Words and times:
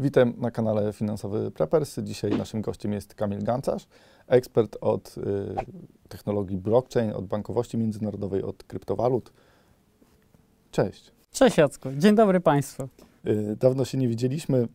Witam 0.00 0.34
na 0.36 0.50
kanale 0.50 0.92
Finansowy 0.92 1.50
Preppers. 1.50 1.98
Dzisiaj 2.02 2.30
naszym 2.30 2.62
gościem 2.62 2.92
jest 2.92 3.14
Kamil 3.14 3.44
Gancarz, 3.44 3.86
ekspert 4.26 4.76
od 4.80 5.18
y, 5.18 5.22
technologii 6.08 6.58
blockchain, 6.58 7.12
od 7.12 7.26
bankowości 7.26 7.78
międzynarodowej, 7.78 8.42
od 8.42 8.64
kryptowalut. 8.64 9.32
Cześć. 10.70 11.12
Cześć 11.32 11.58
Jacku, 11.58 11.88
dzień 11.96 12.14
dobry 12.14 12.40
Państwu. 12.40 12.88
Y, 13.26 13.56
dawno 13.56 13.84
się 13.84 13.98
nie 13.98 14.08
widzieliśmy. 14.08 14.68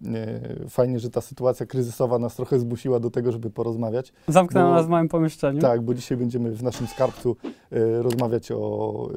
Y, 0.65 0.69
fajnie, 0.69 1.00
że 1.00 1.09
ta 1.09 1.21
sytuacja 1.21 1.65
kryzysowa 1.65 2.19
nas 2.19 2.36
trochę 2.36 2.60
zmusiła 2.60 3.00
do 3.00 3.11
tego, 3.11 3.32
żeby 3.32 3.50
porozmawiać. 3.50 4.14
Zamknęła 4.28 4.71
nas 4.71 4.86
w 4.86 4.89
małym 4.89 5.10
pomieszczeniu. 5.10 5.61
Tak, 5.61 5.82
bo 5.82 5.93
dzisiaj 5.93 6.18
będziemy 6.18 6.51
w 6.51 6.64
naszym 6.64 6.87
skarbcu 6.87 7.36
y, 7.73 8.01
rozmawiać 8.01 8.51
o 8.51 9.10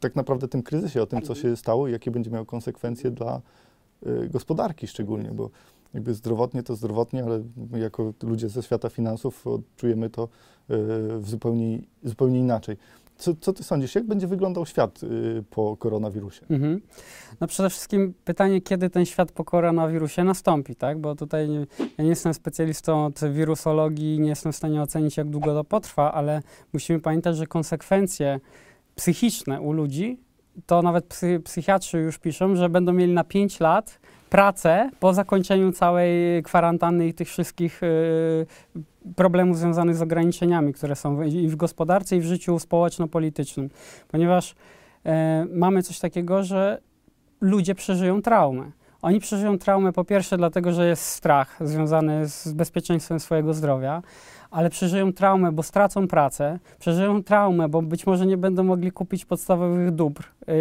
tak 0.00 0.16
naprawdę 0.16 0.48
tym 0.48 0.62
kryzysie, 0.62 1.02
o 1.02 1.06
tym, 1.06 1.22
co 1.22 1.34
się 1.34 1.56
stało 1.56 1.88
i 1.88 1.92
jakie 1.92 2.10
będzie 2.10 2.30
miało 2.30 2.46
konsekwencje 2.46 3.10
dla 3.10 3.40
gospodarki 4.30 4.86
szczególnie, 4.86 5.30
bo 5.30 5.50
jakby 5.94 6.14
zdrowotnie 6.14 6.62
to 6.62 6.76
zdrowotnie, 6.76 7.24
ale 7.24 7.42
jako 7.80 8.12
ludzie 8.22 8.48
ze 8.48 8.62
świata 8.62 8.88
finansów 8.88 9.46
odczujemy 9.46 10.10
to 10.10 10.24
y, 10.24 10.28
w 11.18 11.28
zupełnie, 11.28 11.78
zupełnie 12.04 12.38
inaczej. 12.38 12.76
Co, 13.16 13.34
co 13.40 13.52
ty 13.52 13.64
sądzisz, 13.64 13.94
jak 13.94 14.06
będzie 14.06 14.26
wyglądał 14.26 14.66
świat 14.66 15.02
y, 15.02 15.44
po 15.50 15.76
koronawirusie? 15.76 16.46
Mhm. 16.50 16.80
No 17.40 17.46
przede 17.46 17.70
wszystkim 17.70 18.14
pytanie, 18.24 18.60
kiedy 18.60 18.90
ten 18.90 19.06
świat 19.06 19.32
po 19.32 19.44
koronawirusie 19.44 20.24
nastąpi, 20.24 20.76
tak? 20.76 20.98
Bo 20.98 21.14
tutaj 21.14 21.48
nie, 21.48 21.66
ja 21.98 22.04
nie 22.04 22.10
jestem 22.10 22.34
specjalistą 22.34 23.04
od 23.04 23.20
wirusologii, 23.32 24.20
nie 24.20 24.28
jestem 24.28 24.52
w 24.52 24.56
stanie 24.56 24.82
ocenić, 24.82 25.16
jak 25.16 25.28
długo 25.30 25.54
to 25.54 25.64
potrwa, 25.64 26.12
ale 26.12 26.42
musimy 26.72 27.00
pamiętać, 27.00 27.36
że 27.36 27.46
konsekwencje 27.46 28.40
psychiczne 28.94 29.60
u 29.60 29.72
ludzi, 29.72 30.18
to 30.66 30.82
nawet 30.82 31.04
psy, 31.06 31.40
psychiatrzy 31.44 31.98
już 31.98 32.18
piszą, 32.18 32.56
że 32.56 32.68
będą 32.68 32.92
mieli 32.92 33.12
na 33.12 33.24
5 33.24 33.60
lat 33.60 34.00
pracę 34.30 34.90
po 35.00 35.14
zakończeniu 35.14 35.72
całej 35.72 36.42
kwarantanny 36.42 37.08
i 37.08 37.14
tych 37.14 37.28
wszystkich 37.28 37.82
y, 37.82 38.46
problemów 39.16 39.58
związanych 39.58 39.96
z 39.96 40.02
ograniczeniami, 40.02 40.72
które 40.72 40.96
są 40.96 41.22
i 41.22 41.48
w 41.48 41.56
gospodarce, 41.56 42.16
i 42.16 42.20
w 42.20 42.24
życiu 42.24 42.58
społeczno-politycznym. 42.58 43.70
Ponieważ 44.08 44.54
e, 45.06 45.46
mamy 45.52 45.82
coś 45.82 45.98
takiego, 45.98 46.42
że 46.42 46.80
ludzie 47.40 47.74
przeżyją 47.74 48.22
traumę. 48.22 48.70
Oni 49.02 49.20
przeżyją 49.20 49.58
traumę 49.58 49.92
po 49.92 50.04
pierwsze 50.04 50.36
dlatego, 50.36 50.72
że 50.72 50.88
jest 50.88 51.02
strach 51.02 51.56
związany 51.60 52.28
z 52.28 52.52
bezpieczeństwem 52.52 53.20
swojego 53.20 53.54
zdrowia, 53.54 54.02
ale 54.50 54.70
przeżyją 54.70 55.12
traumę, 55.12 55.52
bo 55.52 55.62
stracą 55.62 56.08
pracę, 56.08 56.58
przeżyją 56.78 57.22
traumę, 57.22 57.68
bo 57.68 57.82
być 57.82 58.06
może 58.06 58.26
nie 58.26 58.36
będą 58.36 58.64
mogli 58.64 58.92
kupić 58.92 59.24
podstawowych 59.24 59.90
dóbr, 59.90 60.24
yy, 60.46 60.54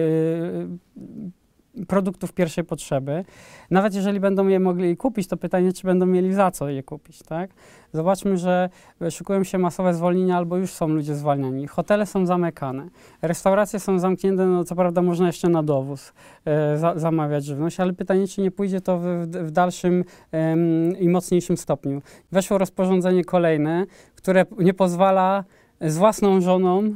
produktów 1.88 2.34
pierwszej 2.34 2.64
potrzeby. 2.64 3.26
Nawet 3.72 3.94
jeżeli 3.94 4.20
będą 4.20 4.48
je 4.48 4.60
mogli 4.60 4.98
kupić, 4.98 5.28
to 5.28 5.38
pytanie, 5.38 5.74
czy 5.74 5.84
będą 5.84 6.06
mieli 6.06 6.34
za 6.34 6.52
co 6.52 6.70
je 6.70 6.84
kupić, 6.84 7.24
tak? 7.24 7.50
Zobaczmy, 7.94 8.38
że 8.38 8.70
szykują 9.10 9.44
się 9.44 9.58
masowe 9.58 9.94
zwolnienia 9.94 10.38
albo 10.38 10.58
już 10.58 10.72
są 10.72 10.88
ludzie 10.88 11.16
zwalniani. 11.16 11.68
Hotele 11.68 12.06
są 12.06 12.26
zamykane, 12.26 12.90
restauracje 13.22 13.80
są 13.80 14.00
zamknięte, 14.00 14.46
no 14.46 14.64
co 14.64 14.76
prawda 14.76 15.02
można 15.02 15.28
jeszcze 15.28 15.50
na 15.50 15.64
dowóz 15.64 16.14
e, 16.46 16.78
za, 16.78 17.00
zamawiać 17.00 17.46
żywność, 17.46 17.80
ale 17.80 17.94
pytanie, 17.94 18.28
czy 18.28 18.42
nie 18.42 18.52
pójdzie 18.52 18.82
to 18.82 19.00
w, 19.00 19.06
w, 19.28 19.52
dalszym 19.52 20.04
em, 20.32 20.98
i 21.00 21.10
mocniejszym 21.10 21.58
stopniu. 21.58 22.02
Weszło 22.32 22.58
rozporządzenie 22.58 23.26
kolejne, 23.26 23.86
które 24.16 24.46
nie 24.60 24.74
pozwala 24.74 25.44
z 25.82 25.98
własną 25.98 26.42
żoną 26.42 26.96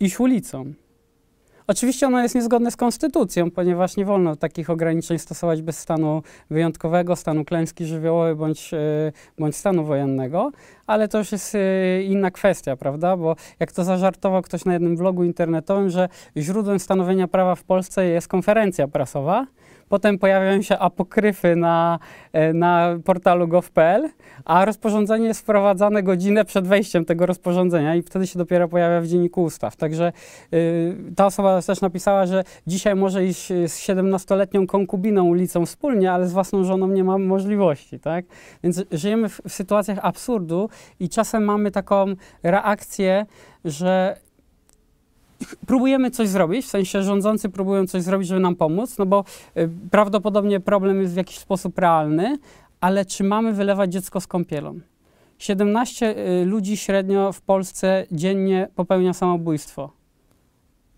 iść 0.00 0.20
ulicą. 0.20 0.72
Oczywiście 1.66 2.06
ono 2.06 2.22
jest 2.22 2.34
niezgodne 2.34 2.70
z 2.70 2.76
konstytucją, 2.76 3.50
ponieważ 3.50 3.96
nie 3.96 4.04
wolno 4.04 4.36
takich 4.36 4.70
ograniczeń 4.70 5.18
stosować 5.18 5.62
bez 5.62 5.78
stanu 5.78 6.22
wyjątkowego, 6.50 7.16
stanu 7.16 7.44
klęski 7.44 7.84
żywiołowej 7.86 8.34
bądź, 8.34 8.74
e, 8.74 8.78
bądź 9.38 9.56
stanu 9.56 9.84
wojennego, 9.84 10.52
ale 10.86 11.08
to 11.08 11.18
już 11.18 11.32
jest 11.32 11.54
e, 11.54 12.02
inna 12.02 12.30
kwestia, 12.30 12.76
prawda? 12.76 13.16
Bo 13.16 13.36
jak 13.60 13.72
to 13.72 13.84
zażartował 13.84 14.42
ktoś 14.42 14.64
na 14.64 14.72
jednym 14.72 14.96
blogu 14.96 15.24
internetowym, 15.24 15.90
że 15.90 16.08
źródłem 16.36 16.78
stanowienia 16.78 17.28
prawa 17.28 17.54
w 17.54 17.64
Polsce 17.64 18.06
jest 18.06 18.28
konferencja 18.28 18.88
prasowa, 18.88 19.46
potem 19.92 20.18
pojawiają 20.18 20.62
się 20.62 20.78
apokryfy 20.78 21.56
na, 21.56 21.98
e, 22.32 22.52
na 22.52 22.98
portalu 23.04 23.48
gov.pl, 23.48 24.08
a 24.44 24.64
rozporządzenie 24.64 25.26
jest 25.26 25.40
wprowadzane 25.40 26.02
godzinę 26.02 26.44
przed 26.44 26.66
wejściem 26.68 27.04
tego 27.04 27.26
rozporządzenia 27.26 27.94
i 27.94 28.02
wtedy 28.02 28.26
się 28.26 28.38
dopiero 28.38 28.68
pojawia 28.68 29.00
w 29.00 29.06
dzienniku 29.06 29.42
ustaw. 29.42 29.76
Także 29.76 30.12
y, 30.52 30.96
ta 31.16 31.26
osoba 31.26 31.62
też 31.62 31.80
napisała, 31.80 32.26
że 32.26 32.44
dzisiaj 32.66 32.94
może 32.94 33.24
iść 33.24 33.48
z 33.48 33.78
17-letnią 33.88 34.66
konkubiną 34.66 35.24
ulicą 35.24 35.66
wspólnie, 35.66 36.12
ale 36.12 36.28
z 36.28 36.32
własną 36.32 36.64
żoną 36.64 36.88
nie 36.88 37.04
ma 37.04 37.18
możliwości, 37.18 38.00
tak? 38.00 38.24
Więc 38.64 38.84
żyjemy 38.92 39.28
w, 39.28 39.40
w 39.48 39.52
sytuacjach 39.52 39.98
absurdu 40.02 40.68
i 41.00 41.08
czasem 41.08 41.44
mamy 41.44 41.70
taką 41.70 42.14
reakcję, 42.42 43.26
że 43.64 44.16
próbujemy 45.66 46.10
coś 46.10 46.28
zrobić, 46.28 46.66
w 46.66 46.68
sensie 46.68 47.02
rządzący 47.02 47.48
próbują 47.48 47.86
coś 47.86 48.02
zrobić, 48.02 48.28
żeby 48.28 48.40
nam 48.40 48.56
pomóc, 48.56 48.98
no 48.98 49.06
bo 49.06 49.24
y, 49.56 49.68
prawdopodobnie 49.90 50.60
problem 50.60 51.00
jest 51.00 51.14
w 51.14 51.16
jakiś 51.16 51.38
sposób 51.38 51.78
realny, 51.78 52.38
ale 52.80 53.04
czy 53.04 53.24
mamy 53.24 53.52
wylewać 53.52 53.92
dziecko 53.92 54.20
z 54.20 54.26
kąpielą? 54.26 54.80
17 55.38 56.14
y, 56.42 56.44
ludzi 56.44 56.76
średnio 56.76 57.32
w 57.32 57.40
Polsce 57.40 58.06
dziennie 58.12 58.68
popełnia 58.74 59.12
samobójstwo. 59.12 59.90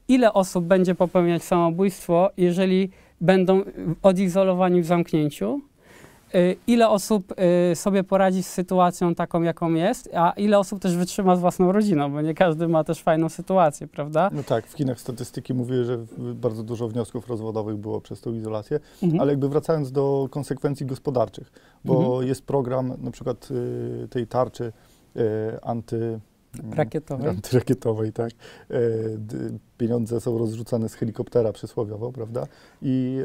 Ile 0.08 0.32
osób 0.32 0.64
będzie 0.64 0.94
popełniać 0.94 1.44
samobójstwo, 1.44 2.30
jeżeli 2.36 2.90
będą 3.20 3.62
odizolowani 4.02 4.82
w 4.82 4.86
zamknięciu? 4.86 5.60
Y, 6.34 6.56
Ile 6.66 6.88
osób 6.88 7.34
y, 7.72 7.76
sobie 7.76 8.04
poradzi 8.04 8.42
z 8.42 8.48
sytuacją 8.48 9.14
taką, 9.14 9.42
jaką 9.42 9.72
jest, 9.74 10.10
a 10.14 10.30
ile 10.36 10.58
osób 10.58 10.80
też 10.80 10.96
wytrzyma 10.96 11.36
z 11.36 11.40
własną 11.40 11.72
rodziną, 11.72 12.12
bo 12.12 12.20
nie 12.20 12.34
każdy 12.34 12.68
ma 12.68 12.84
też 12.84 13.02
fajną 13.02 13.28
sytuację, 13.28 13.86
prawda? 13.88 14.30
No 14.32 14.42
tak, 14.42 14.66
w 14.66 14.72
Chinach 14.72 15.00
statystyki 15.00 15.54
mówiły, 15.54 15.84
że 15.84 15.98
bardzo 16.18 16.62
dużo 16.62 16.88
wniosków 16.88 17.28
rozwodowych 17.28 17.76
było 17.76 18.00
przez 18.00 18.20
tą 18.20 18.32
izolację, 18.34 18.80
Mhm. 19.02 19.20
ale 19.20 19.32
jakby 19.32 19.48
wracając 19.48 19.92
do 19.92 20.28
konsekwencji 20.30 20.86
gospodarczych, 20.86 21.52
bo 21.84 21.96
Mhm. 22.06 22.28
jest 22.28 22.42
program 22.46 22.92
na 22.98 23.10
przykład 23.10 23.48
y, 23.50 24.08
tej 24.08 24.26
tarczy 24.26 24.72
anty... 25.62 26.20
Rakietowej. 26.76 27.28
Antyrakietowej, 27.28 28.12
tak. 28.12 28.30
Pieniądze 29.78 30.20
są 30.20 30.38
rozrzucane 30.38 30.88
z 30.88 30.94
helikoptera 30.94 31.52
przysłowiowo, 31.52 32.12
prawda? 32.12 32.46
I 32.82 33.18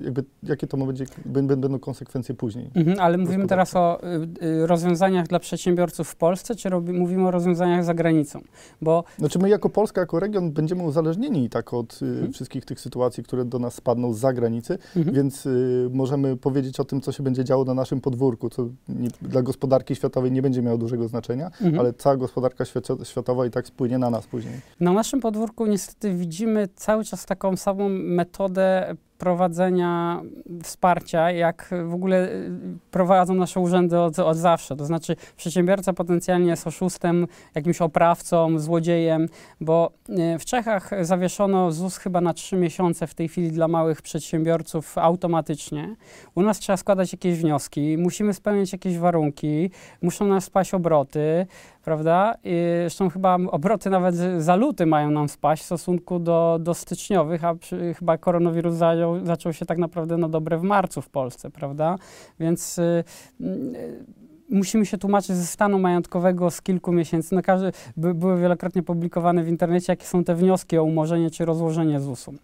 e, 0.00 0.04
jakby 0.04 0.24
jakie 0.42 0.66
to 0.66 0.76
ma 0.76 0.84
bę- 0.84 1.46
będą 1.56 1.78
konsekwencje 1.78 2.34
później? 2.34 2.70
Mhm, 2.74 3.00
ale 3.00 3.18
mówimy 3.18 3.46
teraz 3.46 3.76
o 3.76 4.00
y, 4.42 4.46
y, 4.46 4.66
rozwiązaniach 4.66 5.26
dla 5.26 5.38
przedsiębiorców 5.38 6.08
w 6.08 6.16
Polsce, 6.16 6.54
czy 6.54 6.68
robi, 6.68 6.92
mówimy 6.92 7.26
o 7.28 7.30
rozwiązaniach 7.30 7.84
za 7.84 7.94
granicą? 7.94 8.40
Bo 8.82 9.04
Znaczy 9.18 9.38
my 9.38 9.48
jako 9.48 9.68
Polska, 9.70 10.00
jako 10.00 10.20
region 10.20 10.52
będziemy 10.52 10.82
uzależnieni 10.82 11.44
i 11.44 11.48
tak 11.50 11.74
od 11.74 11.98
y, 12.02 12.06
Mhm. 12.06 12.32
wszystkich 12.32 12.64
tych 12.64 12.80
sytuacji, 12.80 13.22
które 13.22 13.44
do 13.44 13.58
nas 13.58 13.74
spadną 13.74 14.12
z 14.12 14.18
zagranicy, 14.18 14.78
mhm. 14.96 15.16
więc 15.16 15.46
y, 15.46 15.88
możemy 15.92 16.36
powiedzieć 16.36 16.80
o 16.80 16.84
tym, 16.84 17.00
co 17.00 17.12
się 17.12 17.22
będzie 17.22 17.44
działo 17.44 17.64
na 17.64 17.74
naszym 17.74 18.00
podwórku, 18.00 18.50
co 18.50 18.68
nie, 18.88 19.08
dla 19.22 19.42
gospodarki 19.42 19.94
światowej 19.96 20.32
nie 20.32 20.42
będzie 20.42 20.62
miało 20.62 20.78
dużego 20.78 21.08
znaczenia, 21.08 21.46
Mhm. 21.46 21.78
ale 21.78 21.92
cała 21.92 22.16
gospodarka 22.16 22.64
świato, 22.64 23.04
światowa 23.04 23.46
i 23.46 23.50
tak 23.50 23.66
spłynie 23.66 23.98
na 23.98 24.10
nas 24.10 24.26
później. 24.26 24.54
Na 24.80 24.92
naszym 24.92 25.20
podwórku 25.20 25.66
niestety 25.70 26.14
widzimy 26.14 26.68
cały 26.68 27.04
czas 27.04 27.26
taką 27.26 27.56
samą 27.56 27.88
metodę 27.88 28.94
prowadzenia 29.20 30.22
wsparcia, 30.62 31.30
jak 31.30 31.70
w 31.84 31.94
ogóle 31.94 32.28
y, 32.28 32.50
prowadzą 32.90 33.34
nasze 33.34 33.60
urzędy 33.60 33.98
od, 33.98 34.18
od 34.18 34.36
zawsze. 34.36 34.76
To 34.76 34.84
znaczy 34.84 35.16
przedsiębiorca 35.36 35.92
potencjalnie 35.92 36.50
jest 36.50 36.66
oszustem, 36.66 37.26
jakimś 37.54 37.80
oprawcą, 37.80 38.58
złodziejem, 38.58 39.26
bo 39.60 39.92
y, 40.08 40.38
w 40.38 40.44
Czechach 40.44 40.90
zawieszono 41.00 41.72
ZUS 41.72 41.96
chyba 41.96 42.20
na 42.20 42.34
trzy 42.34 42.56
miesiące 42.56 43.06
w 43.06 43.14
tej 43.14 43.28
chwili 43.28 43.50
dla 43.52 43.68
małych 43.68 44.02
przedsiębiorców 44.02 44.98
automatycznie. 44.98 45.96
U 46.34 46.42
nas 46.42 46.58
trzeba 46.58 46.76
składać 46.76 47.12
jakieś 47.12 47.38
wnioski, 47.38 47.98
musimy 47.98 48.34
spełniać 48.34 48.72
jakieś 48.72 48.98
warunki, 48.98 49.70
muszą 50.02 50.26
nas 50.26 50.44
spaść 50.44 50.74
obroty, 50.74 51.46
prawda? 51.84 52.34
I 52.44 52.54
zresztą 52.80 53.10
chyba 53.10 53.38
obroty 53.50 53.90
nawet 53.90 54.14
za 54.38 54.56
luty 54.56 54.86
mają 54.86 55.10
nam 55.10 55.28
spaść 55.28 55.62
w 55.62 55.66
stosunku 55.66 56.18
do, 56.18 56.58
do 56.60 56.74
styczniowych, 56.74 57.44
a 57.44 57.54
przy, 57.54 57.94
chyba 57.94 58.18
koronawirus 58.18 58.74
zajął, 58.74 59.09
zaczął 59.22 59.52
się 59.52 59.66
tak 59.66 59.78
naprawdę 59.78 60.16
na 60.16 60.28
dobre 60.28 60.58
w 60.58 60.62
marcu 60.62 61.02
w 61.02 61.08
Polsce, 61.08 61.50
prawda? 61.50 61.96
Więc 62.40 62.78
y, 62.78 63.04
y, 63.40 64.04
musimy 64.50 64.86
się 64.86 64.98
tłumaczyć 64.98 65.36
ze 65.36 65.46
stanu 65.46 65.78
majątkowego 65.78 66.50
z 66.50 66.62
kilku 66.62 66.92
miesięcy. 66.92 67.34
No 67.34 67.42
każdy, 67.42 67.72
by, 67.96 68.14
były 68.14 68.40
wielokrotnie 68.40 68.82
publikowane 68.82 69.44
w 69.44 69.48
internecie, 69.48 69.92
jakie 69.92 70.06
są 70.06 70.24
te 70.24 70.34
wnioski 70.34 70.78
o 70.78 70.84
umorzenie 70.84 71.30
czy 71.30 71.44
rozłożenie 71.44 72.00
ZUS-u. 72.00 72.34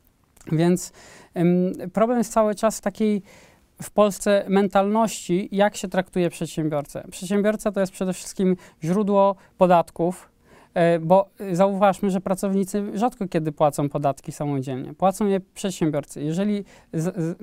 Więc 0.53 0.93
ym, 1.37 1.73
problem 1.93 2.19
jest 2.19 2.33
cały 2.33 2.55
czas 2.55 2.81
takiej 2.81 3.23
w 3.83 3.91
Polsce 3.91 4.45
mentalności, 4.49 5.49
jak 5.53 5.77
się 5.77 5.89
traktuje 5.89 6.31
przedsiębiorcę. 6.31 7.05
Przedsiębiorca 7.11 7.73
to 7.73 7.81
jest 7.81 7.93
przede 7.93 8.13
wszystkim 8.13 8.57
źródło 8.85 9.37
podatków, 9.59 10.29
bo 11.01 11.29
e, 11.41 11.57
zauważmy, 11.57 12.11
że 12.11 12.21
pracownicy 12.21 12.85
rzadko 12.95 13.29
kiedy 13.29 13.53
płacą 13.53 13.89
podatki 13.89 14.33
samodzielnie. 14.33 14.95
Płacą 14.95 15.27
je 15.27 15.41
przedsiębiorcy. 15.41 16.23
Jeżeli 16.23 16.65
z, 16.93 17.17
z, 17.17 17.39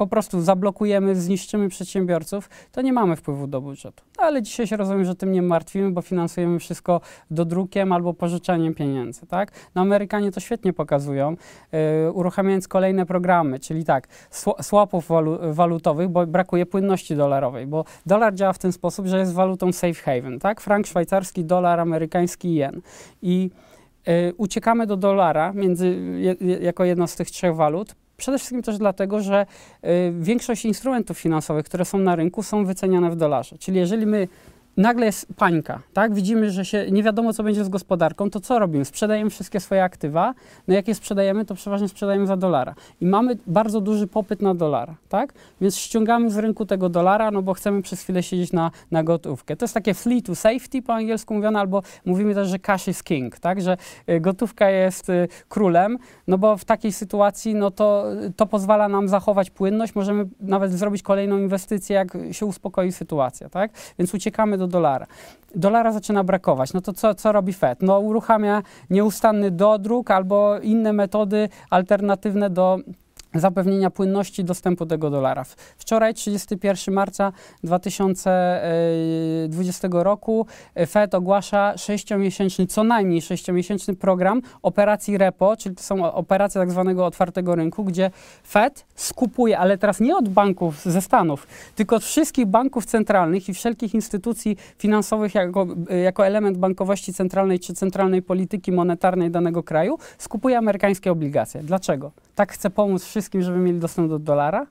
po 0.00 0.06
prostu 0.06 0.40
zablokujemy, 0.40 1.16
zniszczymy 1.16 1.68
przedsiębiorców, 1.68 2.50
to 2.72 2.82
nie 2.82 2.92
mamy 2.92 3.16
wpływu 3.16 3.46
do 3.46 3.60
budżetu. 3.60 4.04
No, 4.18 4.24
ale 4.24 4.42
dzisiaj 4.42 4.66
się 4.66 4.76
rozumiem, 4.76 5.04
że 5.04 5.14
tym 5.14 5.32
nie 5.32 5.42
martwimy, 5.42 5.90
bo 5.90 6.02
finansujemy 6.02 6.58
wszystko 6.58 7.00
dodrukiem 7.30 7.92
albo 7.92 8.14
pożyczaniem 8.14 8.74
pieniędzy, 8.74 9.26
tak? 9.26 9.52
No 9.74 9.82
Amerykanie 9.82 10.32
to 10.32 10.40
świetnie 10.40 10.72
pokazują, 10.72 11.36
yy, 11.72 12.12
uruchamiając 12.12 12.68
kolejne 12.68 13.06
programy, 13.06 13.58
czyli 13.58 13.84
tak, 13.84 14.08
swapów 14.60 15.08
walu 15.08 15.38
walutowych, 15.54 16.08
bo 16.08 16.26
brakuje 16.26 16.66
płynności 16.66 17.16
dolarowej, 17.16 17.66
bo 17.66 17.84
dolar 18.06 18.34
działa 18.34 18.52
w 18.52 18.58
ten 18.58 18.72
sposób, 18.72 19.06
że 19.06 19.18
jest 19.18 19.32
walutą 19.32 19.72
safe 19.72 19.94
haven, 19.94 20.38
tak? 20.38 20.60
Frank 20.60 20.86
szwajcarski, 20.86 21.44
dolar 21.44 21.80
amerykański, 21.80 22.54
jen. 22.54 22.80
I 23.22 23.50
yy, 24.06 24.34
uciekamy 24.36 24.86
do 24.86 24.96
dolara 24.96 25.52
między, 25.52 25.98
jako 26.60 26.84
jedno 26.84 27.06
z 27.06 27.16
tych 27.16 27.30
trzech 27.30 27.56
walut, 27.56 27.94
Przede 28.20 28.38
wszystkim 28.38 28.62
też 28.62 28.78
dlatego, 28.78 29.20
że 29.20 29.46
y, 29.84 30.12
większość 30.20 30.64
instrumentów 30.64 31.18
finansowych, 31.18 31.64
które 31.64 31.84
są 31.84 31.98
na 31.98 32.16
rynku, 32.16 32.42
są 32.42 32.64
wyceniane 32.64 33.10
w 33.10 33.16
dolarze. 33.16 33.58
Czyli 33.58 33.78
jeżeli 33.78 34.06
my 34.06 34.28
nagle 34.80 35.06
jest 35.06 35.26
pańka, 35.36 35.80
tak? 35.92 36.14
Widzimy, 36.14 36.50
że 36.50 36.64
się 36.64 36.90
nie 36.90 37.02
wiadomo, 37.02 37.32
co 37.32 37.42
będzie 37.42 37.64
z 37.64 37.68
gospodarką, 37.68 38.30
to 38.30 38.40
co 38.40 38.58
robimy? 38.58 38.84
Sprzedajemy 38.84 39.30
wszystkie 39.30 39.60
swoje 39.60 39.84
aktywa, 39.84 40.34
no 40.68 40.74
jak 40.74 40.88
je 40.88 40.94
sprzedajemy, 40.94 41.44
to 41.44 41.54
przeważnie 41.54 41.88
sprzedajemy 41.88 42.26
za 42.26 42.36
dolara. 42.36 42.74
I 43.00 43.06
mamy 43.06 43.36
bardzo 43.46 43.80
duży 43.80 44.06
popyt 44.06 44.42
na 44.42 44.54
dolara, 44.54 44.94
tak? 45.08 45.32
Więc 45.60 45.76
ściągamy 45.76 46.30
z 46.30 46.36
rynku 46.36 46.66
tego 46.66 46.88
dolara, 46.88 47.30
no 47.30 47.42
bo 47.42 47.54
chcemy 47.54 47.82
przez 47.82 48.02
chwilę 48.02 48.22
siedzieć 48.22 48.52
na, 48.52 48.70
na 48.90 49.02
gotówkę. 49.02 49.56
To 49.56 49.64
jest 49.64 49.74
takie 49.74 49.94
flee 49.94 50.22
to 50.22 50.34
safety 50.34 50.82
po 50.82 50.94
angielsku 50.94 51.34
mówione, 51.34 51.60
albo 51.60 51.82
mówimy 52.04 52.34
też, 52.34 52.48
że 52.48 52.58
cash 52.58 52.88
is 52.88 53.02
king, 53.02 53.38
tak? 53.38 53.60
Że 53.60 53.76
y, 54.08 54.20
gotówka 54.20 54.70
jest 54.70 55.08
y, 55.08 55.28
królem, 55.48 55.98
no 56.26 56.38
bo 56.38 56.56
w 56.56 56.64
takiej 56.64 56.92
sytuacji, 56.92 57.54
no 57.54 57.70
to, 57.70 58.04
to 58.36 58.46
pozwala 58.46 58.88
nam 58.88 59.08
zachować 59.08 59.50
płynność, 59.50 59.94
możemy 59.94 60.28
nawet 60.40 60.72
zrobić 60.72 61.02
kolejną 61.02 61.38
inwestycję, 61.38 61.96
jak 61.96 62.18
się 62.32 62.46
uspokoi 62.46 62.92
sytuacja, 62.92 63.48
tak? 63.48 63.70
Więc 63.98 64.14
uciekamy 64.14 64.58
do 64.58 64.69
dolara. 64.70 65.06
Dolara 65.54 65.92
zaczyna 65.92 66.24
brakować. 66.24 66.72
No 66.72 66.80
to 66.80 66.92
co, 66.92 67.14
co 67.14 67.32
robi 67.32 67.52
Fed? 67.52 67.82
No 67.82 67.98
uruchamia 68.00 68.62
nieustanny 68.90 69.50
dodruk 69.50 70.10
albo 70.10 70.58
inne 70.62 70.92
metody 70.92 71.48
alternatywne 71.70 72.50
do 72.50 72.78
zapewnienia 73.34 73.90
płynności 73.90 74.44
dostępu 74.44 74.86
tego 74.86 75.10
dolara. 75.10 75.44
Wczoraj, 75.76 76.14
31 76.14 76.94
marca 76.94 77.32
2020 77.64 79.88
roku, 79.92 80.46
Fed 80.88 81.14
ogłasza 81.14 81.78
sześciomiesięczny, 81.78 82.66
co 82.66 82.84
najmniej 82.84 83.22
sześciomiesięczny 83.22 83.96
program 83.96 84.42
operacji 84.62 85.18
repo, 85.18 85.56
czyli 85.56 85.76
to 85.76 85.82
są 85.82 86.12
operacje 86.12 86.60
tak 86.60 86.70
zwanego 86.70 87.06
otwartego 87.06 87.54
rynku, 87.54 87.84
gdzie 87.84 88.10
Fed 88.46 88.86
skupuje, 88.94 89.58
ale 89.58 89.78
teraz 89.78 90.00
nie 90.00 90.16
od 90.16 90.28
banków 90.28 90.82
ze 90.82 91.02
Stanów, 91.02 91.46
tylko 91.76 91.96
od 91.96 92.04
wszystkich 92.04 92.46
banków 92.46 92.86
centralnych 92.86 93.48
i 93.48 93.54
wszelkich 93.54 93.94
instytucji 93.94 94.56
finansowych 94.78 95.34
jako, 95.34 95.66
jako 96.04 96.26
element 96.26 96.58
bankowości 96.58 97.14
centralnej 97.14 97.60
czy 97.60 97.74
centralnej 97.74 98.22
polityki 98.22 98.72
monetarnej 98.72 99.30
danego 99.30 99.62
kraju, 99.62 99.98
skupuje 100.18 100.58
amerykańskie 100.58 101.12
obligacje. 101.12 101.62
Dlaczego? 101.62 102.10
Tak 102.34 102.52
chce 102.52 102.70
pomóc 102.70 103.04
wszystkim 103.04 103.19
wszystkim, 103.20 103.42
żeby 103.42 103.58
mieli 103.58 103.78
dostęp 103.78 104.08
do 104.08 104.18
dolara. 104.18 104.66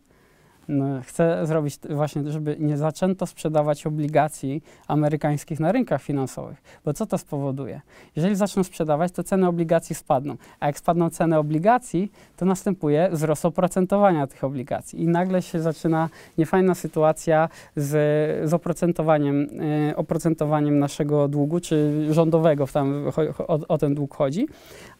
No, 0.70 0.86
chcę 1.04 1.48
zrobić 1.48 1.80
właśnie, 1.90 2.32
żeby 2.32 2.56
nie 2.60 2.78
zaczęto 2.78 3.26
sprzedawać 3.26 3.88
obligacji 3.88 4.64
amerykańskich 4.88 5.60
na 5.60 5.72
rynkach 5.72 6.02
finansowych. 6.02 6.62
Bo 6.86 6.94
co 6.94 7.06
to 7.06 7.18
spowoduje? 7.18 7.82
Jeżeli 8.16 8.36
zaczną 8.36 8.64
sprzedawać, 8.64 9.12
to 9.12 9.24
ceny 9.24 9.48
obligacji 9.48 9.96
spadną. 9.96 10.36
A 10.60 10.68
jak 10.68 10.78
spadną 10.78 11.10
ceny 11.10 11.38
obligacji, 11.38 12.12
to 12.38 12.46
następuje 12.46 13.10
wzrost 13.12 13.46
oprocentowania 13.46 14.28
tych 14.28 14.44
obligacji. 14.44 15.02
I 15.02 15.08
nagle 15.08 15.42
się 15.42 15.60
zaczyna 15.60 16.10
niefajna 16.38 16.76
sytuacja 16.76 17.50
z, 17.76 18.50
z 18.50 18.54
oprocentowaniem, 18.54 19.42
y, 19.90 19.96
oprocentowaniem 19.96 20.80
naszego 20.80 21.28
długu, 21.28 21.60
czy 21.60 22.08
rządowego, 22.14 22.68
tam 22.68 23.06
o, 23.48 23.60
o 23.68 23.78
ten 23.78 23.96
dług 23.96 24.16
chodzi. 24.16 24.48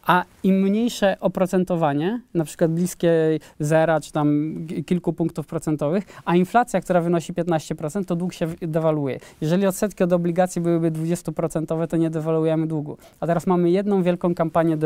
A 0.06 0.24
im 0.42 0.62
mniejsze 0.62 1.16
oprocentowanie, 1.20 2.20
na 2.34 2.44
przykład 2.44 2.70
bliskie 2.70 3.38
zera, 3.60 4.00
czy 4.00 4.12
tam 4.12 4.54
kilku 4.86 5.12
punktów 5.12 5.46
procentowych, 5.46 6.04
a 6.24 6.36
inflacja, 6.36 6.80
która 6.80 7.00
wynosi 7.00 7.34
15%, 7.34 8.04
to 8.04 8.16
dług 8.16 8.32
się 8.32 8.46
dewaluuje. 8.62 9.18
Jeżeli 9.40 9.66
odsetki 9.66 10.04
od 10.04 10.12
obligacji 10.12 10.62
byłyby 10.62 10.90
20%, 10.90 11.86
to 11.86 11.96
nie 11.96 12.10
dewaluujemy 12.10 12.66
długu. 12.66 12.96
A 13.20 13.26
teraz 13.26 13.46
mamy 13.46 13.70
jedną 13.70 14.02
wielką 14.02 14.34
kampanię 14.34 14.76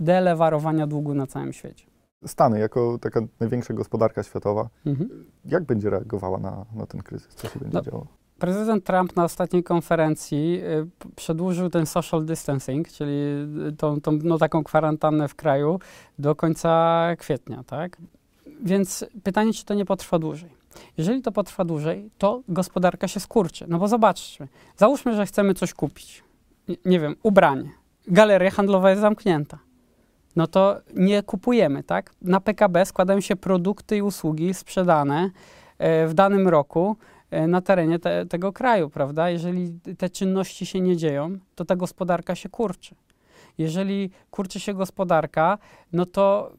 delewarowania 0.00 0.86
długu 0.86 1.14
na 1.14 1.26
całym 1.26 1.52
świecie. 1.52 1.86
Stany, 2.26 2.58
jako 2.58 2.98
taka 2.98 3.20
największa 3.40 3.74
gospodarka 3.74 4.22
światowa, 4.22 4.68
mhm. 4.86 5.10
jak 5.44 5.64
będzie 5.64 5.90
reagowała 5.90 6.38
na, 6.38 6.66
na 6.74 6.86
ten 6.86 7.02
kryzys? 7.02 7.34
Co 7.34 7.48
się 7.48 7.58
będzie 7.60 7.76
no, 7.78 7.82
działo? 7.82 8.06
Prezydent 8.42 8.84
Trump 8.84 9.16
na 9.16 9.24
ostatniej 9.24 9.62
konferencji 9.62 10.60
y, 10.64 11.14
przedłużył 11.16 11.70
ten 11.70 11.86
social 11.86 12.24
distancing, 12.24 12.88
czyli 12.88 13.14
tą, 13.78 14.00
tą 14.00 14.18
no, 14.22 14.38
taką 14.38 14.64
kwarantannę 14.64 15.28
w 15.28 15.34
kraju 15.34 15.80
do 16.18 16.34
końca 16.34 17.02
kwietnia, 17.18 17.64
tak? 17.64 17.96
Więc 18.62 19.04
pytanie, 19.22 19.52
czy 19.52 19.64
to 19.64 19.74
nie 19.74 19.84
potrwa 19.84 20.18
dłużej. 20.18 20.50
Jeżeli 20.96 21.22
to 21.22 21.32
potrwa 21.32 21.64
dłużej, 21.64 22.10
to 22.18 22.42
gospodarka 22.48 23.08
się 23.08 23.20
skurczy. 23.20 23.64
No 23.68 23.78
bo 23.78 23.88
zobaczmy, 23.88 24.48
załóżmy, 24.76 25.14
że 25.14 25.26
chcemy 25.26 25.54
coś 25.54 25.74
kupić. 25.74 26.24
Nie, 26.68 26.76
nie 26.84 27.00
wiem, 27.00 27.16
ubranie. 27.22 27.70
Galeria 28.06 28.50
handlowa 28.50 28.90
jest 28.90 29.02
zamknięta. 29.02 29.58
No 30.36 30.46
to 30.46 30.80
nie 30.94 31.22
kupujemy, 31.22 31.82
tak? 31.82 32.14
Na 32.22 32.40
PKB 32.40 32.86
składają 32.86 33.20
się 33.20 33.36
produkty 33.36 33.96
i 33.96 34.02
usługi 34.02 34.54
sprzedane 34.54 35.30
e, 35.78 36.06
w 36.06 36.14
danym 36.14 36.48
roku 36.48 36.96
na 37.48 37.60
terenie 37.60 37.98
te, 37.98 38.26
tego 38.26 38.52
kraju, 38.52 38.90
prawda? 38.90 39.30
Jeżeli 39.30 39.78
te 39.98 40.10
czynności 40.10 40.66
się 40.66 40.80
nie 40.80 40.96
dzieją, 40.96 41.38
to 41.54 41.64
ta 41.64 41.76
gospodarka 41.76 42.34
się 42.34 42.48
kurczy. 42.48 42.94
Jeżeli 43.58 44.10
kurczy 44.30 44.60
się 44.60 44.74
gospodarka, 44.74 45.58
no 45.92 46.06
to 46.06 46.52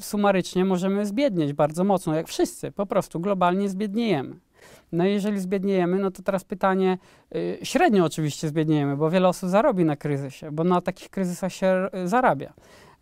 sumarycznie 0.00 0.64
możemy 0.64 1.06
zbiednieć 1.06 1.52
bardzo 1.52 1.84
mocno, 1.84 2.14
jak 2.14 2.28
wszyscy, 2.28 2.72
po 2.72 2.86
prostu 2.86 3.20
globalnie 3.20 3.68
zbiedniejemy. 3.68 4.36
No 4.92 5.06
i 5.06 5.12
jeżeli 5.12 5.40
zbiedniejemy, 5.40 5.98
no 5.98 6.10
to 6.10 6.22
teraz 6.22 6.44
pytanie, 6.44 6.98
yy, 7.30 7.58
średnio 7.62 8.04
oczywiście 8.04 8.48
zbiedniejemy, 8.48 8.96
bo 8.96 9.10
wiele 9.10 9.28
osób 9.28 9.50
zarobi 9.50 9.84
na 9.84 9.96
kryzysie, 9.96 10.52
bo 10.52 10.64
na 10.64 10.80
takich 10.80 11.10
kryzysach 11.10 11.52
się 11.52 11.88
zarabia. 12.04 12.52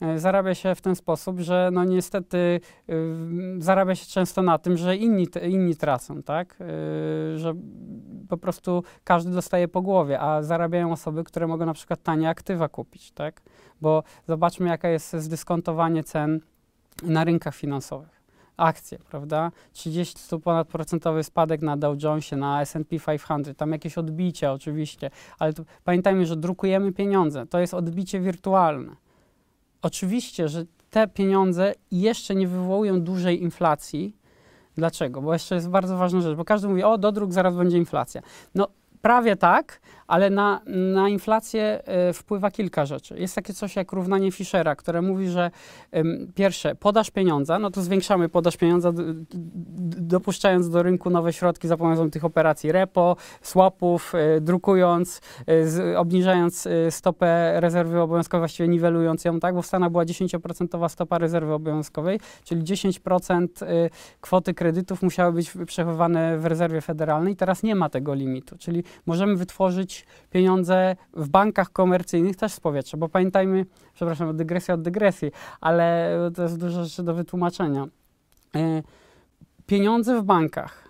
E, 0.02 0.18
zarabia 0.18 0.54
się 0.54 0.74
w 0.74 0.80
ten 0.80 0.96
sposób, 0.96 1.40
że 1.40 1.70
no 1.72 1.84
niestety 1.84 2.60
y, 2.90 3.16
zarabia 3.58 3.94
się 3.94 4.06
często 4.06 4.42
na 4.42 4.58
tym, 4.58 4.76
że 4.76 4.96
inni, 4.96 5.26
inni 5.48 5.76
tracą, 5.76 6.22
tak? 6.22 6.56
Y, 6.60 7.38
że 7.38 7.54
po 8.28 8.36
prostu 8.36 8.84
każdy 9.04 9.30
dostaje 9.30 9.68
po 9.68 9.82
głowie, 9.82 10.20
a 10.20 10.42
zarabiają 10.42 10.92
osoby, 10.92 11.24
które 11.24 11.46
mogą 11.46 11.66
na 11.66 11.74
przykład 11.74 12.02
tanie 12.02 12.28
aktywa 12.28 12.68
kupić, 12.68 13.12
tak? 13.12 13.42
Bo 13.80 14.02
zobaczmy, 14.28 14.68
jaka 14.68 14.88
jest 14.88 15.12
zdyskontowanie 15.12 16.04
cen 16.04 16.40
na 17.02 17.24
rynkach 17.24 17.54
finansowych 17.54 18.22
akcje, 18.56 18.98
prawda? 18.98 19.50
30 19.72 20.18
stóp 20.18 20.42
ponad 20.42 20.68
procentowy 20.68 21.24
spadek 21.24 21.62
na 21.62 21.76
Dow 21.76 22.02
Jonesie, 22.02 22.36
na 22.36 22.60
S&P 22.60 22.96
500, 23.18 23.58
tam 23.58 23.72
jakieś 23.72 23.98
odbicie 23.98 24.52
oczywiście, 24.52 25.10
ale 25.38 25.52
to, 25.52 25.62
pamiętajmy, 25.84 26.26
że 26.26 26.36
drukujemy 26.36 26.92
pieniądze, 26.92 27.46
to 27.46 27.58
jest 27.58 27.74
odbicie 27.74 28.20
wirtualne. 28.20 29.01
Oczywiście, 29.82 30.48
że 30.48 30.64
te 30.90 31.08
pieniądze 31.08 31.74
jeszcze 31.90 32.34
nie 32.34 32.48
wywołują 32.48 33.00
dużej 33.00 33.42
inflacji. 33.42 34.16
Dlaczego? 34.74 35.22
Bo 35.22 35.32
jeszcze 35.32 35.54
jest 35.54 35.68
bardzo 35.68 35.96
ważna 35.96 36.20
rzecz, 36.20 36.36
bo 36.36 36.44
każdy 36.44 36.68
mówi, 36.68 36.82
o, 36.82 36.98
dodruk, 36.98 37.32
zaraz 37.32 37.56
będzie 37.56 37.78
inflacja. 37.78 38.22
No, 38.54 38.68
prawie 39.02 39.36
tak, 39.36 39.80
ale 40.12 40.30
na, 40.30 40.60
na 40.66 41.08
inflację 41.08 41.82
y, 42.10 42.12
wpływa 42.12 42.50
kilka 42.50 42.86
rzeczy. 42.86 43.14
Jest 43.18 43.34
takie 43.34 43.54
coś 43.54 43.76
jak 43.76 43.92
równanie 43.92 44.32
Fischera, 44.32 44.76
które 44.76 45.02
mówi, 45.02 45.28
że 45.28 45.50
y, 45.96 46.02
pierwsze, 46.34 46.74
podaż 46.74 47.10
pieniądza, 47.10 47.58
no 47.58 47.70
to 47.70 47.82
zwiększamy 47.82 48.28
podaż 48.28 48.56
pieniądza, 48.56 48.92
dopuszczając 49.96 50.70
do 50.70 50.82
rynku 50.82 51.10
nowe 51.10 51.32
środki 51.32 51.68
za 51.68 51.76
pomocą 51.76 52.10
tych 52.10 52.24
operacji 52.24 52.72
repo, 52.72 53.16
swapów, 53.42 54.12
y, 54.36 54.40
drukując, 54.40 55.20
z, 55.64 55.96
obniżając 55.96 56.68
stopę 56.90 57.60
rezerwy 57.60 58.00
obowiązkowej, 58.00 58.40
właściwie 58.40 58.68
niwelując 58.68 59.24
ją, 59.24 59.40
tak, 59.40 59.54
bo 59.54 59.62
w 59.62 59.66
Stanach 59.66 59.90
była 59.90 60.04
10% 60.04 60.88
stopa 60.88 61.18
rezerwy 61.18 61.52
obowiązkowej, 61.52 62.20
czyli 62.44 62.62
10% 62.62 63.46
kwoty 64.20 64.54
kredytów 64.54 65.02
musiały 65.02 65.32
być 65.32 65.52
przechowywane 65.66 66.38
w 66.38 66.46
rezerwie 66.46 66.80
federalnej, 66.80 67.36
teraz 67.36 67.62
nie 67.62 67.74
ma 67.74 67.88
tego 67.88 68.14
limitu, 68.14 68.58
czyli 68.58 68.84
możemy 69.06 69.36
wytworzyć 69.36 70.01
pieniądze 70.30 70.96
w 71.12 71.28
bankach 71.28 71.70
komercyjnych 71.70 72.36
też 72.36 72.52
z 72.52 72.60
powietrza, 72.60 72.96
bo 72.96 73.08
pamiętajmy, 73.08 73.66
przepraszam, 73.94 74.36
dygresja 74.36 74.74
od 74.74 74.82
dygresji, 74.82 75.30
ale 75.60 76.16
to 76.34 76.42
jest 76.42 76.58
dużo 76.58 76.84
rzeczy 76.84 77.02
do 77.02 77.14
wytłumaczenia. 77.14 77.86
E, 78.56 78.82
pieniądze 79.66 80.20
w 80.20 80.24
bankach 80.24 80.88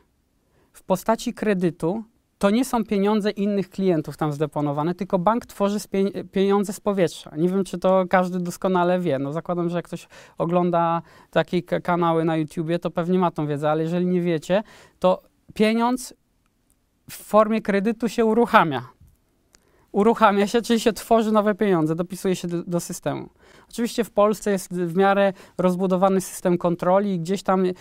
w 0.72 0.82
postaci 0.82 1.34
kredytu 1.34 2.04
to 2.42 2.50
nie 2.50 2.64
są 2.64 2.84
pieniądze 2.84 3.30
innych 3.30 3.70
klientów 3.70 4.16
tam 4.16 4.32
zdeponowane, 4.32 4.94
tylko 4.94 5.18
bank 5.18 5.46
tworzy 5.46 5.78
pieniądze 6.32 6.72
z 6.72 6.80
powietrza. 6.80 7.36
Nie 7.36 7.48
wiem, 7.48 7.64
czy 7.64 7.78
to 7.78 8.04
każdy 8.10 8.38
doskonale 8.38 9.00
wie. 9.00 9.18
No 9.18 9.32
zakładam, 9.32 9.68
że 9.68 9.76
jak 9.76 9.84
ktoś 9.84 10.08
ogląda 10.38 11.02
takie 11.30 11.62
kanały 11.62 12.24
na 12.24 12.36
YouTubie, 12.36 12.78
to 12.78 12.90
pewnie 12.90 13.18
ma 13.18 13.30
tą 13.30 13.46
wiedzę, 13.46 13.70
ale 13.70 13.82
jeżeli 13.82 14.06
nie 14.06 14.20
wiecie, 14.20 14.62
to 14.98 15.22
pieniądz 15.54 16.14
w 17.10 17.14
formie 17.14 17.62
kredytu 17.62 18.08
się 18.08 18.24
uruchamia. 18.24 18.88
Uruchamia 19.92 20.46
się, 20.46 20.62
czyli 20.62 20.80
się 20.80 20.92
tworzy 20.92 21.32
nowe 21.32 21.54
pieniądze, 21.54 21.94
dopisuje 21.94 22.36
się 22.36 22.48
do, 22.48 22.62
do 22.62 22.80
systemu. 22.80 23.28
Oczywiście 23.70 24.04
w 24.04 24.10
Polsce 24.10 24.50
jest 24.50 24.74
w 24.74 24.96
miarę 24.96 25.32
rozbudowany 25.58 26.20
system 26.20 26.58
kontroli 26.58 27.14
i 27.14 27.20
gdzieś 27.20 27.42
tam 27.42 27.64
y, 27.66 27.74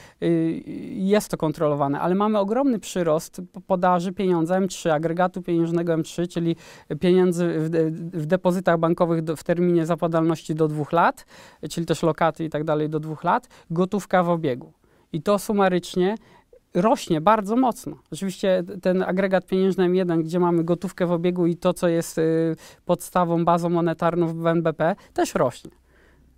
jest 0.96 1.32
to 1.32 1.38
kontrolowane, 1.38 2.00
ale 2.00 2.16
mamy 2.16 2.40
ogromny 2.40 2.80
przyrost 2.80 3.42
podaży 3.68 4.14
pieniądza 4.14 4.62
M3, 4.62 4.90
agregatu 4.90 5.42
pieniężnego 5.42 5.94
M3, 5.94 6.28
czyli 6.28 6.56
pieniędzy 7.00 7.54
w, 7.58 7.70
w 8.14 8.26
depozytach 8.26 8.80
bankowych 8.80 9.22
do, 9.22 9.36
w 9.36 9.44
terminie 9.44 9.86
zapadalności 9.86 10.56
do 10.56 10.68
dwóch 10.68 10.92
lat, 10.92 11.26
czyli 11.70 11.86
też 11.86 12.04
lokaty 12.04 12.44
i 12.44 12.50
tak 12.50 12.64
dalej 12.64 12.90
do 12.90 13.00
dwóch 13.00 13.24
lat, 13.24 13.48
gotówka 13.70 14.24
w 14.24 14.30
obiegu. 14.30 14.74
I 15.14 15.22
to 15.22 15.40
sumarycznie 15.40 16.16
rośnie 16.74 17.22
bardzo 17.22 17.56
mocno. 17.56 17.98
Oczywiście 18.12 18.64
ten 18.82 19.04
agregat 19.04 19.46
pieniężny 19.46 19.90
M1, 19.90 20.24
gdzie 20.24 20.40
mamy 20.40 20.64
gotówkę 20.64 21.06
w 21.06 21.12
obiegu 21.12 21.46
i 21.46 21.56
to, 21.56 21.74
co 21.74 21.88
jest 21.88 22.18
y, 22.18 22.56
podstawą, 22.86 23.46
bazą 23.46 23.70
monetarną 23.70 24.28
w 24.28 24.48
NBP, 24.48 24.96
też 25.14 25.36
rośnie. 25.36 25.72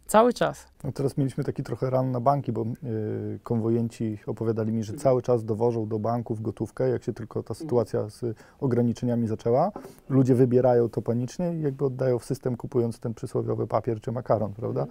Cały 0.08 0.34
czas. 0.34 0.68
No 0.84 0.92
teraz 0.92 1.18
mieliśmy 1.18 1.44
taki 1.44 1.63
trochę 1.63 1.90
ran 1.90 2.12
na 2.12 2.20
banki, 2.20 2.52
bo 2.52 2.62
y, 2.62 3.40
konwojenci 3.44 4.20
opowiadali 4.28 4.72
mi, 4.72 4.84
że 4.84 4.94
cały 4.94 5.22
czas 5.22 5.46
dowożą 5.46 5.88
do 5.88 6.00
banków 6.00 6.42
gotówkę, 6.42 6.90
jak 6.90 7.04
się 7.04 7.13
tylko 7.13 7.44
ta 7.44 7.54
sytuacja 7.54 8.10
z 8.10 8.38
ograniczeniami 8.60 9.28
zaczęła. 9.28 9.72
Ludzie 10.10 10.36
wybierają 10.36 10.90
to 10.90 11.02
panicznie 11.02 11.54
i 11.54 11.62
jakby 11.62 11.86
oddają 11.86 12.20
w 12.20 12.25
system, 12.25 12.58
kupując 12.58 13.00
ten 13.00 13.13
przysłowiowy 13.13 13.68
papier 13.68 14.02
czy 14.02 14.12
makaron, 14.12 14.54
prawda? 14.54 14.88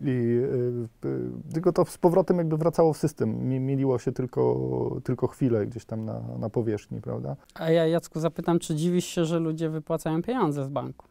I 0.00 0.08
y, 0.08 1.08
y, 1.08 1.52
tylko 1.54 1.72
to 1.72 1.84
z 1.84 1.98
powrotem 1.98 2.38
jakby 2.38 2.56
wracało 2.56 2.92
w 2.92 2.96
system. 2.96 3.48
Mieliło 3.48 3.98
się 3.98 4.12
tylko, 4.12 5.00
tylko 5.04 5.26
chwilę 5.26 5.66
gdzieś 5.66 5.84
tam 5.84 6.04
na, 6.04 6.20
na 6.38 6.50
powierzchni, 6.50 7.00
prawda? 7.00 7.36
A 7.54 7.70
ja 7.70 7.86
Jacku 7.86 8.20
zapytam, 8.20 8.58
czy 8.58 8.74
dziwisz 8.74 9.06
się, 9.06 9.24
że 9.24 9.38
ludzie 9.38 9.70
wypłacają 9.70 10.22
pieniądze 10.22 10.64
z 10.64 10.68
banku? 10.68 11.06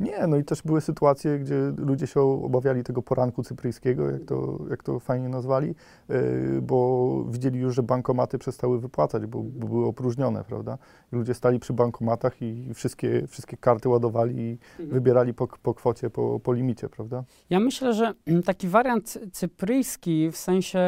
Nie, 0.00 0.26
no 0.26 0.36
i 0.36 0.44
też 0.44 0.62
były 0.62 0.80
sytuacje, 0.80 1.38
gdzie 1.38 1.72
ludzie 1.76 2.06
się 2.06 2.20
obawiali 2.20 2.84
tego 2.84 3.02
poranku 3.02 3.42
cypryjskiego, 3.42 4.10
jak 4.10 4.24
to, 4.24 4.58
jak 4.70 4.82
to 4.82 5.00
fajnie 5.00 5.28
nazwali, 5.28 5.74
yy, 6.08 6.16
bo 6.62 7.24
widzieli 7.30 7.58
już, 7.58 7.74
że 7.74 7.82
bankomaty 7.82 8.38
przestały 8.38 8.80
wypłacać, 8.80 9.26
bo, 9.26 9.42
bo, 9.42 9.66
były 9.68 9.86
opróżnione, 9.86 10.44
prawda? 10.44 10.78
I 11.12 11.16
ludzie 11.16 11.34
stali 11.34 11.58
przy 11.58 11.72
bankomatach 11.72 12.42
i 12.42 12.74
wszystkie, 12.74 13.26
wszystkie 13.26 13.56
karty 13.56 13.88
ładowali 13.88 14.38
i 14.38 14.58
mhm. 14.70 14.88
wybierali 14.90 15.34
po, 15.34 15.46
po 15.62 15.74
kwocie, 15.74 16.10
po, 16.10 16.40
po 16.40 16.52
limicie, 16.52 16.88
prawda? 16.88 17.24
Ja 17.50 17.60
myślę, 17.60 17.94
że 17.94 18.14
taki 18.44 18.68
wariant 18.68 19.18
cypryjski 19.32 20.30
w 20.30 20.36
sensie... 20.36 20.78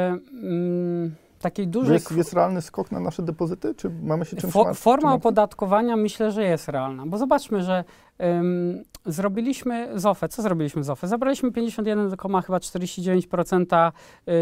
Mm, 0.42 1.14
takiej 1.40 1.68
dużej... 1.68 1.92
Jest, 1.92 2.12
jest 2.12 2.32
realny 2.32 2.62
skok 2.62 2.92
na 2.92 3.00
nasze 3.00 3.22
depozyty, 3.22 3.74
czy 3.74 3.90
mamy 4.02 4.24
się 4.24 4.36
czymś 4.36 4.52
Fo 4.52 4.74
Forma 4.74 5.14
opodatkowania 5.14 5.96
myślę, 5.96 6.32
że 6.32 6.44
jest 6.44 6.68
realna, 6.68 7.06
bo 7.06 7.18
zobaczmy, 7.18 7.62
że 7.62 7.84
um, 8.18 8.82
zrobiliśmy 9.06 9.90
z 9.94 10.06
OFE, 10.06 10.28
co 10.28 10.42
zrobiliśmy 10.42 10.84
z 10.84 10.90
OFE? 10.90 11.08
Zabraliśmy 11.08 11.50
51,49% 11.50 13.92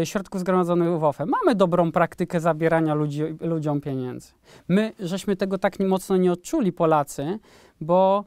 y, 0.01 0.05
środków 0.05 0.41
zgromadzonych 0.41 0.99
w 0.99 1.03
OFE. 1.03 1.25
Mamy 1.25 1.55
dobrą 1.55 1.91
praktykę 1.91 2.39
zabierania 2.39 2.93
ludzi, 2.93 3.23
ludziom 3.41 3.81
pieniędzy. 3.81 4.31
My, 4.67 4.93
żeśmy 4.99 5.35
tego 5.35 5.57
tak 5.57 5.79
mocno 5.79 6.17
nie 6.17 6.31
odczuli, 6.31 6.71
Polacy, 6.71 7.39
bo, 7.81 8.25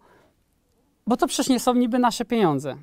bo 1.06 1.16
to 1.16 1.26
przecież 1.26 1.48
nie 1.48 1.60
są 1.60 1.74
niby 1.74 1.98
nasze 1.98 2.24
pieniądze 2.24 2.76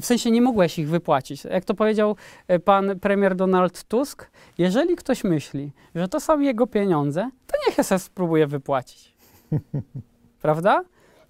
w 0.00 0.04
sensie 0.04 0.30
nie 0.30 0.42
mogłeś 0.42 0.78
ich 0.78 0.88
wypłacić. 0.88 1.44
Jak 1.44 1.64
to 1.64 1.74
powiedział 1.74 2.16
e, 2.48 2.58
pan 2.58 2.98
premier 3.00 3.36
Donald 3.36 3.84
Tusk, 3.84 4.30
jeżeli 4.58 4.96
ktoś 4.96 5.24
myśli, 5.24 5.72
że 5.94 6.08
to 6.08 6.20
są 6.20 6.40
jego 6.40 6.66
pieniądze, 6.66 7.30
to 7.46 7.56
niech 7.66 7.86
sobie 7.86 7.98
spróbuje 7.98 8.46
wypłacić. 8.46 9.14
Prawda? 10.42 10.82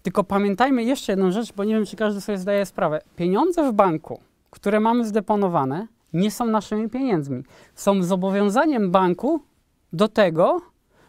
Tylko 0.03 0.25
pamiętajmy 0.25 0.85
jeszcze 0.85 1.13
jedną 1.13 1.31
rzecz, 1.31 1.53
bo 1.53 1.65
nie 1.65 1.75
wiem, 1.75 1.87
czy 1.87 1.97
każdy 1.97 2.21
sobie 2.21 2.39
zdaje 2.39 2.67
sprawę. 2.67 3.01
Pieniądze 3.17 3.71
w 3.71 3.73
banku, 3.73 4.21
które 4.51 4.81
mamy 4.81 5.05
zdeponowane, 5.05 5.87
nie 6.13 6.31
są 6.31 6.47
naszymi 6.47 6.89
pieniędzmi. 6.89 7.43
Są 7.75 8.03
zobowiązaniem 8.03 8.91
banku 8.91 9.41
do 9.93 10.09
tego, 10.09 10.61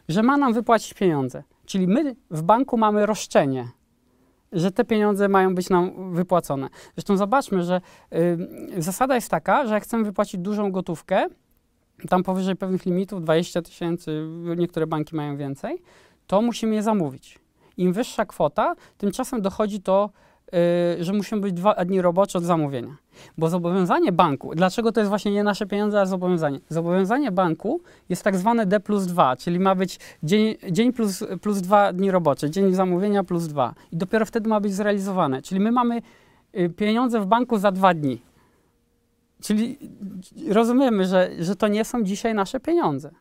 że 0.09 0.23
ma 0.23 0.37
nam 0.37 0.53
wypłacić 0.53 0.93
pieniądze. 0.93 1.43
Czyli 1.65 1.87
my 1.87 2.15
w 2.31 2.41
banku 2.41 2.77
mamy 2.77 3.05
roszczenie 3.05 3.67
że 4.51 4.71
te 4.71 4.85
pieniądze 4.85 5.29
mają 5.29 5.55
być 5.55 5.69
nam 5.69 6.13
wypłacone. 6.13 6.69
Zresztą 6.95 7.17
zobaczmy, 7.17 7.63
że 7.63 7.81
y, 8.13 8.81
zasada 8.81 9.15
jest 9.15 9.29
taka, 9.29 9.67
że 9.67 9.73
jak 9.73 9.83
chcemy 9.83 10.03
wypłacić 10.03 10.41
dużą 10.41 10.71
gotówkę, 10.71 11.27
tam 12.09 12.23
powyżej 12.23 12.55
pewnych 12.55 12.85
limitów, 12.85 13.21
20 13.21 13.61
tysięcy, 13.61 14.27
niektóre 14.57 14.87
banki 14.87 15.15
mają 15.15 15.37
więcej, 15.37 15.81
to 16.27 16.41
musimy 16.41 16.75
je 16.75 16.83
zamówić. 16.83 17.39
Im 17.77 17.93
wyższa 17.93 18.25
kwota, 18.25 18.75
tymczasem 18.97 19.41
dochodzi 19.41 19.81
to 19.81 20.09
Y, 20.53 21.03
że 21.03 21.13
musimy 21.13 21.41
być 21.41 21.53
dwa 21.53 21.85
dni 21.85 22.01
robocze 22.01 22.37
od 22.37 22.43
zamówienia. 22.43 22.97
Bo 23.37 23.49
zobowiązanie 23.49 24.11
banku, 24.11 24.55
dlaczego 24.55 24.91
to 24.91 24.99
jest 24.99 25.09
właśnie 25.09 25.31
nie 25.31 25.43
nasze 25.43 25.65
pieniądze, 25.65 26.01
a 26.01 26.05
zobowiązanie? 26.05 26.59
Zobowiązanie 26.69 27.31
banku 27.31 27.81
jest 28.09 28.23
tak 28.23 28.37
zwane 28.37 28.65
D 28.65 28.79
plus 28.79 29.05
2, 29.05 29.35
czyli 29.35 29.59
ma 29.59 29.75
być 29.75 29.99
dzień, 30.23 30.55
dzień 30.71 30.93
plus, 30.93 31.23
plus 31.41 31.61
dwa 31.61 31.93
dni 31.93 32.11
robocze, 32.11 32.49
dzień 32.49 32.73
zamówienia 32.73 33.23
plus 33.23 33.47
dwa. 33.47 33.73
I 33.91 33.97
dopiero 33.97 34.25
wtedy 34.25 34.49
ma 34.49 34.59
być 34.59 34.73
zrealizowane. 34.73 35.41
Czyli 35.41 35.61
my 35.61 35.71
mamy 35.71 36.01
y, 36.57 36.69
pieniądze 36.69 37.21
w 37.21 37.25
banku 37.25 37.57
za 37.57 37.71
dwa 37.71 37.93
dni. 37.93 38.21
Czyli 39.41 39.77
rozumiemy, 40.49 41.05
że, 41.05 41.31
że 41.39 41.55
to 41.55 41.67
nie 41.67 41.85
są 41.85 42.03
dzisiaj 42.03 42.33
nasze 42.33 42.59
pieniądze. 42.59 43.11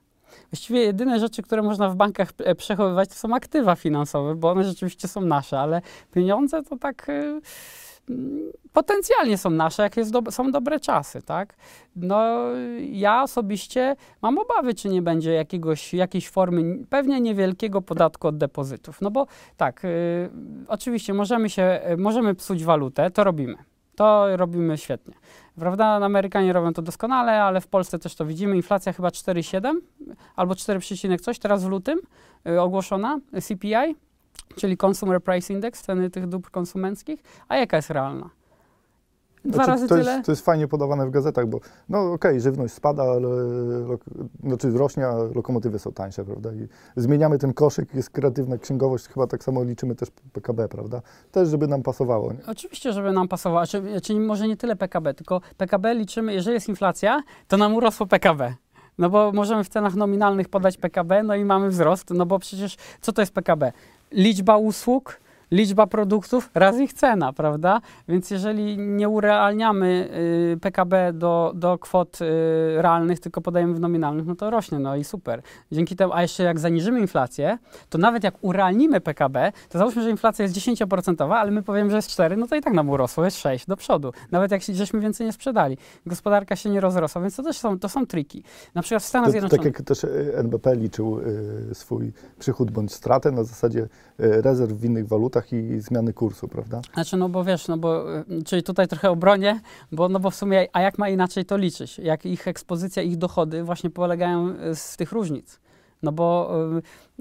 Właściwie 0.51 0.81
jedyne 0.81 1.21
rzeczy, 1.21 1.43
które 1.43 1.63
można 1.63 1.89
w 1.89 1.97
bankach 1.97 2.33
e, 2.39 2.55
przechowywać, 2.55 3.09
to 3.09 3.15
są 3.15 3.35
aktywa 3.35 3.77
finansowe, 3.77 4.35
bo 4.35 4.51
one 4.51 4.65
rzeczywiście 4.65 5.09
są 5.09 5.21
nasze, 5.21 5.61
ale 5.61 5.83
pieniądze 6.13 6.63
to 6.63 6.77
tak 6.77 7.09
y, 7.09 7.41
potencjalnie 8.73 9.39
są 9.39 9.51
nasze, 9.51 9.83
jak 9.83 9.97
jest 9.97 10.13
do, 10.13 10.31
są 10.31 10.53
dobre 10.53 10.81
czasy, 10.81 11.23
tak? 11.23 11.55
No, 11.97 12.43
ja 12.81 13.23
osobiście 13.23 13.97
mam 14.23 14.39
obawy, 14.39 14.75
czy 14.75 14.89
nie 14.89 15.03
będzie 15.03 15.33
jakiegoś, 15.33 15.95
jakiejś 15.95 16.29
formy, 16.29 16.79
pewnie 16.91 17.21
niewielkiego 17.21 17.83
podatku 17.83 18.29
od 18.29 18.39
depozytów. 18.39 19.01
No 19.01 19.11
bo 19.11 19.27
tak, 19.57 19.85
y, 19.85 20.31
oczywiście 20.69 21.15
możemy 21.15 21.51
się, 21.51 21.81
możemy 21.99 22.35
psuć 22.35 22.65
walutę, 22.65 23.11
to 23.11 23.25
robimy. 23.25 23.70
To 24.01 24.37
robimy 24.37 24.79
świetnie. 24.79 25.15
Prawda? 25.59 25.87
Amerykanie 25.87 26.53
robią 26.53 26.73
to 26.73 26.83
doskonale, 26.83 27.43
ale 27.43 27.61
w 27.61 27.67
Polsce 27.67 27.99
też 27.99 28.15
to 28.15 28.27
widzimy. 28.27 28.57
Inflacja 28.57 28.93
chyba 28.93 29.09
4,7 29.09 29.81
albo 30.37 30.55
4, 30.55 30.81
coś 31.21 31.39
teraz 31.39 31.65
w 31.65 31.69
lutym 31.69 31.99
y, 32.49 32.61
ogłoszona, 32.61 33.21
CPI, 33.43 33.97
czyli 34.57 34.77
Consumer 34.87 35.23
Price 35.23 35.53
Index, 35.53 35.83
ceny 35.83 36.11
tych 36.11 36.27
dóbr 36.27 36.51
konsumenckich. 36.51 37.23
A 37.49 37.57
jaka 37.57 37.77
jest 37.77 37.91
realna? 37.91 38.31
Dwa 39.45 39.55
znaczy, 39.55 39.71
razy 39.71 39.89
to 39.89 39.95
tyle? 39.95 40.13
Jest, 40.13 40.27
to 40.27 40.33
jest 40.33 40.45
fajnie 40.45 40.69
podawane 40.69 41.07
w 41.07 41.11
gazetach, 41.11 41.47
bo 41.47 41.61
no 41.89 41.99
okej, 41.99 42.15
okay, 42.15 42.41
żywność 42.41 42.75
spada, 42.75 43.03
ale 43.03 43.29
znaczy 44.43 44.71
rośnie, 44.71 45.07
a 45.07 45.15
lokomotywy 45.35 45.79
są 45.79 45.93
tańsze, 45.93 46.25
prawda? 46.25 46.53
I 46.53 46.69
zmieniamy 46.97 47.39
ten 47.39 47.53
koszyk, 47.53 47.95
jest 47.95 48.11
kreatywna 48.11 48.59
księgowość, 48.59 49.09
chyba 49.09 49.27
tak 49.27 49.45
samo 49.45 49.65
liczymy 49.65 49.95
też 49.95 50.09
PKB, 50.33 50.69
prawda? 50.69 51.03
Też, 51.33 51.49
żeby 51.49 51.69
nam 51.69 51.83
pasowało. 51.83 52.33
Nie? 52.33 52.39
Oczywiście, 52.47 52.93
żeby 52.93 53.13
nam 53.13 53.29
pasowało, 53.29 53.67
czyli, 53.67 54.01
czyli 54.01 54.21
może 54.21 54.49
nie 54.49 54.57
tyle 54.57 54.77
PKB, 54.77 55.15
tylko 55.15 55.41
PKB 55.57 55.95
liczymy, 55.95 56.35
jeżeli 56.35 56.55
jest 56.55 56.69
inflacja, 56.69 57.23
to 57.49 57.57
nam 57.57 57.75
urosło 57.75 58.07
PKB. 58.07 58.55
No 58.99 59.11
bo 59.11 59.33
możemy 59.33 59.65
w 59.65 59.69
cenach 59.69 59.95
nominalnych 59.95 60.49
podać 60.49 60.77
PKB, 60.77 61.23
no 61.23 61.35
i 61.35 61.45
mamy 61.45 61.69
wzrost, 61.69 62.11
no 62.11 62.27
bo 62.27 62.39
przecież 62.39 62.77
co 63.01 63.13
to 63.13 63.23
jest 63.23 63.33
PKB? 63.33 63.73
Liczba 64.13 64.57
usług, 64.57 65.21
liczba 65.51 65.87
produktów 65.87 66.51
raz 66.55 66.79
ich 66.79 66.93
cena, 66.93 67.33
prawda? 67.33 67.81
Więc 68.09 68.31
jeżeli 68.31 68.79
nie 68.79 69.09
urealniamy 69.09 70.09
y, 70.55 70.59
PKB 70.61 71.13
do, 71.13 71.53
do 71.55 71.79
kwot 71.79 72.19
y, 72.21 72.27
realnych, 72.83 73.21
tylko 73.21 73.41
podajemy 73.41 73.75
w 73.75 73.81
nominalnych, 73.81 74.27
no 74.27 74.35
to 74.35 74.51
rośnie, 74.51 74.79
no 74.79 74.97
i 74.97 75.05
super. 75.05 75.43
Dzięki 75.73 75.97
temu, 75.97 76.13
a 76.13 76.23
jeszcze 76.23 76.43
jak 76.43 76.59
zaniżymy 76.59 77.01
inflację, 77.01 77.59
to 77.89 77.99
nawet 77.99 78.25
jak 78.25 78.35
urealnimy 78.41 79.01
PKB, 79.01 79.53
to 79.69 79.79
załóżmy, 79.79 80.03
że 80.03 80.11
inflacja 80.11 80.43
jest 80.43 80.55
10%, 80.55 81.35
ale 81.35 81.51
my 81.51 81.63
powiemy, 81.63 81.91
że 81.91 81.97
jest 81.97 82.09
4, 82.09 82.37
no 82.37 82.47
to 82.47 82.57
i 82.57 82.61
tak 82.61 82.73
nam 82.75 82.91
urosło, 82.91 83.25
jest 83.25 83.37
6 83.37 83.67
do 83.67 83.77
przodu. 83.77 84.13
Nawet 84.31 84.51
jak 84.51 84.63
żeśmy 84.63 85.01
więcej 85.01 85.27
nie 85.27 85.33
sprzedali. 85.33 85.77
Gospodarka 86.07 86.57
się 86.57 86.71
nie 86.71 86.81
rozrosła, 86.81 87.21
więc 87.21 87.37
to 87.37 87.43
też 87.43 87.59
są, 87.59 87.79
to 87.79 87.89
są 87.89 88.07
triki. 88.07 88.43
Na 88.75 88.83
przykład 88.83 89.03
w 89.03 89.07
Stanach 89.07 89.27
to, 89.27 89.31
Zjednoczonych... 89.31 89.65
Tak 89.65 89.75
jak 89.75 89.83
też 89.89 90.05
y, 90.05 90.33
NBP 90.37 90.77
liczył 90.77 91.19
y, 91.19 91.75
swój 91.75 92.13
przychód 92.39 92.71
bądź 92.71 92.93
stratę 92.93 93.31
na 93.31 93.45
zasadzie 93.45 93.81
y, 93.81 93.89
rezerw 94.43 94.73
w 94.73 94.85
innych 94.85 95.09
walutach, 95.09 95.40
i 95.53 95.81
zmiany 95.81 96.13
kursu, 96.13 96.49
prawda? 96.49 96.81
Znaczy, 96.95 97.17
no 97.17 97.29
bo 97.29 97.45
wiesz, 97.45 97.69
no 97.69 97.79
bo, 97.79 98.19
y, 98.19 98.43
czyli 98.45 98.63
tutaj 98.63 98.89
trochę 98.89 99.11
obronię, 99.11 99.61
bo, 99.93 100.09
no 100.09 100.21
bo 100.21 100.31
w 100.31 100.35
sumie, 100.35 100.69
a 100.73 100.81
jak 100.81 100.99
ma 100.99 101.09
inaczej 101.09 101.45
to 101.45 101.57
liczyć? 101.57 101.99
Jak 101.99 102.27
ich 102.27 102.49
ekspozycja, 102.49 103.03
ich 103.03 103.17
dochody 103.17 103.65
właśnie 103.65 103.91
polegają 103.91 104.55
z 104.75 104.97
tych 104.97 105.13
różnic. 105.13 105.61
No 106.03 106.13
bo 106.13 106.51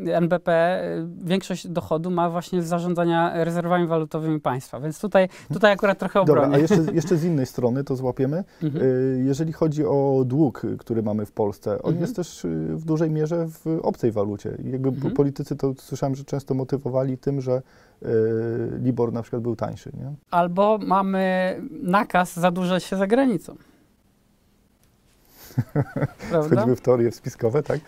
y, 0.07 0.15
NBP 0.15 0.81
y, 0.97 1.25
większość 1.25 1.67
dochodu 1.67 2.11
ma 2.11 2.29
właśnie 2.29 2.61
z 2.61 2.65
zarządzania 2.67 3.43
rezerwami 3.43 3.87
walutowymi 3.87 4.39
państwa, 4.39 4.79
więc 4.79 4.99
tutaj, 5.01 5.29
tutaj 5.53 5.71
akurat 5.71 5.99
trochę 5.99 6.21
obronię. 6.21 6.41
Dobra, 6.41 6.57
a 6.57 6.61
jeszcze, 6.61 6.93
jeszcze 6.93 7.17
z 7.17 7.23
innej 7.23 7.45
strony 7.45 7.83
to 7.83 7.95
złapiemy. 7.95 8.43
Mhm. 8.63 8.85
Y, 8.85 9.23
Jeżeli 9.25 9.53
chodzi 9.53 9.85
o 9.85 10.23
dług, 10.25 10.61
który 10.79 11.03
mamy 11.03 11.25
w 11.25 11.31
Polsce, 11.31 11.71
on 11.71 11.77
Mhm. 11.93 12.01
jest 12.01 12.15
też 12.15 12.45
w 12.69 12.85
dużej 12.85 13.11
mierze 13.11 13.45
w 13.47 13.79
obcej 13.81 14.11
walucie. 14.11 14.57
Jakby 14.63 14.89
Mhm. 14.89 15.13
politycy 15.13 15.55
to 15.55 15.73
słyszałem, 15.77 16.15
że 16.15 16.23
często 16.23 16.53
motywowali 16.53 17.17
tym, 17.17 17.41
że 17.41 17.61
Libor 18.81 19.13
na 19.13 19.21
przykład 19.21 19.41
był 19.41 19.55
tańszy, 19.55 19.91
nie? 19.97 20.13
Albo 20.31 20.79
mamy 20.85 21.55
nakaz 21.83 22.33
zadłużać 22.33 22.83
się 22.83 22.95
za 22.97 23.07
granicą. 23.07 23.55
Prawda? 26.29 26.55
Choćby 26.55 26.75
w 26.75 26.81
teorie 26.81 27.11
spiskowe, 27.11 27.63
tak? 27.63 27.79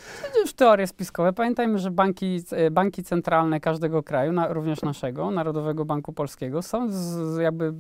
w 0.47 0.53
teorie 0.53 0.87
spiskowe. 0.87 1.33
Pamiętajmy, 1.33 1.79
że 1.79 1.91
banki, 1.91 2.43
e, 2.51 2.71
banki 2.71 3.03
centralne 3.03 3.59
każdego 3.59 4.03
kraju, 4.03 4.31
na, 4.31 4.53
również 4.53 4.81
naszego, 4.81 5.31
Narodowego 5.31 5.85
Banku 5.85 6.13
Polskiego, 6.13 6.61
są 6.61 6.89
z, 6.89 6.93
z 7.33 7.37
jakby 7.37 7.73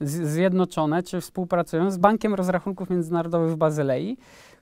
zjednoczone 0.00 1.02
czy 1.02 1.20
współpracują 1.20 1.90
z 1.90 1.98
Bankiem 1.98 2.34
Rozrachunków 2.34 2.90
Międzynarodowych 2.90 3.50
w 3.50 3.56
Bazylei, 3.56 4.16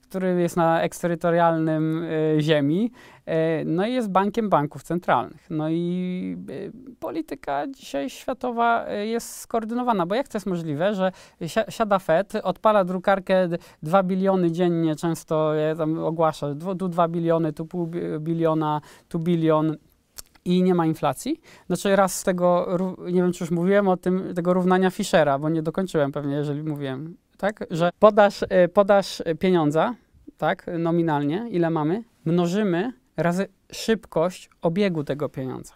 który 0.09 0.41
jest 0.41 0.57
na 0.57 0.81
eksterytorialnym 0.81 2.03
e, 2.37 2.41
ziemi, 2.41 2.91
e, 3.25 3.65
no 3.65 3.87
i 3.87 3.93
jest 3.93 4.09
bankiem 4.11 4.49
banków 4.49 4.83
centralnych. 4.83 5.45
No 5.49 5.69
i 5.69 6.37
e, 6.49 6.95
polityka 6.99 7.67
dzisiaj 7.67 8.09
światowa 8.09 8.85
jest 8.89 9.35
skoordynowana, 9.35 10.05
bo 10.05 10.15
jak 10.15 10.27
to 10.27 10.37
jest 10.37 10.47
możliwe, 10.47 10.95
że 10.95 11.11
si- 11.41 11.59
siada 11.71 11.99
Fed, 11.99 12.33
odpala 12.43 12.83
drukarkę 12.83 13.47
d- 13.47 13.57
2 13.83 14.03
biliony 14.03 14.51
dziennie, 14.51 14.95
często 14.95 15.53
je 15.53 15.75
tam 15.75 15.99
ogłasza, 16.03 16.47
tu 16.79 16.87
2 16.89 17.07
biliony, 17.07 17.53
tu 17.53 17.65
pół 17.65 17.87
bi- 17.87 18.19
biliona, 18.19 18.81
tu 19.09 19.19
bilion 19.19 19.75
i 20.45 20.63
nie 20.63 20.75
ma 20.75 20.85
inflacji. 20.85 21.41
Znaczy 21.67 21.95
raz 21.95 22.15
z 22.19 22.23
tego, 22.23 22.77
nie 23.05 23.21
wiem 23.21 23.31
czy 23.33 23.43
już 23.43 23.51
mówiłem 23.51 23.87
o 23.87 23.97
tym, 23.97 24.33
tego 24.35 24.53
równania 24.53 24.89
Fischera, 24.89 25.39
bo 25.39 25.49
nie 25.49 25.61
dokończyłem 25.61 26.11
pewnie, 26.11 26.35
jeżeli 26.35 26.63
mówiłem, 26.63 27.15
tak, 27.39 27.65
że 27.71 27.89
podasz, 27.99 28.45
e, 28.49 28.67
podasz 28.67 29.23
pieniądza, 29.39 29.95
tak, 30.37 30.65
nominalnie, 30.79 31.45
ile 31.49 31.69
mamy, 31.69 32.03
mnożymy 32.25 32.93
razy 33.17 33.47
szybkość 33.71 34.49
obiegu 34.61 35.03
tego 35.03 35.29
pieniądza. 35.29 35.73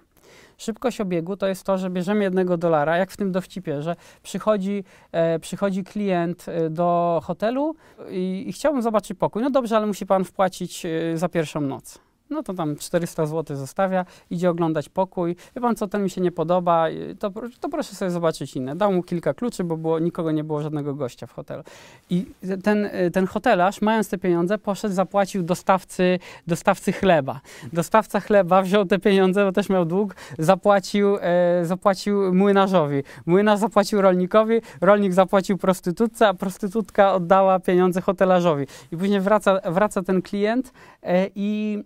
Szybkość 0.58 1.01
obiegu 1.01 1.38
to 1.38 1.48
jest 1.48 1.63
to, 1.63 1.77
że 1.77 1.89
bierzemy 1.89 2.24
jednego 2.24 2.58
dolara, 2.58 2.98
jak 2.98 3.12
w 3.12 3.17
tym 3.17 3.32
dowcipie, 3.32 3.82
że 3.82 3.96
przychodzi, 4.24 4.84
e, 5.12 5.39
przychodzi 5.39 5.84
klient 5.84 6.46
e, 6.48 6.70
do 6.70 7.20
hotelu 7.24 7.75
i, 8.10 8.43
i 8.48 8.53
chciałbym 8.53 8.82
zobaczyć 8.82 9.17
pokój. 9.17 9.43
No 9.43 9.50
dobrze, 9.50 9.77
ale 9.77 9.88
musi 9.88 10.05
pan 10.05 10.24
wpłacić 10.24 10.86
e, 10.86 11.17
za 11.17 11.29
pierwszą 11.29 11.62
noc. 11.62 12.00
No 12.33 12.43
to 12.43 12.53
tam 12.53 12.75
400 12.75 13.25
zł 13.25 13.57
zostawia, 13.57 14.05
idzie 14.29 14.49
oglądać 14.49 14.89
pokój. 14.89 15.35
Wie 15.55 15.61
pan 15.61 15.75
co, 15.75 15.87
ten 15.87 16.03
mi 16.03 16.09
się 16.09 16.21
nie 16.21 16.31
podoba, 16.31 16.87
to, 17.19 17.31
to 17.59 17.69
proszę 17.69 17.95
sobie 17.95 18.11
zobaczyć 18.11 18.55
inne. 18.55 18.75
Dał 18.75 18.93
mu 18.93 19.03
kilka 19.03 19.33
kluczy, 19.33 19.63
bo 19.63 19.77
było, 19.77 19.99
nikogo 19.99 20.31
nie 20.31 20.43
było, 20.43 20.61
żadnego 20.61 20.95
gościa 20.95 21.27
w 21.27 21.33
hotelu. 21.33 21.63
I 22.09 22.25
ten, 22.63 22.89
ten 23.13 23.27
hotelarz, 23.27 23.81
mając 23.81 24.09
te 24.09 24.17
pieniądze, 24.17 24.57
poszedł, 24.57 24.95
zapłacił 24.95 25.43
dostawcy, 25.43 26.19
dostawcy 26.47 26.91
chleba. 26.91 27.41
Dostawca 27.73 28.19
chleba 28.19 28.61
wziął 28.61 28.85
te 28.85 28.99
pieniądze, 28.99 29.45
bo 29.45 29.51
też 29.51 29.69
miał 29.69 29.85
dług, 29.85 30.15
zapłacił, 30.39 31.17
e, 31.21 31.65
zapłacił 31.65 32.33
młynarzowi. 32.33 33.03
Młynarz 33.25 33.59
zapłacił 33.59 34.01
rolnikowi, 34.01 34.61
rolnik 34.81 35.13
zapłacił 35.13 35.57
prostytutce, 35.57 36.27
a 36.27 36.33
prostytutka 36.33 37.13
oddała 37.13 37.59
pieniądze 37.59 38.01
hotelarzowi. 38.01 38.65
I 38.91 38.97
później 38.97 39.21
wraca, 39.21 39.59
wraca 39.71 40.03
ten 40.03 40.21
klient 40.21 40.73
e, 41.03 41.27
i 41.35 41.83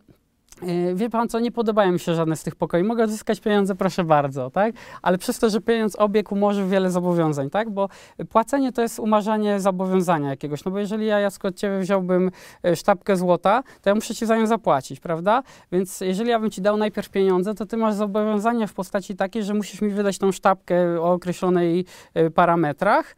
Wie 0.95 1.09
pan 1.09 1.29
co, 1.29 1.39
nie 1.39 1.51
podobają 1.51 1.91
mi 1.91 1.99
się 1.99 2.15
żadne 2.15 2.35
z 2.35 2.43
tych 2.43 2.55
pokoi. 2.55 2.83
Mogę 2.83 3.03
odzyskać 3.03 3.39
pieniądze, 3.39 3.75
proszę 3.75 4.03
bardzo, 4.03 4.49
tak? 4.49 4.75
Ale 5.01 5.17
przez 5.17 5.39
to, 5.39 5.49
że 5.49 5.61
pieniądz 5.61 5.95
obiegł 5.95 6.35
umorzył 6.35 6.67
wiele 6.67 6.91
zobowiązań, 6.91 7.49
tak? 7.49 7.69
Bo 7.69 7.89
płacenie 8.29 8.71
to 8.71 8.81
jest 8.81 8.99
umarzanie 8.99 9.59
zobowiązania 9.59 10.29
jakiegoś. 10.29 10.65
No 10.65 10.71
bo 10.71 10.79
jeżeli 10.79 11.05
ja, 11.05 11.19
Jasko, 11.19 11.47
od 11.47 11.55
ciebie 11.55 11.79
wziąłbym 11.79 12.31
e, 12.63 12.75
sztabkę 12.75 13.17
złota, 13.17 13.63
to 13.81 13.89
ja 13.89 13.95
muszę 13.95 14.15
ci 14.15 14.25
za 14.25 14.37
nią 14.37 14.47
zapłacić, 14.47 14.99
prawda? 14.99 15.43
Więc 15.71 16.01
jeżeli 16.01 16.29
ja 16.29 16.39
bym 16.39 16.51
ci 16.51 16.61
dał 16.61 16.77
najpierw 16.77 17.09
pieniądze, 17.09 17.53
to 17.53 17.65
ty 17.65 17.77
masz 17.77 17.93
zobowiązania 17.93 18.67
w 18.67 18.73
postaci 18.73 19.15
takiej, 19.15 19.43
że 19.43 19.53
musisz 19.53 19.81
mi 19.81 19.89
wydać 19.89 20.17
tą 20.17 20.31
sztabkę 20.31 21.01
o 21.01 21.11
określonej 21.11 21.85
e, 22.13 22.29
parametrach. 22.29 23.15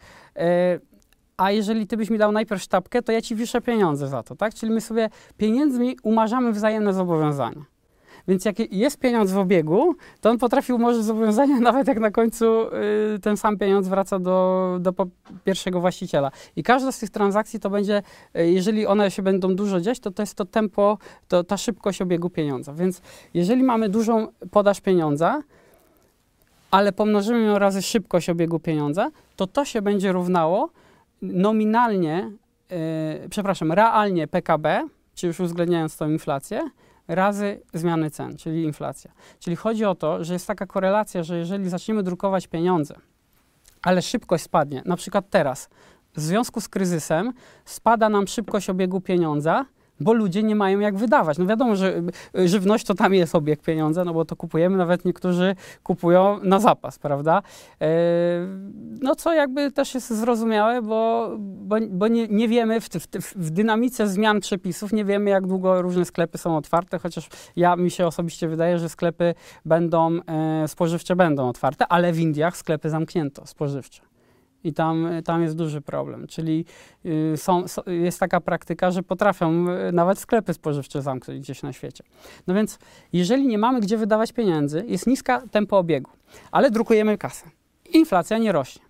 A 1.39 1.51
jeżeli 1.51 1.87
ty 1.87 1.97
byś 1.97 2.09
mi 2.09 2.17
dał 2.17 2.31
najpierw 2.31 2.61
sztabkę, 2.61 3.01
to 3.01 3.11
ja 3.11 3.21
ci 3.21 3.35
wiszę 3.35 3.61
pieniądze 3.61 4.07
za 4.07 4.23
to, 4.23 4.35
tak? 4.35 4.53
Czyli 4.53 4.71
my 4.71 4.81
sobie 4.81 5.09
pieniędzmi 5.37 5.97
umarzamy 6.03 6.51
wzajemne 6.51 6.93
zobowiązania. 6.93 7.65
Więc 8.27 8.45
jak 8.45 8.73
jest 8.73 8.99
pieniądz 8.99 9.31
w 9.31 9.37
obiegu, 9.37 9.95
to 10.21 10.29
on 10.29 10.37
potrafi 10.37 10.73
umorzyć 10.73 11.03
zobowiązania, 11.03 11.59
nawet 11.69 11.87
jak 11.87 11.99
na 11.99 12.11
końcu 12.11 12.45
y, 13.15 13.19
ten 13.19 13.37
sam 13.37 13.57
pieniądz 13.57 13.87
wraca 13.87 14.19
do, 14.19 14.77
do 14.79 14.93
pierwszego 15.43 15.81
właściciela. 15.81 16.31
I 16.55 16.63
każda 16.63 16.91
z 16.91 16.99
tych 16.99 17.09
transakcji 17.09 17.59
to 17.59 17.69
będzie, 17.69 18.01
y, 18.35 18.51
jeżeli 18.51 18.87
one 18.87 19.11
się 19.11 19.21
będą 19.21 19.55
dużo 19.55 19.81
dziać, 19.81 19.99
to 19.99 20.11
to 20.11 20.23
jest 20.23 20.35
to 20.35 20.45
tempo, 20.45 20.97
to 21.27 21.43
ta 21.43 21.57
szybkość 21.57 22.01
obiegu 22.01 22.29
pieniądza. 22.29 22.73
Więc 22.73 23.01
jeżeli 23.33 23.63
mamy 23.63 23.89
dużą 23.89 24.27
podaż 24.51 24.81
pieniądza, 24.81 25.43
ale 26.71 26.91
pomnożymy 26.91 27.41
ją 27.41 27.59
razy 27.59 27.81
szybkość 27.81 28.29
obiegu 28.29 28.59
pieniądza, 28.59 29.11
to 29.35 29.47
to 29.47 29.65
się 29.65 29.81
będzie 29.81 30.11
równało 30.11 30.69
nominalnie, 31.21 32.31
y, 33.25 33.29
przepraszam, 33.29 33.71
realnie 33.71 34.27
PKB, 34.27 34.87
czy 35.15 35.27
już 35.27 35.39
uwzględniając 35.39 35.97
tą 35.97 36.09
inflację, 36.09 36.69
razy 37.07 37.61
zmiany 37.73 38.11
cen, 38.11 38.37
czyli 38.37 38.63
inflacja. 38.63 39.11
Czyli 39.39 39.55
chodzi 39.55 39.85
o 39.85 39.95
to, 39.95 40.23
że 40.23 40.33
jest 40.33 40.47
taka 40.47 40.65
korelacja, 40.65 41.23
że 41.23 41.37
jeżeli 41.37 41.69
zaczniemy 41.69 42.03
drukować 42.03 42.47
pieniądze, 42.47 42.95
ale 43.81 44.01
szybkość 44.01 44.43
spadnie, 44.43 44.81
na 44.85 44.95
przykład 44.95 45.29
teraz, 45.29 45.69
w 46.15 46.21
związku 46.21 46.61
z 46.61 46.69
kryzysem 46.69 47.33
spada 47.65 48.09
nam 48.09 48.27
szybkość 48.27 48.69
obiegu 48.69 49.01
pieniądza, 49.01 49.65
bo 49.99 50.13
ludzie 50.13 50.43
nie 50.43 50.55
mają 50.55 50.79
jak 50.79 50.97
wydawać. 50.97 51.37
No 51.37 51.45
wiadomo, 51.45 51.75
że 51.75 52.01
y, 52.37 52.47
żywność 52.47 52.85
to 52.85 52.93
tam 52.93 53.13
jest 53.13 53.35
obieg 53.35 53.61
pieniądza, 53.61 54.05
no 54.05 54.13
bo 54.13 54.25
to 54.25 54.35
kupujemy, 54.35 54.77
nawet 54.77 55.05
niektórzy 55.05 55.55
kupują 55.83 56.39
na 56.43 56.59
zapas, 56.59 56.99
prawda? 56.99 57.41
E, 57.81 57.87
No 59.01 59.15
co 59.15 59.33
jakby 59.33 59.71
też 59.71 59.95
jest 59.95 60.09
zrozumiałe, 60.09 60.81
bo, 60.81 61.31
bo, 61.39 61.75
bo 61.89 62.07
nie, 62.07 62.27
nie 62.27 62.47
wiemy 62.47 62.81
w, 62.81 62.89
w, 62.89 63.35
w 63.35 63.49
dynamice 63.49 64.07
zmian 64.07 64.39
przepisów, 64.39 64.93
nie 64.93 65.05
wiemy 65.05 65.29
jak 65.29 65.47
długo 65.47 65.81
różne 65.81 66.05
sklepy 66.05 66.37
są 66.37 66.57
otwarte, 66.57 66.99
chociaż 66.99 67.29
ja 67.55 67.75
mi 67.75 67.91
się 67.91 68.07
osobiście 68.07 68.47
wydaje, 68.47 68.79
że 68.79 68.89
sklepy 68.89 69.33
będą, 69.65 70.19
e, 70.27 70.67
spożywcze 70.67 71.15
będą 71.15 71.49
otwarte, 71.49 71.87
ale 71.87 72.13
w 72.13 72.19
Indiach 72.19 72.57
sklepy 72.57 72.89
zamknięto, 72.89 73.47
spożywcze. 73.47 74.08
I 74.63 74.73
tam, 74.73 75.07
tam 75.25 75.41
jest 75.41 75.55
duży 75.55 75.81
problem, 75.81 76.27
czyli 76.27 76.65
y, 77.05 77.33
są, 77.37 77.65
jest 77.87 78.19
taka 78.19 78.41
praktyka, 78.41 78.91
że 78.91 79.03
potrafią 79.03 79.65
y, 79.69 79.91
nawet 79.91 80.19
sklepy 80.19 80.53
spożywcze 80.53 81.01
zamknąć 81.01 81.39
gdzieś 81.39 81.63
na 81.63 81.73
świecie. 81.73 82.03
No 82.47 82.53
więc 82.53 82.79
jeżeli 83.13 83.47
nie 83.47 83.57
mamy 83.57 83.79
gdzie 83.79 83.97
wydawać 83.97 84.31
pieniędzy, 84.33 84.85
jest 84.87 85.07
niska 85.07 85.41
tempo 85.51 85.77
obiegu, 85.77 86.11
ale 86.51 86.71
drukujemy 86.71 87.17
kasę. 87.17 87.45
Inflacja 87.93 88.37
nie 88.37 88.51
rośnie. 88.51 88.89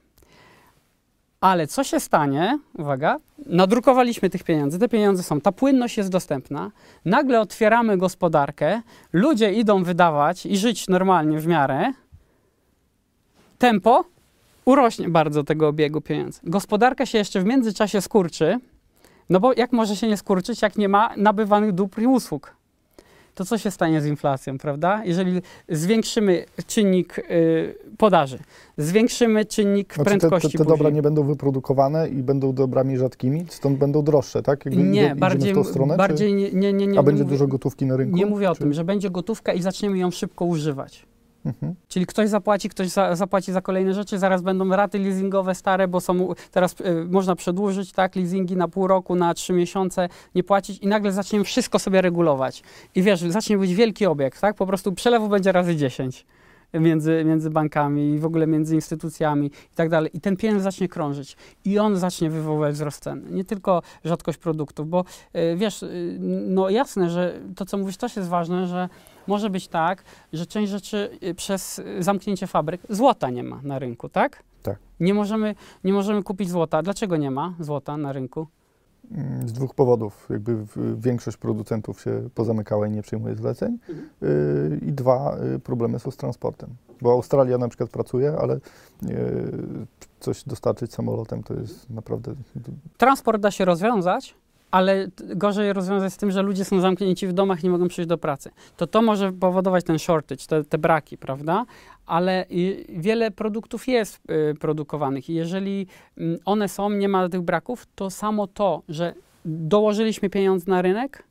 Ale 1.41 1.67
co 1.67 1.84
się 1.84 1.99
stanie? 1.99 2.60
Uwaga, 2.77 3.17
nadrukowaliśmy 3.45 4.29
tych 4.29 4.43
pieniędzy, 4.43 4.79
te 4.79 4.89
pieniądze 4.89 5.23
są, 5.23 5.41
ta 5.41 5.51
płynność 5.51 5.97
jest 5.97 6.10
dostępna, 6.10 6.71
nagle 7.05 7.41
otwieramy 7.41 7.97
gospodarkę, 7.97 8.82
ludzie 9.13 9.53
idą 9.53 9.84
wydawać 9.84 10.45
i 10.45 10.58
żyć 10.58 10.88
normalnie 10.88 11.39
w 11.39 11.47
miarę, 11.47 11.93
tempo 13.58 14.05
urośnie 14.65 15.10
bardzo 15.10 15.43
tego 15.43 15.67
obiegu 15.67 16.02
pieniędzy. 16.02 16.39
Gospodarka 16.43 17.06
się 17.06 17.17
jeszcze 17.17 17.41
w 17.41 17.45
międzyczasie 17.45 18.02
skurczy, 18.02 18.60
no 19.30 19.39
bo 19.39 19.54
jak 19.54 19.72
może 19.72 19.95
się 19.95 20.08
nie 20.08 20.17
skurczyć, 20.17 20.62
jak 20.62 20.78
nie 20.78 20.89
ma 20.89 21.13
nabywanych 21.17 21.72
dóbr 21.72 22.02
i 22.02 22.08
usług? 22.08 22.60
To 23.36 23.45
co 23.45 23.58
się 23.58 23.72
stanie 23.72 24.02
z 24.02 24.06
inflacją, 24.06 24.58
prawda? 24.58 25.02
Jeżeli 25.06 25.41
zwiększymy 25.69 26.45
czynnik 26.67 27.19
y, 27.19 27.76
podaży, 27.98 28.39
zwiększymy 28.78 29.45
czynnik 29.45 29.93
Znaczy 29.93 30.12
te, 30.12 30.17
prędkości 30.17 30.52
te, 30.52 30.58
te 30.58 30.63
dobra 30.63 30.84
buzi. 30.84 30.95
nie 30.95 31.02
będą 31.02 31.24
wyprodukowane 31.24 32.10
i 32.10 32.24
będą 32.24 32.54
dobrami 32.54 32.98
rzadkimi, 32.98 33.45
stąd 33.50 33.78
będą 33.78 34.04
droższe, 34.04 34.43
tak? 34.43 34.65
Jakby 34.65 34.84
Nie, 34.84 35.15
bardziej, 35.15 35.52
w 35.52 35.56
tą 35.56 35.63
stronę, 35.63 35.98
bardziej 35.98 36.34
nie, 36.34 36.52
nie, 36.52 36.74
nie, 36.74 36.86
czy, 36.86 36.91
nie. 36.91 37.00
a 37.00 37.04
będzie 37.04 37.24
nie 37.24 37.30
dużo 37.30 37.43
mówię, 37.43 37.52
gotówki 37.52 37.86
na 37.86 37.98
rynku? 37.98 38.15
Nie 38.15 38.26
mówię 38.26 38.52
o 38.52 38.56
czy, 38.56 38.62
tym, 38.62 38.74
że 38.74 38.84
będzie 38.84 39.10
gotówka 39.10 39.54
i 39.54 39.62
zaczniemy 39.62 39.98
ją 39.98 40.12
szybko 40.12 40.45
używać. 40.45 41.06
Mhm. 41.45 41.75
Czyli 41.88 42.06
ktoś 42.06 42.30
zapłaci, 42.30 42.69
ktoś 42.69 42.88
za, 42.88 43.15
zapłaci 43.15 43.52
za 43.52 43.62
kolejne 43.62 43.93
rzeczy, 43.93 44.19
zaraz 44.19 44.41
będą 44.41 44.69
raty 44.69 44.99
leasingowe 44.99 45.56
stare, 45.56 45.88
bo 45.88 46.02
są 46.02 46.34
teraz 46.52 46.75
y, 46.82 47.06
można 47.10 47.36
przedłużyć 47.36 47.91
tak 47.91 48.15
leasingi 48.15 48.56
na 48.56 48.67
pół 48.67 48.88
roku, 48.88 49.15
na 49.15 49.34
trzy 49.34 49.54
miesiące, 49.54 50.10
nie 50.36 50.43
płacić 50.43 50.78
i 50.78 50.88
nagle 50.88 51.12
zaczniemy 51.12 51.45
wszystko 51.45 51.80
sobie 51.80 52.02
regulować. 52.02 52.63
I 52.95 53.02
wiesz, 53.02 53.21
zacznie 53.21 53.58
być 53.58 53.75
wielki 53.75 54.06
obiekt, 54.06 54.41
tak? 54.41 54.56
Po 54.56 54.65
prostu 54.65 54.91
przelewu 54.91 55.30
będzie 55.30 55.52
razy 55.52 55.75
10. 55.75 56.25
między, 56.73 57.23
między 57.25 57.49
bankami 57.49 58.13
i 58.13 58.19
w 58.19 58.25
ogóle 58.25 58.47
między 58.47 58.75
instytucjami 58.75 59.47
i 59.47 59.75
tak 59.75 59.89
dalej. 59.89 60.17
I 60.17 60.21
ten 60.21 60.38
pieniądz 60.38 60.63
zacznie 60.63 60.88
krążyć 60.88 61.38
i 61.65 61.80
on 61.80 61.97
zacznie 61.97 62.30
wywoływać 62.30 62.75
wzrost 62.75 63.04
cen. 63.04 63.25
Nie 63.30 63.45
tylko 63.45 63.82
rzadkość 64.04 64.38
produktów, 64.38 64.89
bo 64.89 65.06
y, 65.36 65.56
wiesz, 65.58 65.84
y, 65.84 66.17
no 66.47 66.69
jasne, 66.69 67.10
że 67.10 67.39
to, 67.56 67.65
co 67.65 67.78
mówisz, 67.78 67.97
też 67.97 68.15
jest 68.15 68.30
ważne, 68.30 68.67
że 68.67 68.89
może 69.30 69.50
być 69.50 69.68
tak, 69.68 70.04
że 70.34 70.46
część 70.46 70.72
rzeczy 70.72 71.10
y, 71.24 71.36
przez 71.36 71.82
zamknięcie 72.00 72.48
fabryk 72.48 72.82
złota 72.89 73.30
nie 73.30 73.44
ma 73.44 73.60
na 73.63 73.80
rynku, 73.80 74.10
tak? 74.10 74.44
Tak. 74.63 74.78
Nie 75.00 75.13
możemy, 75.13 75.56
nie 75.84 75.94
możemy 75.94 76.24
kupić 76.24 76.50
złota. 76.50 76.82
Dlaczego 76.82 77.18
nie 77.18 77.32
ma 77.32 77.54
złota 77.60 77.98
na 77.98 78.13
rynku? 78.13 78.48
Mm, 79.12 79.48
Z 79.50 79.54
dwóch 79.54 79.76
powodów. 79.76 80.28
Jakby 80.30 80.65
większość 80.98 81.38
producentów 81.38 82.02
się 82.02 82.30
pozamykała 82.36 82.88
i 82.88 82.92
nie 82.92 83.02
przyjmuje 83.02 83.36
zleceń. 83.36 83.78
Mhm. 83.89 84.10
Y, 84.24 84.80
I 84.88 84.92
dwa, 84.94 85.38
y, 85.56 85.60
problemy 85.60 86.00
są 86.00 86.12
z 86.12 86.18
transportem. 86.18 86.70
Bo 87.02 87.12
Australia 87.12 87.58
na 87.58 87.68
przykład 87.68 87.89
pracuje, 87.89 88.34
ale 88.39 88.56
y, 88.56 88.60
coś 90.20 90.44
dostarczyć 90.44 90.94
samolotem 90.94 91.44
to 91.44 91.54
jest 91.54 91.89
naprawdę... 91.89 92.36
Transport 92.98 93.42
da 93.42 93.52
się 93.52 93.65
rozwiązać, 93.65 94.36
ale 94.71 95.08
gorzej 95.19 95.73
rozwiązać 95.73 96.13
z 96.13 96.17
tym, 96.17 96.32
że 96.32 96.41
ludzie 96.41 96.65
są 96.65 96.79
zamknięci 96.79 97.27
w 97.27 97.34
domach 97.34 97.63
nie 97.63 97.69
mogą 97.69 97.88
przyjść 97.88 98.10
do 98.10 98.17
pracy. 98.17 98.51
To 98.77 98.88
to 98.88 99.01
może 99.01 99.34
powodować 99.34 99.84
ten 99.84 99.99
shortage, 99.99 100.45
te, 100.47 100.63
te 100.63 100.77
braki, 100.77 101.17
prawda? 101.17 101.65
Ale 102.05 102.45
wiele 102.89 103.32
produktów 103.32 103.88
jest 103.88 104.19
y, 104.51 104.55
produkowanych 104.55 105.29
i 105.29 105.34
jeżeli 105.34 105.88
mm, 106.17 106.39
one 106.45 106.69
są, 106.69 106.89
nie 106.89 107.10
ma 107.10 107.29
tych 107.29 107.41
braków, 107.41 107.88
to 107.95 108.10
samo 108.10 108.47
to, 108.47 108.82
że 108.89 109.13
dołożyliśmy 109.45 110.29
pieniądz 110.29 110.67
na 110.67 110.82
rynek, 110.82 111.23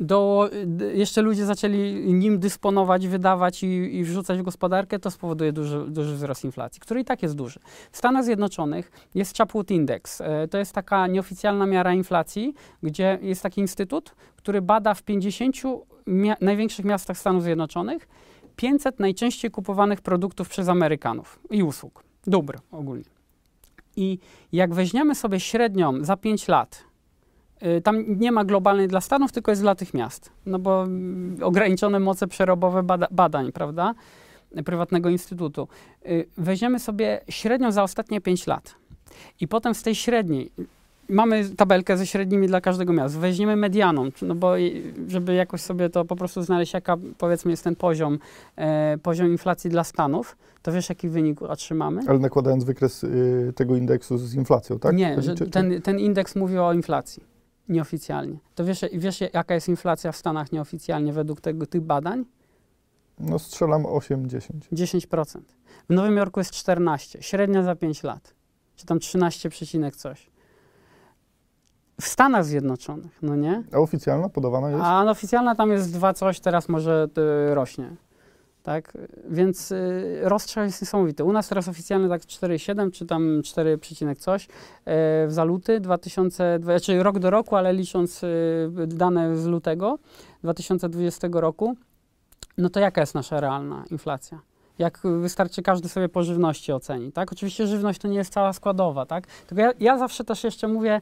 do, 0.00 0.50
jeszcze 0.94 1.22
ludzie 1.22 1.46
zaczęli 1.46 2.12
nim 2.14 2.38
dysponować, 2.38 3.08
wydawać 3.08 3.62
i, 3.62 3.96
i 3.96 4.04
wrzucać 4.04 4.38
w 4.38 4.42
gospodarkę, 4.42 4.98
to 4.98 5.10
spowoduje 5.10 5.52
duży, 5.52 5.84
duży 5.88 6.14
wzrost 6.14 6.44
inflacji, 6.44 6.80
który 6.80 7.00
i 7.00 7.04
tak 7.04 7.22
jest 7.22 7.34
duży. 7.34 7.60
W 7.92 7.96
Stanach 7.96 8.24
Zjednoczonych 8.24 8.90
jest 9.14 9.36
Chapwood 9.36 9.70
Index. 9.70 10.20
E, 10.20 10.48
To 10.48 10.58
jest 10.58 10.72
taka 10.72 11.06
nieoficjalna 11.06 11.66
miara 11.66 11.94
inflacji, 11.94 12.54
gdzie 12.82 13.18
jest 13.22 13.42
taki 13.42 13.60
instytut, 13.60 14.14
który 14.36 14.62
bada 14.62 14.94
w 14.94 15.02
50 15.02 15.56
mia- 16.06 16.36
największych 16.40 16.84
miastach 16.84 17.18
Stanów 17.18 17.42
Zjednoczonych 17.42 18.08
500 18.56 19.00
najczęściej 19.00 19.50
kupowanych 19.50 20.00
produktów 20.00 20.48
przez 20.48 20.68
Amerykanów 20.68 21.38
i 21.50 21.62
usług, 21.62 22.04
dóbr 22.26 22.58
ogólnie. 22.70 23.04
I 23.96 24.18
jak 24.52 24.74
weźmiemy 24.74 25.14
sobie 25.14 25.40
średnią 25.40 26.04
za 26.04 26.16
5 26.16 26.48
lat, 26.48 26.84
tam 27.84 28.04
nie 28.18 28.32
ma 28.32 28.44
globalnej 28.44 28.88
dla 28.88 29.00
Stanów, 29.00 29.32
tylko 29.32 29.50
jest 29.52 29.62
dla 29.62 29.74
tych 29.74 29.94
miast, 29.94 30.30
no 30.46 30.58
bo 30.58 30.82
mm, 30.82 31.36
ograniczone 31.42 32.00
moce 32.00 32.26
przerobowe 32.26 32.82
bada, 32.82 33.06
badań, 33.10 33.52
prawda, 33.52 33.94
prywatnego 34.64 35.08
instytutu. 35.08 35.68
Y, 36.06 36.26
Weźmiemy 36.38 36.78
sobie 36.78 37.20
średnią 37.28 37.72
za 37.72 37.82
ostatnie 37.82 38.20
5 38.20 38.46
lat 38.46 38.74
i 39.40 39.48
potem 39.48 39.74
z 39.74 39.82
tej 39.82 39.94
średniej 39.94 40.50
mamy 41.08 41.50
tabelkę 41.56 41.96
ze 41.96 42.06
średnimi 42.06 42.46
dla 42.46 42.60
każdego 42.60 42.92
miasta. 42.92 43.18
Weźmiemy 43.18 43.56
medianą, 43.56 44.08
no 44.22 44.34
bo 44.34 44.52
żeby 45.08 45.34
jakoś 45.34 45.60
sobie 45.60 45.90
to 45.90 46.04
po 46.04 46.16
prostu 46.16 46.42
znaleźć, 46.42 46.74
jaka 46.74 46.96
powiedzmy 47.18 47.50
jest 47.50 47.64
ten 47.64 47.76
poziom, 47.76 48.18
e, 48.56 48.98
poziom 49.02 49.26
inflacji 49.26 49.70
dla 49.70 49.84
Stanów, 49.84 50.36
to 50.62 50.72
wiesz, 50.72 50.88
jaki 50.88 51.08
wynik 51.08 51.42
otrzymamy? 51.42 52.00
Ale 52.06 52.18
nakładając 52.18 52.64
wykres 52.64 53.04
y, 53.04 53.52
tego 53.56 53.76
indeksu 53.76 54.18
z 54.18 54.34
inflacją, 54.34 54.78
tak? 54.78 54.96
Nie, 54.96 55.16
ten, 55.50 55.82
ten 55.82 55.98
indeks 55.98 56.36
mówi 56.36 56.58
o 56.58 56.72
inflacji 56.72 57.37
nieoficjalnie. 57.68 58.38
To 58.54 58.64
wiesz, 58.64 58.84
wiesz, 58.92 59.20
jaka 59.20 59.54
jest 59.54 59.68
inflacja 59.68 60.12
w 60.12 60.16
Stanach 60.16 60.52
nieoficjalnie 60.52 61.12
według 61.12 61.40
tego, 61.40 61.66
tych 61.66 61.80
badań? 61.80 62.24
No 63.20 63.38
strzelam 63.38 63.82
8-10. 63.82 64.40
10%. 64.72 65.40
W 65.90 65.94
Nowym 65.94 66.16
Jorku 66.16 66.40
jest 66.40 66.52
14, 66.52 67.22
średnia 67.22 67.62
za 67.62 67.76
5 67.76 68.02
lat. 68.02 68.34
Czy 68.76 68.86
tam 68.86 68.98
13, 68.98 69.50
przecinek 69.50 69.96
coś. 69.96 70.30
W 72.00 72.06
Stanach 72.06 72.44
Zjednoczonych, 72.44 73.18
no 73.22 73.36
nie? 73.36 73.62
A 73.72 73.78
oficjalna 73.78 74.28
podawana 74.28 74.70
jest? 74.70 74.82
A 74.84 75.10
oficjalna 75.10 75.54
tam 75.54 75.70
jest 75.70 75.92
2 75.92 76.14
coś, 76.14 76.40
teraz 76.40 76.68
może 76.68 77.08
y, 77.50 77.54
rośnie. 77.54 77.96
Tak? 78.62 78.92
Więc 79.30 79.72
y, 79.72 80.20
rozstrzał 80.22 80.64
jest 80.64 80.82
niesamowity. 80.82 81.24
U 81.24 81.32
nas 81.32 81.48
teraz 81.48 81.68
oficjalny 81.68 82.08
tak 82.08 82.22
4,7 82.22 82.90
czy 82.90 83.06
tam 83.06 83.42
4, 83.44 83.78
przecinek 83.78 84.18
coś 84.18 84.44
e, 84.44 84.48
w 85.26 85.28
za 85.28 85.44
luty 85.44 85.80
2020, 85.80 86.86
czyli 86.86 87.02
rok 87.02 87.18
do 87.18 87.30
roku, 87.30 87.56
ale 87.56 87.72
licząc 87.72 88.24
y, 88.24 88.70
dane 88.86 89.36
z 89.36 89.46
lutego 89.46 89.98
2020 90.42 91.28
roku, 91.32 91.76
no 92.58 92.70
to 92.70 92.80
jaka 92.80 93.00
jest 93.00 93.14
nasza 93.14 93.40
realna 93.40 93.84
inflacja? 93.90 94.40
Jak 94.78 95.00
wystarczy 95.20 95.62
każdy 95.62 95.88
sobie 95.88 96.08
po 96.08 96.22
żywności 96.22 96.72
oceni, 96.72 97.12
tak? 97.12 97.32
Oczywiście 97.32 97.66
żywność 97.66 98.00
to 98.00 98.08
nie 98.08 98.16
jest 98.16 98.32
cała 98.32 98.52
składowa, 98.52 99.06
tak? 99.06 99.26
Tylko 99.26 99.62
ja, 99.62 99.72
ja 99.80 99.98
zawsze 99.98 100.24
też 100.24 100.44
jeszcze 100.44 100.68
mówię, 100.68 101.00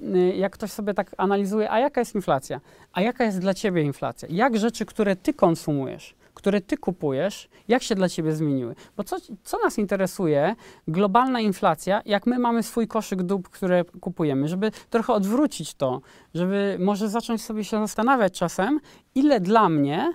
y, 0.00 0.18
jak 0.36 0.52
ktoś 0.52 0.70
sobie 0.70 0.94
tak 0.94 1.14
analizuje, 1.16 1.70
a 1.70 1.78
jaka 1.78 2.00
jest 2.00 2.14
inflacja? 2.14 2.60
A 2.92 3.00
jaka 3.00 3.24
jest 3.24 3.38
dla 3.38 3.54
ciebie 3.54 3.82
inflacja? 3.82 4.28
Jak 4.30 4.58
rzeczy, 4.58 4.86
które 4.86 5.16
ty 5.16 5.34
konsumujesz, 5.34 6.14
które 6.38 6.60
ty 6.60 6.76
kupujesz, 6.76 7.48
jak 7.68 7.82
się 7.82 7.94
dla 7.94 8.08
ciebie 8.08 8.32
zmieniły? 8.32 8.74
Bo 8.96 9.04
co, 9.04 9.16
co 9.44 9.58
nas 9.64 9.78
interesuje? 9.78 10.56
Globalna 10.88 11.40
inflacja, 11.40 12.02
jak 12.06 12.26
my 12.26 12.38
mamy 12.38 12.62
swój 12.62 12.88
koszyk 12.88 13.22
dóbr, 13.22 13.50
które 13.50 13.84
kupujemy, 13.84 14.48
żeby 14.48 14.70
trochę 14.90 15.12
odwrócić 15.12 15.74
to, 15.74 16.00
żeby 16.34 16.76
może 16.80 17.08
zacząć 17.08 17.44
sobie 17.44 17.64
się 17.64 17.80
zastanawiać 17.80 18.38
czasem, 18.38 18.80
ile 19.14 19.40
dla 19.40 19.68
mnie 19.68 20.12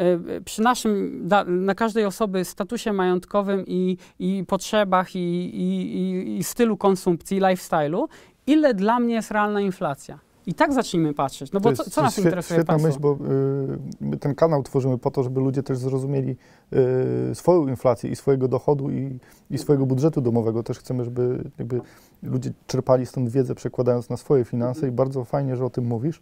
y, 0.00 0.42
przy 0.44 0.62
naszym, 0.62 1.28
na 1.46 1.74
każdej 1.74 2.04
osoby 2.04 2.44
statusie 2.44 2.92
majątkowym 2.92 3.64
i, 3.66 3.96
i 4.18 4.44
potrzebach 4.48 5.16
i, 5.16 5.18
i, 5.56 6.38
i 6.38 6.44
stylu 6.44 6.76
konsumpcji, 6.76 7.40
lifestyle'u, 7.40 8.06
ile 8.46 8.74
dla 8.74 9.00
mnie 9.00 9.14
jest 9.14 9.30
realna 9.30 9.60
inflacja. 9.60 10.18
I 10.46 10.54
tak 10.54 10.72
zacznijmy 10.72 11.14
patrzeć. 11.14 11.52
No 11.52 11.60
bo 11.60 11.72
co, 11.72 11.90
co 11.90 12.02
nas 12.02 12.10
jest 12.10 12.18
świe- 12.18 12.28
interesuje 12.28 12.58
Świetna 12.58 12.74
państwo? 12.74 12.88
myśl, 12.88 13.00
bo 13.00 13.26
y, 13.74 13.78
my 14.00 14.16
ten 14.16 14.34
kanał 14.34 14.62
tworzymy 14.62 14.98
po 14.98 15.10
to, 15.10 15.22
żeby 15.22 15.40
ludzie 15.40 15.62
też 15.62 15.78
zrozumieli 15.78 16.36
y, 17.30 17.34
swoją 17.34 17.68
inflację 17.68 18.10
i 18.10 18.16
swojego 18.16 18.48
dochodu 18.48 18.90
i, 18.90 19.18
i 19.50 19.58
swojego 19.58 19.86
budżetu 19.86 20.20
domowego. 20.20 20.62
Też 20.62 20.78
chcemy, 20.78 21.04
żeby 21.04 21.50
jakby 21.58 21.80
ludzie 22.22 22.52
czerpali 22.66 23.06
stąd 23.06 23.28
wiedzę, 23.28 23.54
przekładając 23.54 24.10
na 24.10 24.16
swoje 24.16 24.44
finanse 24.44 24.88
i 24.88 24.90
bardzo 24.90 25.24
fajnie, 25.24 25.56
że 25.56 25.64
o 25.64 25.70
tym 25.70 25.86
mówisz. 25.86 26.20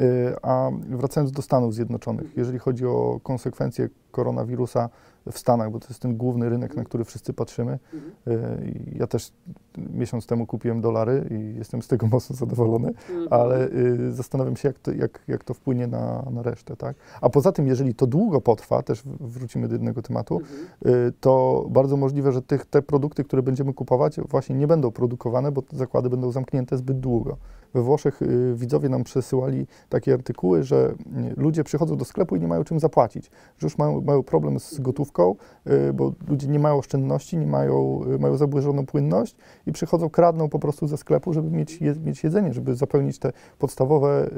a 0.42 0.70
wracając 0.88 1.32
do 1.32 1.42
Stanów 1.42 1.74
Zjednoczonych, 1.74 2.36
jeżeli 2.36 2.58
chodzi 2.58 2.86
o 2.86 3.20
konsekwencje 3.22 3.88
koronawirusa 4.10 4.88
w 5.32 5.38
Stanach, 5.38 5.70
bo 5.70 5.80
to 5.80 5.88
jest 5.88 6.00
ten 6.00 6.16
główny 6.16 6.48
rynek, 6.48 6.76
na 6.76 6.84
który 6.84 7.04
wszyscy 7.04 7.32
patrzymy. 7.32 7.78
Y, 7.94 8.38
i 8.66 8.98
ja 8.98 9.06
też 9.06 9.32
miesiąc 9.78 10.26
temu 10.26 10.46
kupiłem 10.46 10.80
dolary 10.80 11.24
i 11.30 11.58
jestem 11.58 11.82
z 11.82 11.88
tego 11.88 12.06
mocno 12.12 12.36
zadowolony 12.36 12.94
ale 13.30 13.68
y, 13.68 14.12
zastanawiam 14.12 14.56
się, 14.56 14.68
jak 14.68 14.78
to, 14.78 14.92
jak, 14.92 15.22
jak 15.28 15.44
to 15.44 15.54
wpłynie 15.54 15.86
na, 15.86 16.24
na 16.30 16.42
resztę, 16.42 16.76
tak? 16.76 16.96
A 17.20 17.30
poza 17.30 17.52
tym, 17.52 17.66
jeżeli 17.66 17.94
to 17.94 18.06
długo 18.06 18.40
potrwa, 18.40 18.82
też 18.82 19.02
wrócimy 19.20 19.68
do 19.68 19.74
jednego 19.74 20.02
tematu, 20.02 20.40
y, 20.86 21.12
to 21.20 21.64
bardzo 21.70 21.96
możliwe, 21.96 22.32
że 22.32 22.42
tych, 22.42 22.66
te 22.66 22.82
produkty, 22.82 23.24
które 23.24 23.42
będziemy 23.42 23.74
kupować, 23.74 24.20
właśnie 24.20 24.56
nie 24.56 24.66
będą 24.66 24.90
produkowane, 24.90 25.52
bo 25.52 25.62
zakłady 25.72 26.10
będą 26.10 26.32
zamknięte 26.32 26.76
zbyt 26.76 27.00
długo. 27.00 27.36
We 27.74 27.82
Włoszech 27.82 28.22
y, 28.22 28.54
widzowie 28.54 28.88
nam 28.88 29.04
przesyłali 29.04 29.66
takie 29.88 30.14
artykuły, 30.14 30.62
że 30.62 30.94
y, 31.30 31.34
ludzie 31.36 31.64
przychodzą 31.64 31.96
do 31.96 32.04
sklepu 32.04 32.36
i 32.36 32.40
nie 32.40 32.48
mają 32.48 32.64
czym 32.64 32.80
zapłacić, 32.80 33.30
że 33.58 33.66
już 33.66 33.78
mają, 33.78 34.00
mają 34.00 34.22
problem 34.22 34.60
z 34.60 34.80
gotówką, 34.80 35.17
y, 35.66 35.92
bo 35.92 36.12
ludzie 36.28 36.48
nie 36.48 36.58
mają 36.58 36.76
oszczędności, 36.76 37.36
nie 37.36 37.46
mają, 37.46 38.00
y, 38.14 38.18
mają 38.18 38.36
zaburzoną 38.36 38.86
płynność 38.86 39.36
i 39.66 39.72
przychodzą, 39.72 40.10
kradną 40.10 40.48
po 40.48 40.58
prostu 40.58 40.86
ze 40.86 40.96
sklepu, 40.96 41.32
żeby 41.32 41.50
mieć, 41.50 41.80
je, 41.80 41.94
mieć 42.04 42.24
jedzenie, 42.24 42.52
żeby 42.52 42.74
zapełnić 42.74 43.18
te 43.18 43.32
podstawowe 43.58 44.30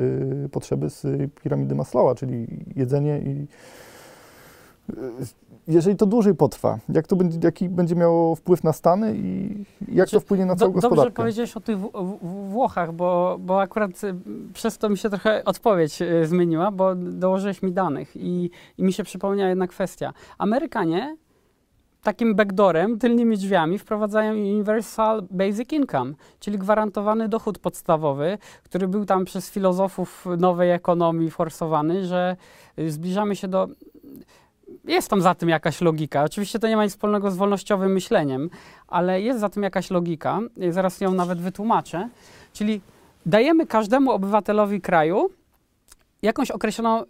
y, 0.45 0.49
potrzeby 0.49 0.90
z 0.90 1.07
piramidy 1.43 1.75
Maslowa, 1.75 2.14
czyli 2.14 2.47
jedzenie 2.77 3.19
i 3.19 3.47
jeżeli 5.69 5.97
to 5.97 6.07
dłużej 6.07 6.35
potrwa, 6.35 6.79
jak 6.88 7.07
to 7.07 7.16
będzie, 7.16 7.38
jaki 7.43 7.69
będzie 7.69 7.97
miało 7.97 8.37
wpływ 8.37 8.64
na 8.64 8.73
Stany 8.73 9.14
i 9.16 9.57
jak 9.81 9.95
Znaczy, 9.95 10.12
to 10.12 10.21
wpłynie 10.21 10.47
na 10.47 10.57
całą 10.57 10.73
Do, 10.73 10.75
dobrze 10.75 10.88
gospodarkę? 10.88 11.16
powiedziałeś 11.16 11.57
o 11.57 11.61
tych 11.61 11.79
w, 11.79 11.90
w, 12.23 12.51
Włochach, 12.51 12.93
bo, 12.93 13.37
bo 13.40 13.61
akurat 13.61 14.05
y, 14.05 14.14
przez 14.55 14.79
to 14.79 14.88
mi 14.88 14.99
się 14.99 15.11
trochę 15.11 15.45
odpowiedź 15.45 16.03
y, 16.03 16.27
zmieniła, 16.27 16.71
bo 16.71 16.95
dołożyłeś 16.95 17.62
mi 17.62 17.73
danych 17.73 18.16
i, 18.16 18.51
i 18.79 18.83
mi 18.83 18.93
się 18.93 19.05
przypomniała 19.05 19.49
jedna 19.49 19.66
kwestia. 19.66 20.12
Amerykanie 20.38 21.16
takim 22.03 22.35
backdoorem, 22.35 22.99
tylnymi 22.99 23.37
drzwiami 23.37 23.79
wprowadzają 23.79 24.33
Universal 24.33 25.23
Basic 25.31 25.73
Income, 25.73 26.12
czyli 26.40 26.59
gwarantowany 26.59 27.29
dochód 27.29 27.59
podstawowy, 27.59 28.38
który 28.62 28.88
był 28.88 29.05
tam 29.05 29.25
przez 29.25 29.51
filozofów 29.51 30.27
nowej 30.38 30.71
ekonomii 30.71 31.31
forsowany, 31.31 32.07
że 32.07 32.37
y, 32.79 32.90
zbliżamy 32.90 33.37
się 33.37 33.49
do... 33.49 33.69
Jest 34.85 35.09
tam 35.09 35.23
za 35.23 35.35
tym 35.35 35.49
jakaś 35.49 35.81
logika. 35.81 36.23
Oczywiście 36.23 36.59
to 36.59 36.69
nie 36.69 36.77
ma 36.77 36.85
nic 36.85 36.93
wspólnego 36.93 37.31
z 37.31 37.37
wolnościowym 37.37 37.93
myśleniem, 37.93 38.51
ale 38.89 39.23
jest 39.23 39.41
za 39.41 39.49
tym 39.49 39.63
jakaś 39.63 39.91
logika. 39.91 40.41
Zaraz 40.71 41.01
ją 41.01 41.15
nawet 41.15 41.41
wytłumaczę. 41.41 42.09
Czyli 42.53 42.81
dajemy 43.27 43.67
każdemu 43.67 44.11
obywatelowi 44.11 44.81
kraju 44.81 45.31
jakąś 46.23 46.51
określoną 46.51 47.05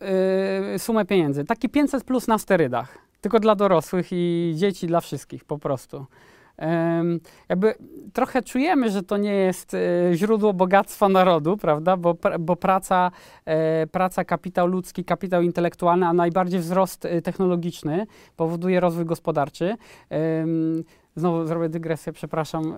y, 0.74 0.78
sumę 0.78 1.04
pieniędzy. 1.04 1.44
Taki 1.44 1.68
500 1.68 2.04
plus 2.04 2.28
na 2.28 2.38
sterydach. 2.38 2.98
tylko 3.20 3.40
dla 3.40 3.54
dorosłych 3.54 4.08
i 4.12 4.52
dzieci, 4.56 4.86
dla 4.86 5.00
wszystkich 5.00 5.44
po 5.44 5.58
prostu. 5.58 6.06
Jakby 7.48 7.74
trochę 8.12 8.42
czujemy, 8.42 8.90
że 8.90 9.02
to 9.02 9.16
nie 9.16 9.34
jest 9.34 9.74
e, 9.74 9.78
źródło 10.14 10.52
bogactwa 10.52 11.08
narodu, 11.08 11.56
prawda? 11.56 11.96
Bo, 11.96 12.16
bo 12.40 12.56
praca, 12.56 13.10
e, 13.44 13.86
praca, 13.86 14.24
kapitał 14.24 14.66
ludzki, 14.66 15.04
kapitał 15.04 15.42
intelektualny, 15.42 16.06
a 16.06 16.12
najbardziej 16.12 16.60
wzrost 16.60 17.04
e, 17.04 17.22
technologiczny 17.22 18.06
powoduje 18.36 18.80
rozwój 18.80 19.04
gospodarczy. 19.04 19.76
Znowu 21.16 21.46
zrobię 21.46 21.68
dygresję, 21.68 22.12
przepraszam. 22.12 22.76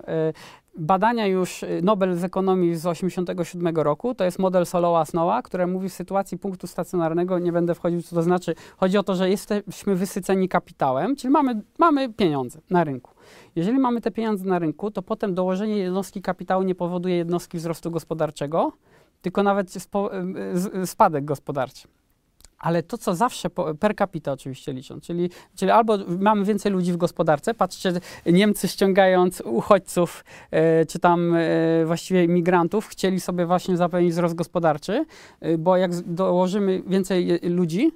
Badania 0.77 1.27
już 1.27 1.63
e, 1.63 1.67
Nobel 1.81 2.15
z 2.15 2.23
ekonomii 2.23 2.75
z 2.75 2.85
87 2.85 3.75
roku, 3.75 4.15
to 4.15 4.23
jest 4.23 4.39
model 4.39 4.63
Solowa-Snowa, 4.63 5.41
który 5.41 5.67
mówi 5.67 5.89
w 5.89 5.93
sytuacji 5.93 6.37
punktu 6.37 6.67
stacjonarnego, 6.67 7.39
nie 7.39 7.51
będę 7.51 7.75
wchodził, 7.75 8.01
co 8.01 8.15
to 8.15 8.21
znaczy. 8.23 8.55
Chodzi 8.77 8.97
o 8.97 9.03
to, 9.03 9.15
że 9.15 9.29
jesteśmy 9.29 9.95
wysyceni 9.95 10.49
kapitałem, 10.49 11.15
czyli 11.15 11.31
mamy, 11.31 11.61
mamy 11.77 12.13
pieniądze 12.13 12.59
na 12.69 12.83
rynku. 12.83 13.11
Jeżeli 13.55 13.79
mamy 13.79 14.01
te 14.01 14.11
pieniądze 14.11 14.45
na 14.45 14.59
rynku, 14.59 14.91
to 14.91 15.01
potem 15.01 15.33
dołożenie 15.33 15.77
jednostki 15.77 16.21
kapitału 16.21 16.63
nie 16.63 16.75
powoduje 16.75 17.15
jednostki 17.15 17.57
wzrostu 17.57 17.91
gospodarczego, 17.91 18.71
tylko 19.21 19.43
nawet 19.43 19.75
y, 19.75 19.79
z- 20.53 20.89
spadek 20.89 21.25
gospodarczy. 21.25 21.87
Ale 22.63 22.83
to, 22.83 22.97
co 22.97 23.15
zawsze 23.15 23.49
po, 23.49 23.75
per 23.75 23.95
capita 23.95 24.31
oczywiście 24.31 24.73
licząc, 24.73 25.03
czyli, 25.03 25.29
czyli 25.55 25.71
albo 25.71 25.97
mamy 26.19 26.45
więcej 26.45 26.71
ludzi 26.71 26.93
w 26.93 26.97
gospodarce, 26.97 27.53
patrzcie, 27.53 27.93
Niemcy 28.25 28.67
ściągając 28.67 29.41
uchodźców, 29.41 30.25
e, 30.51 30.85
czy 30.85 30.99
tam 30.99 31.35
e, 31.35 31.85
właściwie 31.85 32.27
migrantów, 32.27 32.87
chcieli 32.87 33.19
sobie 33.19 33.45
właśnie 33.45 33.77
zapewnić 33.77 34.11
wzrost 34.11 34.35
gospodarczy, 34.35 35.05
e, 35.39 35.57
bo 35.57 35.77
jak 35.77 36.01
dołożymy 36.01 36.83
więcej 36.87 37.31
e, 37.31 37.49
ludzi, 37.49 37.91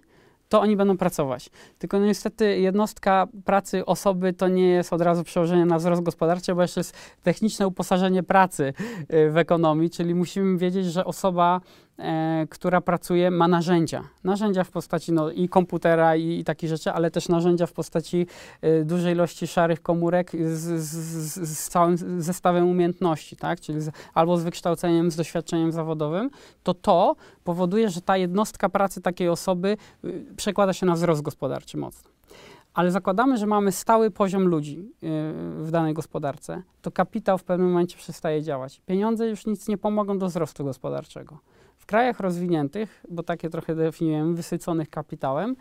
to 0.50 0.62
oni 0.62 0.76
będą 0.76 0.98
pracować. 0.98 1.50
Tylko 1.80 2.00
no 2.00 2.06
niestety 2.06 2.60
jednostka 2.60 3.28
pracy 3.46 3.86
osoby 3.86 4.34
to 4.34 4.48
nie 4.48 4.68
jest 4.68 4.94
od 4.94 5.02
razu 5.02 5.24
przełożenie 5.24 5.66
na 5.66 5.78
wzrost 5.78 6.02
gospodarczy, 6.02 6.56
bo 6.56 6.62
jeszcze 6.62 6.80
jest 6.80 6.96
techniczne 7.24 7.68
uposażenie 7.68 8.24
pracy 8.24 8.74
y, 9.14 9.32
w 9.32 9.38
ekonomii, 9.38 9.90
czyli 9.90 10.16
musimy 10.16 10.58
wiedzieć, 10.58 10.86
że 10.86 11.06
osoba, 11.06 11.62
e, 12.00 12.48
która 12.50 12.82
pracuje, 12.82 13.32
ma 13.32 13.48
narzędzia. 13.48 14.04
Narzędzia 14.24 14.64
w 14.64 14.72
postaci 14.72 15.12
no, 15.12 15.32
i 15.32 15.50
komputera, 15.50 16.16
i, 16.16 16.40
i 16.40 16.44
takich 16.44 16.70
rzeczy, 16.70 16.92
ale 16.92 17.12
też 17.12 17.30
narzędzia 17.30 17.66
w 17.66 17.74
postaci 17.74 18.28
e, 18.62 18.84
dużej 18.84 19.14
ilości 19.14 19.48
szarych 19.48 19.82
komórek 19.82 20.32
z, 20.32 20.82
z, 20.82 20.84
z, 20.84 21.58
z 21.58 21.70
całym 21.70 21.98
zestawem 22.22 22.70
umiejętności, 22.70 23.36
tak? 23.36 23.60
czyli 23.62 23.82
z, 23.82 23.92
albo 24.14 24.38
z 24.38 24.44
wykształceniem, 24.44 25.12
z 25.12 25.16
doświadczeniem 25.16 25.72
zawodowym, 25.72 26.30
to 26.64 26.74
to 26.74 27.16
powoduje, 27.44 27.90
że 27.90 28.02
ta 28.02 28.18
jednostka 28.18 28.70
pracy 28.70 29.02
takiej 29.02 29.30
osoby 29.30 29.78
y, 30.06 30.26
przekłada 30.38 30.74
się 30.74 30.86
na 30.86 30.94
wzrost 30.94 31.22
gospodarczy 31.22 31.78
mocno. 31.78 32.10
Ale 32.74 32.92
zakładamy, 32.92 33.38
że 33.38 33.46
mamy 33.46 33.72
stały 33.72 34.12
poziom 34.12 34.48
ludzi 34.48 34.80
y, 34.80 35.08
w 35.64 35.72
danej 35.72 35.94
gospodarce, 35.94 36.62
to 36.82 36.92
kapitał 36.92 37.38
w 37.38 37.44
pewnym 37.44 37.68
momencie 37.68 37.98
przestaje 37.98 38.44
działać. 38.44 38.82
Pieniądze 38.86 39.28
już 39.28 39.46
nic 39.46 39.68
nie 39.68 39.78
pomogą 39.78 40.18
do 40.18 40.28
wzrostu 40.28 40.64
gospodarczego. 40.64 41.38
W 41.88 41.90
krajach 41.90 42.20
rozwiniętych, 42.20 43.06
bo 43.10 43.24
takie 43.24 43.50
trochę 43.50 43.76
definiujemy, 43.76 44.34
wysyconych 44.34 44.90
kapitałem, 44.90 45.56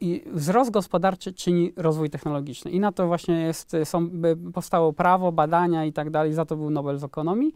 i 0.00 0.24
wzrost 0.26 0.70
gospodarczy 0.70 1.32
czyni 1.32 1.72
rozwój 1.76 2.10
technologiczny. 2.10 2.70
I 2.70 2.80
na 2.80 2.92
to 2.92 3.06
właśnie 3.06 3.40
jest, 3.40 3.72
są, 3.84 4.10
powstało 4.54 4.92
prawo, 4.92 5.32
badania 5.32 5.84
i 5.84 5.92
tak 5.92 6.10
dalej, 6.10 6.32
za 6.32 6.44
to 6.44 6.56
był 6.56 6.70
Nobel 6.70 6.98
z 6.98 7.04
ekonomii, 7.04 7.54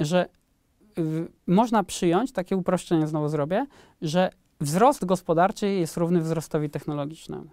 że 0.00 0.28
można 1.46 1.84
przyjąć, 1.84 2.32
takie 2.32 2.56
uproszczenie 2.56 3.06
znowu 3.06 3.28
zrobię, 3.28 3.66
że 4.02 4.30
wzrost 4.60 5.04
gospodarczy 5.04 5.68
jest 5.68 5.96
równy 5.96 6.20
wzrostowi 6.20 6.70
technologicznemu. 6.70 7.50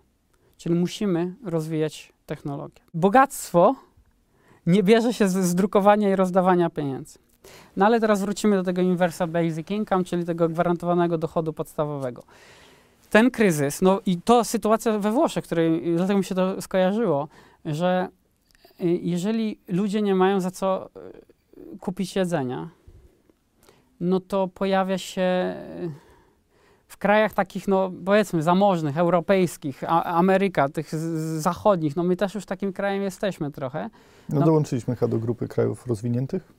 Czyli 0.57 0.75
musimy 0.75 1.35
rozwijać 1.43 2.13
technologię. 2.25 2.81
Bogactwo 2.93 3.75
nie 4.65 4.83
bierze 4.83 5.13
się 5.13 5.29
z, 5.29 5.33
z 5.33 5.55
drukowania 5.55 6.09
i 6.09 6.15
rozdawania 6.15 6.69
pieniędzy. 6.69 7.19
No 7.77 7.85
ale 7.85 7.99
teraz 7.99 8.21
wrócimy 8.21 8.55
do 8.55 8.63
tego 8.63 8.81
Universal 8.81 9.27
Basic 9.27 9.71
Income, 9.71 10.03
czyli 10.03 10.25
tego 10.25 10.49
gwarantowanego 10.49 11.17
dochodu 11.17 11.53
podstawowego. 11.53 12.23
Ten 13.09 13.31
kryzys, 13.31 13.81
no 13.81 13.99
i 14.05 14.21
to 14.21 14.43
sytuacja 14.43 14.99
we 14.99 15.11
Włoszech, 15.11 15.43
której, 15.43 15.95
dlatego 15.95 16.17
mi 16.19 16.25
się 16.25 16.35
to 16.35 16.61
skojarzyło, 16.61 17.27
że 17.65 18.07
y, 18.81 18.85
jeżeli 18.85 19.59
ludzie 19.67 20.01
nie 20.01 20.15
mają 20.15 20.39
za 20.39 20.51
co 20.51 20.89
y, 21.73 21.77
kupić 21.77 22.15
jedzenia, 22.15 22.69
no 23.99 24.19
to 24.19 24.47
pojawia 24.47 24.97
się 24.97 25.55
y, 25.85 25.91
w 26.87 26.97
krajach 26.97 27.33
takich, 27.33 27.67
no 27.67 27.91
powiedzmy, 28.05 28.43
zamożnych, 28.43 28.97
europejskich, 28.97 29.83
a, 29.87 30.03
Ameryka, 30.03 30.69
tych 30.69 30.95
zachodnich, 31.39 31.95
no 31.95 32.03
my 32.03 32.15
też 32.15 32.35
już 32.35 32.45
takim 32.45 32.73
krajem 32.73 33.03
jesteśmy 33.03 33.51
trochę, 33.51 33.89
No, 34.29 34.39
No. 34.39 34.45
dołączyliśmy 34.45 34.95
chyba 34.95 35.11
do 35.11 35.19
grupy 35.19 35.47
krajów 35.47 35.87
rozwiniętych 35.87 36.53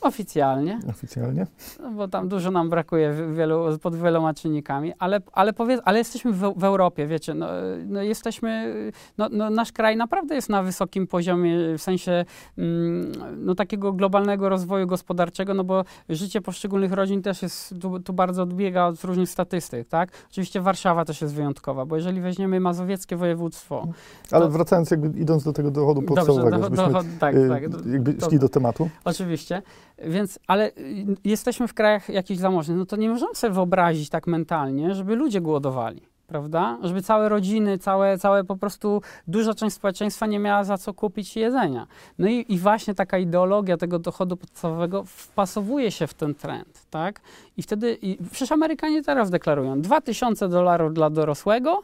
oficjalnie, 0.00 0.80
oficjalnie. 0.90 1.46
no 1.82 1.90
bo 1.90 2.08
tam 2.08 2.28
dużo 2.28 2.50
nam 2.50 2.70
brakuje 2.70 3.14
wielu, 3.34 3.78
pod 3.78 3.96
wieloma 3.96 4.34
czynnikami, 4.34 4.92
ale, 4.98 5.20
ale, 5.32 5.52
powiedz, 5.52 5.80
ale 5.84 5.98
jesteśmy 5.98 6.32
w, 6.32 6.54
w 6.56 6.64
Europie, 6.64 7.06
wiecie, 7.06 7.34
no, 7.34 7.46
no 7.86 8.02
jesteśmy, 8.02 8.74
no, 9.18 9.28
no 9.32 9.50
nasz 9.50 9.72
kraj 9.72 9.96
naprawdę 9.96 10.34
jest 10.34 10.48
na 10.48 10.62
wysokim 10.62 11.06
poziomie, 11.06 11.58
w 11.78 11.82
sensie 11.82 12.24
mm, 12.58 13.12
no, 13.36 13.54
takiego 13.54 13.92
globalnego 13.92 14.48
rozwoju 14.48 14.86
gospodarczego, 14.86 15.54
no 15.54 15.64
bo 15.64 15.84
życie 16.08 16.40
poszczególnych 16.40 16.92
rodzin 16.92 17.22
też 17.22 17.42
jest, 17.42 17.74
tu, 17.80 18.00
tu 18.00 18.12
bardzo 18.12 18.42
odbiega 18.42 18.86
od 18.86 19.04
różnych 19.04 19.30
statystyk, 19.30 19.88
tak? 19.88 20.08
Oczywiście 20.30 20.60
Warszawa 20.60 21.04
też 21.04 21.20
jest 21.20 21.34
wyjątkowa, 21.34 21.86
bo 21.86 21.96
jeżeli 21.96 22.20
weźmiemy 22.20 22.60
mazowieckie 22.60 23.16
województwo, 23.16 23.86
Ale 24.30 24.44
To- 24.44 24.50
wracając, 24.50 24.90
jakby 24.90 25.20
idąc 25.20 25.44
do 25.44 25.52
tego 25.52 25.70
dochodu 25.70 26.00
dobrze, 26.00 26.14
podstawowego, 26.14 26.56
do, 26.56 26.64
żebyśmy 26.64 26.92
do, 26.92 27.18
tak, 27.20 27.34
y, 27.34 27.48
tak, 27.48 27.68
do- 27.68 27.90
jakby 27.90 28.14
to- 28.14 28.28
szli 28.28 28.38
do 28.38 28.48
tematu. 28.48 28.88
Oczywiście, 29.04 29.62
więc, 29.98 30.38
ale 30.46 30.68
y, 30.68 31.06
jesteśmy 31.24 31.68
w 31.68 31.74
krajach 31.74 32.08
jakichś 32.08 32.40
zamożnych, 32.40 32.78
no 32.78 32.86
to 32.86 32.96
nie 32.96 33.08
możemy 33.08 33.34
sobie 33.34 33.54
wyobrazić 33.54 34.10
tak 34.10 34.26
mentalnie, 34.26 34.94
żeby 34.94 35.16
ludzie 35.16 35.40
głodowali, 35.40 36.02
prawda? 36.26 36.78
Żeby 36.82 37.02
całe 37.02 37.28
rodziny, 37.28 37.78
całe, 37.78 38.18
całe 38.18 38.44
po 38.44 38.56
prostu 38.56 39.02
duża 39.26 39.54
część 39.54 39.76
społeczeństwa 39.76 40.26
nie 40.26 40.38
miała 40.38 40.64
za 40.64 40.78
co 40.78 40.94
kupić 40.94 41.36
jedzenia. 41.36 41.86
No 42.18 42.28
i, 42.28 42.44
i 42.48 42.58
właśnie 42.58 42.94
taka 42.94 43.18
ideologia 43.18 43.76
tego 43.76 43.98
dochodu 43.98 44.36
podstawowego 44.36 45.04
wpasowuje 45.04 45.90
się 45.90 46.06
w 46.06 46.14
ten 46.14 46.34
trend, 46.34 46.86
tak? 46.90 47.20
I 47.56 47.62
wtedy, 47.62 47.98
i 48.02 48.18
przecież 48.30 48.52
Amerykanie 48.52 49.02
teraz 49.02 49.30
deklarują 49.30 49.80
2000 49.80 50.48
dolarów 50.48 50.94
dla 50.94 51.10
dorosłego, 51.10 51.82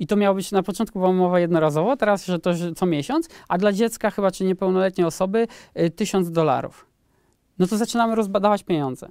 i 0.00 0.06
to 0.06 0.16
miało 0.16 0.34
być 0.34 0.52
na 0.52 0.62
początku 0.62 0.98
była 0.98 1.12
mowa 1.12 1.40
jednorazowo, 1.40 1.96
teraz, 1.96 2.26
że 2.26 2.38
to 2.38 2.54
że 2.54 2.72
co 2.72 2.86
miesiąc, 2.86 3.28
a 3.48 3.58
dla 3.58 3.72
dziecka 3.72 4.10
chyba 4.10 4.30
czy 4.30 4.44
niepełnoletniej 4.44 5.06
osoby 5.06 5.46
y, 5.80 5.90
1000 5.90 6.30
dolarów. 6.30 6.87
No 7.58 7.66
to 7.66 7.76
zaczynamy 7.76 8.14
rozbadawać 8.14 8.62
pieniądze. 8.62 9.08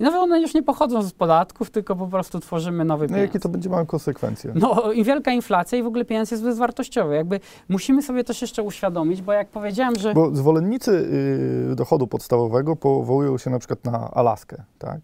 I 0.00 0.04
nawet 0.04 0.20
one 0.20 0.40
już 0.40 0.54
nie 0.54 0.62
pochodzą 0.62 1.02
z 1.02 1.12
podatków, 1.12 1.70
tylko 1.70 1.96
po 1.96 2.06
prostu 2.06 2.40
tworzymy 2.40 2.84
nowy 2.84 3.04
No 3.04 3.08
pieniądz. 3.08 3.28
jakie 3.28 3.40
to 3.40 3.48
będzie 3.48 3.70
miało 3.70 3.86
konsekwencje? 3.86 4.52
No 4.54 4.92
i 4.92 5.04
wielka 5.04 5.30
inflacja 5.32 5.78
i 5.78 5.82
w 5.82 5.86
ogóle 5.86 6.04
pieniądz 6.04 6.30
jest 6.30 6.42
bezwartościowy. 6.44 7.14
Jakby 7.14 7.40
musimy 7.68 8.02
sobie 8.02 8.24
też 8.24 8.42
jeszcze 8.42 8.62
uświadomić, 8.62 9.22
bo 9.22 9.32
jak 9.32 9.48
powiedziałem, 9.48 9.96
że... 9.98 10.14
Bo 10.14 10.34
zwolennicy 10.34 10.90
y, 11.72 11.74
dochodu 11.76 12.06
podstawowego 12.06 12.76
powołują 12.76 13.38
się 13.38 13.50
na 13.50 13.58
przykład 13.58 13.84
na 13.84 14.10
Alaskę, 14.10 14.62
tak? 14.78 15.00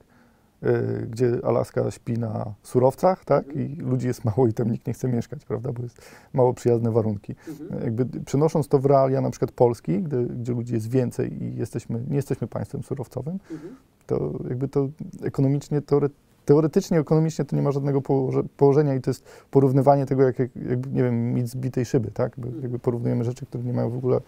Y, 0.62 1.06
gdzie 1.10 1.38
Alaska 1.44 1.90
śpi 1.90 2.18
na 2.18 2.54
surowcach, 2.62 3.24
tak? 3.24 3.56
I 3.56 3.76
ludzi 3.76 4.06
jest 4.06 4.24
mało 4.24 4.46
i 4.46 4.52
tam 4.52 4.70
nikt 4.70 4.86
nie 4.86 4.92
chce 4.92 5.08
mieszkać, 5.08 5.44
prawda? 5.44 5.72
Bo 5.72 5.82
jest 5.82 6.02
mało 6.32 6.54
przyjazne 6.54 6.90
warunki. 6.90 7.34
Mhm. 7.48 7.84
Jakby 7.84 8.20
przenosząc 8.20 8.68
to 8.68 8.78
w 8.78 8.86
realia 8.86 9.20
na 9.20 9.30
przykład 9.30 9.52
Polski, 9.52 10.02
gdy, 10.02 10.26
gdzie 10.26 10.52
ludzi 10.52 10.74
jest 10.74 10.90
więcej 10.90 11.42
i 11.42 11.56
jesteśmy, 11.56 12.04
nie 12.08 12.16
jesteśmy 12.16 12.46
państwem 12.46 12.82
surowcowym, 12.82 13.38
Mhm. 13.50 13.76
to 14.06 14.32
jakby 14.48 14.68
to 14.68 14.88
ekonomicznie, 15.22 15.82
teore, 15.82 16.08
teoretycznie, 16.44 16.98
ekonomicznie 16.98 17.44
to 17.44 17.56
nie 17.56 17.62
ma 17.62 17.70
żadnego 17.72 18.02
położe, 18.02 18.42
położenia 18.56 18.94
i 18.94 19.00
to 19.00 19.10
jest 19.10 19.24
porównywanie 19.50 20.06
tego, 20.06 20.22
jak, 20.22 20.38
jak 20.38 20.56
jakby, 20.56 20.90
nie 20.90 21.02
wiem, 21.02 21.46
zbitej 21.46 21.84
szyby, 21.84 22.10
tak? 22.10 22.32
Bo 22.38 22.48
jakby 22.62 22.78
porównujemy 22.78 23.24
rzeczy, 23.24 23.46
które 23.46 23.64
nie 23.64 23.72
mają 23.72 23.90
w 23.90 23.96
ogóle 23.96 24.20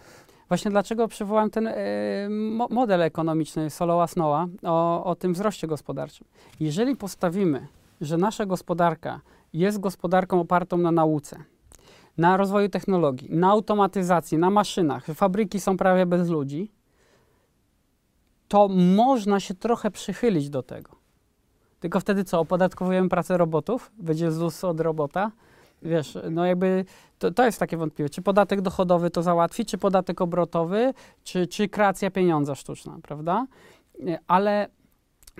Właśnie 0.51 0.71
dlaczego 0.71 1.07
przywołałem 1.07 1.49
ten 1.49 1.69
mo- 2.29 2.67
model 2.71 3.01
ekonomiczny 3.01 3.69
Solowa 3.69 4.07
Snowa 4.07 4.47
o, 4.63 5.03
o 5.03 5.15
tym 5.15 5.33
wzroście 5.33 5.67
gospodarczym. 5.67 6.27
Jeżeli 6.59 6.95
postawimy, 6.95 7.67
że 8.01 8.17
nasza 8.17 8.45
gospodarka 8.45 9.21
jest 9.53 9.79
gospodarką 9.79 10.41
opartą 10.41 10.77
na 10.77 10.91
nauce, 10.91 11.43
na 12.17 12.37
rozwoju 12.37 12.69
technologii, 12.69 13.27
na 13.35 13.49
automatyzacji, 13.49 14.37
na 14.37 14.49
maszynach, 14.49 15.05
fabryki 15.05 15.59
są 15.59 15.77
prawie 15.77 16.05
bez 16.05 16.29
ludzi, 16.29 16.71
to 18.47 18.67
można 18.95 19.39
się 19.39 19.53
trochę 19.53 19.91
przychylić 19.91 20.49
do 20.49 20.63
tego. 20.63 20.91
Tylko 21.79 21.99
wtedy 21.99 22.23
co? 22.23 22.39
Opodatkowujemy 22.39 23.09
pracę 23.09 23.37
robotów? 23.37 23.91
Będzie 23.97 24.31
ZUS 24.31 24.63
od 24.63 24.79
robota? 24.79 25.31
Wiesz, 25.81 26.17
no 26.31 26.45
jakby 26.45 26.85
to, 27.19 27.31
to 27.31 27.45
jest 27.45 27.59
takie 27.59 27.77
wątpliwe. 27.77 28.09
Czy 28.09 28.21
podatek 28.21 28.61
dochodowy 28.61 29.09
to 29.09 29.23
załatwi, 29.23 29.65
czy 29.65 29.77
podatek 29.77 30.21
obrotowy, 30.21 30.93
czy, 31.23 31.47
czy 31.47 31.69
kreacja 31.69 32.11
pieniądza 32.11 32.55
sztuczna, 32.55 32.97
prawda? 33.03 33.47
Ale 34.27 34.67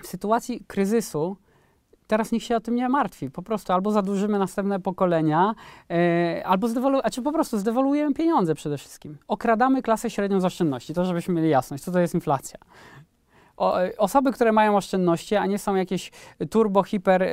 w 0.02 0.06
sytuacji 0.06 0.64
kryzysu 0.66 1.36
teraz 2.06 2.32
nikt 2.32 2.46
się 2.46 2.56
o 2.56 2.60
tym 2.60 2.74
nie 2.74 2.88
martwi. 2.88 3.30
Po 3.30 3.42
prostu 3.42 3.72
albo 3.72 3.92
zadłużymy 3.92 4.38
następne 4.38 4.80
pokolenia, 4.80 5.54
e, 5.90 6.42
albo 6.46 6.68
zdewolu- 6.68 7.00
a 7.04 7.10
czy 7.10 7.22
po 7.22 7.32
prostu 7.32 7.58
zdewoluujemy 7.58 8.14
pieniądze 8.14 8.54
przede 8.54 8.78
wszystkim. 8.78 9.18
Okradamy 9.28 9.82
klasę 9.82 10.10
średnią 10.10 10.40
z 10.40 10.44
oszczędności, 10.44 10.94
to 10.94 11.04
żebyśmy 11.04 11.34
mieli 11.34 11.48
jasność, 11.48 11.84
co 11.84 11.92
to 11.92 12.00
jest 12.00 12.14
inflacja. 12.14 12.58
O, 13.56 13.82
e, 13.82 13.96
osoby, 13.96 14.32
które 14.32 14.52
mają 14.52 14.76
oszczędności, 14.76 15.36
a 15.36 15.46
nie 15.46 15.58
są 15.58 15.74
jakieś 15.74 16.10
turbo, 16.50 16.82
hiper, 16.82 17.22
y, 17.22 17.26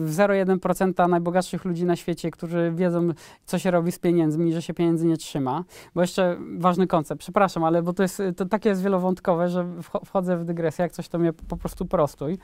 w 0.00 0.10
0,1% 0.10 1.08
najbogatszych 1.08 1.64
ludzi 1.64 1.84
na 1.84 1.96
świecie, 1.96 2.30
którzy 2.30 2.72
wiedzą, 2.74 3.08
co 3.46 3.58
się 3.58 3.70
robi 3.70 3.92
z 3.92 3.98
pieniędzmi 3.98 4.52
że 4.52 4.62
się 4.62 4.74
pieniędzy 4.74 5.06
nie 5.06 5.16
trzyma. 5.16 5.64
Bo 5.94 6.00
jeszcze 6.00 6.36
ważny 6.58 6.86
koncept, 6.86 7.20
przepraszam, 7.20 7.64
ale 7.64 7.82
bo 7.82 7.92
to 7.92 8.02
jest 8.02 8.22
to 8.36 8.46
takie 8.46 8.68
jest 8.68 8.82
wielowątkowe, 8.82 9.48
że 9.48 9.64
wcho- 9.64 10.04
wchodzę 10.04 10.36
w 10.36 10.44
dygresję, 10.44 10.82
jak 10.82 10.92
coś 10.92 11.08
to 11.08 11.18
mnie 11.18 11.32
po 11.32 11.56
prostu 11.56 11.86
prostuj. 11.86 12.38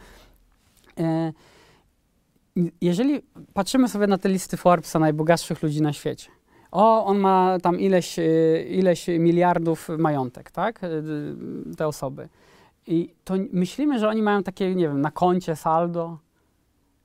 E, 1.00 1.32
jeżeli 2.80 3.22
patrzymy 3.54 3.88
sobie 3.88 4.06
na 4.06 4.18
te 4.18 4.28
listy 4.28 4.56
Forbesa 4.56 4.98
najbogatszych 4.98 5.62
ludzi 5.62 5.82
na 5.82 5.92
świecie, 5.92 6.30
o, 6.70 7.04
on 7.06 7.18
ma 7.18 7.58
tam 7.62 7.80
ileś, 7.80 8.18
y, 8.18 8.66
ileś 8.70 9.08
miliardów 9.08 9.88
majątek, 9.98 10.50
tak? 10.50 10.84
Y, 10.84 11.04
Te 11.76 11.86
osoby. 11.86 12.28
I 12.86 13.14
to 13.24 13.34
myślimy, 13.52 13.98
że 13.98 14.08
oni 14.08 14.22
mają 14.22 14.42
takie, 14.42 14.74
nie 14.74 14.88
wiem, 14.88 15.00
na 15.00 15.10
koncie 15.10 15.56
saldo. 15.56 16.18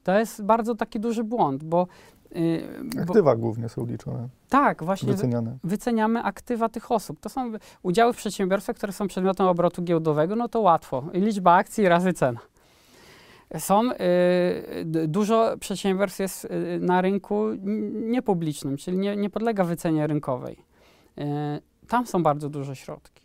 To 0.04 0.20
jest 0.20 0.44
bardzo 0.44 0.76
taki 0.76 1.00
duży 1.00 1.24
błąd, 1.24 1.64
bo. 1.64 1.88
y, 2.36 2.64
bo 2.96 3.02
Aktywa 3.02 3.36
głównie 3.36 3.70
są 3.70 3.86
liczone, 3.86 4.30
tak, 4.50 4.84
właśnie 4.84 5.12
wyceniane. 5.14 5.58
wyceniamy 5.64 6.24
aktywa 6.24 6.70
tych 6.70 6.92
osób. 6.92 7.20
To 7.20 7.30
są 7.30 7.52
udziały 7.84 8.14
w 8.14 8.18
przedsiębiorstwach, 8.18 8.76
które 8.76 8.94
są 8.94 9.08
przedmiotem 9.08 9.48
obrotu 9.48 9.84
giełdowego, 9.84 10.36
no 10.36 10.48
to 10.48 10.62
łatwo. 10.62 11.04
Liczba 11.14 11.54
akcji 11.54 11.88
razy 11.88 12.14
cena. 12.14 12.40
Są, 13.60 13.92
y, 13.92 14.86
dużo 15.08 15.56
przedsiębiorstw 15.60 16.20
jest 16.20 16.46
y, 16.46 16.80
na 16.82 17.02
rynku 17.02 17.46
niepublicznym, 17.94 18.78
czyli 18.78 18.98
nie, 18.98 19.16
nie 19.16 19.30
podlega 19.30 19.64
wycenie 19.64 20.08
rynkowej. 20.08 20.58
Y, 21.20 21.24
tam 21.88 22.08
są 22.08 22.24
bardzo 22.24 22.50
duże 22.50 22.76
środki. 22.76 23.22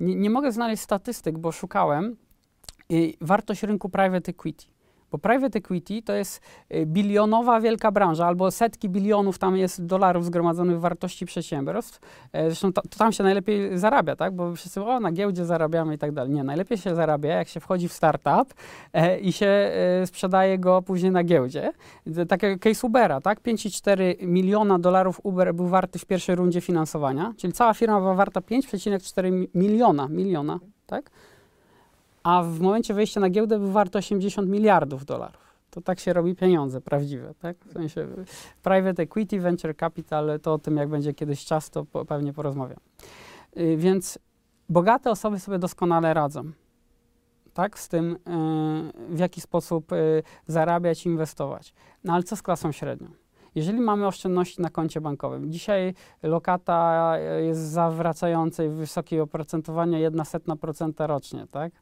Nie, 0.00 0.14
nie 0.14 0.30
mogę 0.30 0.52
znaleźć 0.52 0.82
statystyk, 0.82 1.38
bo 1.38 1.52
szukałem 1.52 2.16
wartość 3.20 3.62
rynku 3.62 3.88
private 3.88 4.30
equity. 4.30 4.66
Bo 5.12 5.18
private 5.18 5.58
equity 5.58 6.02
to 6.02 6.12
jest 6.12 6.40
y, 6.74 6.86
bilionowa 6.86 7.60
wielka 7.60 7.92
branża, 7.92 8.26
albo 8.26 8.50
setki 8.50 8.88
bilionów 8.88 9.38
tam 9.38 9.56
jest 9.56 9.86
dolarów 9.86 10.24
zgromadzonych 10.24 10.76
w 10.78 10.80
wartości 10.80 11.26
przedsiębiorstw. 11.26 12.00
E, 12.32 12.44
Zresztą 12.50 12.72
to, 12.72 12.82
to 12.82 12.98
tam 12.98 13.12
się 13.12 13.24
najlepiej 13.24 13.78
zarabia, 13.78 14.16
tak? 14.16 14.34
Bo 14.36 14.54
wszyscy, 14.54 14.82
o, 14.84 15.00
na 15.00 15.12
giełdzie 15.12 15.44
zarabiamy 15.44 15.94
i 15.94 15.98
tak 15.98 16.12
dalej. 16.12 16.32
Nie, 16.32 16.44
najlepiej 16.44 16.78
się 16.78 16.94
zarabia, 16.94 17.34
jak 17.34 17.48
się 17.48 17.60
wchodzi 17.60 17.88
w 17.88 17.92
startup 17.92 18.54
e, 18.92 19.18
i 19.20 19.32
się 19.32 19.46
e, 19.46 20.06
sprzedaje 20.06 20.58
go 20.58 20.82
później 20.82 21.12
na 21.12 21.24
giełdzie. 21.24 21.72
Tak 22.28 22.42
jak 22.42 22.58
case 22.60 22.86
Ubera, 22.86 23.20
tak? 23.20 23.40
5,4 23.40 24.26
miliona 24.26 24.78
dolarów 24.78 25.20
Uber 25.22 25.54
był 25.54 25.66
warty 25.68 25.98
w 25.98 26.06
pierwszej 26.06 26.36
rundzie 26.36 26.60
finansowania, 26.60 27.34
czyli 27.36 27.52
cała 27.52 27.74
firma 27.74 28.00
była 28.00 28.14
warta 28.14 28.40
5,4 28.40 29.32
mi- 29.32 29.48
miliona, 29.54 30.08
miliona, 30.08 30.58
tak? 30.86 31.10
A 32.22 32.42
w 32.42 32.60
momencie 32.60 32.94
wejścia 32.94 33.20
na 33.20 33.30
giełdę 33.30 33.58
był 33.58 33.70
wart 33.70 33.96
80 33.96 34.48
miliardów 34.48 35.04
dolarów. 35.04 35.48
To 35.70 35.80
tak 35.80 36.00
się 36.00 36.12
robi 36.12 36.34
pieniądze 36.34 36.80
prawdziwe, 36.80 37.34
tak? 37.38 37.56
W 37.64 37.72
sensie 37.72 38.06
private 38.62 39.02
equity, 39.02 39.40
venture 39.40 39.76
capital, 39.76 40.40
to 40.42 40.54
o 40.54 40.58
tym 40.58 40.76
jak 40.76 40.88
będzie 40.88 41.14
kiedyś 41.14 41.44
czas, 41.44 41.70
to 41.70 41.84
po, 41.84 42.04
pewnie 42.04 42.32
porozmawiam. 42.32 42.78
Y, 43.56 43.76
więc 43.76 44.18
bogate 44.68 45.10
osoby 45.10 45.38
sobie 45.38 45.58
doskonale 45.58 46.14
radzą. 46.14 46.52
Tak, 47.54 47.78
z 47.78 47.88
tym, 47.88 48.12
y, 48.12 48.16
w 49.14 49.18
jaki 49.18 49.40
sposób 49.40 49.92
y, 49.92 50.22
zarabiać, 50.46 51.06
inwestować. 51.06 51.74
No 52.04 52.12
ale 52.12 52.22
co 52.22 52.36
z 52.36 52.42
klasą 52.42 52.72
średnią? 52.72 53.08
Jeżeli 53.54 53.80
mamy 53.80 54.06
oszczędności 54.06 54.62
na 54.62 54.70
koncie 54.70 55.00
bankowym, 55.00 55.52
dzisiaj 55.52 55.94
lokata 56.22 57.14
y, 57.38 57.44
jest 57.44 57.60
zawracającej 57.60 58.70
wysokiej 58.70 59.20
oprocentowania 59.20 60.10
1,1% 60.10 61.06
rocznie, 61.06 61.46
tak? 61.50 61.72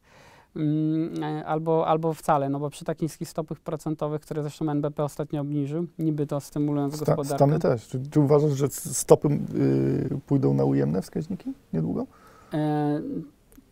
Mm, 0.57 1.23
e, 1.23 1.45
albo, 1.45 1.87
albo 1.87 2.13
wcale, 2.13 2.49
no 2.49 2.59
bo 2.59 2.69
przy 2.69 2.85
takich 2.85 3.01
niskich 3.01 3.29
stopach 3.29 3.59
procentowych, 3.59 4.21
które 4.21 4.41
zresztą 4.41 4.69
NBP 4.69 5.03
ostatnio 5.03 5.41
obniżył, 5.41 5.87
niby 5.99 6.27
to 6.27 6.39
stymulując 6.39 6.95
Sta, 6.95 7.15
gospodarkę. 7.15 7.35
Stany 7.35 7.59
też. 7.59 7.87
Czy, 7.87 8.09
czy 8.11 8.19
uważasz, 8.19 8.51
że 8.51 8.69
stopy 8.69 9.27
y, 9.27 10.19
pójdą 10.27 10.53
na 10.53 10.65
ujemne 10.65 11.01
wskaźniki 11.01 11.53
niedługo? 11.73 12.05
E, 12.53 13.01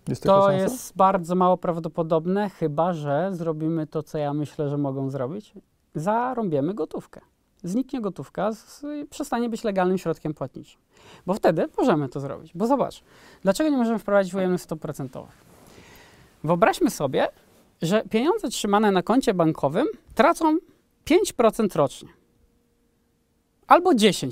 Jest 0.07 0.23
To 0.23 0.51
jest 0.51 0.97
bardzo 0.97 1.35
mało 1.35 1.57
prawdopodobne, 1.57 2.49
chyba 2.49 2.93
że 2.93 3.29
zrobimy 3.33 3.87
to, 3.87 4.03
co 4.03 4.17
ja 4.17 4.33
myślę, 4.33 4.69
że 4.69 4.77
mogą 4.77 5.09
zrobić. 5.09 5.53
Zarąbiemy 5.95 6.73
gotówkę. 6.73 7.21
Zniknie 7.63 8.01
gotówka, 8.01 8.51
z, 8.53 8.85
przestanie 9.09 9.49
być 9.49 9.63
legalnym 9.63 9.97
środkiem 9.97 10.33
płatniczym. 10.33 10.81
Bo 11.25 11.33
wtedy 11.33 11.67
możemy 11.77 12.09
to 12.09 12.19
zrobić. 12.19 12.51
Bo 12.55 12.67
zobacz, 12.67 13.03
dlaczego 13.43 13.69
nie 13.69 13.77
możemy 13.77 13.99
wprowadzić 13.99 14.33
ujemnych 14.33 14.61
stóp 14.61 14.79
procentowych? 14.79 15.54
Wyobraźmy 16.45 16.89
sobie, 16.89 17.27
że 17.81 18.03
pieniądze 18.10 18.49
trzymane 18.49 18.91
na 18.91 19.03
koncie 19.03 19.34
bankowym 19.34 19.88
tracą 20.15 20.58
5% 21.05 21.75
rocznie. 21.75 22.10
Albo 23.67 23.91
10%. 23.91 24.29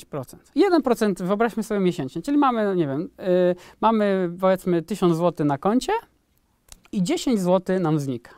1% 0.56 1.24
wyobraźmy 1.24 1.64
sobie 1.64 1.80
miesięcznie. 1.80 2.22
Czyli 2.22 2.38
mamy, 2.38 2.76
nie 2.76 2.88
wiem, 2.88 3.02
y, 3.02 3.56
mamy 3.82 4.30
powiedzmy 4.40 4.82
1000 4.82 5.18
zł 5.18 5.46
na 5.46 5.58
koncie 5.58 5.92
i 6.92 7.04
10 7.04 7.40
zł 7.40 7.80
nam 7.80 8.00
znika. 8.00 8.32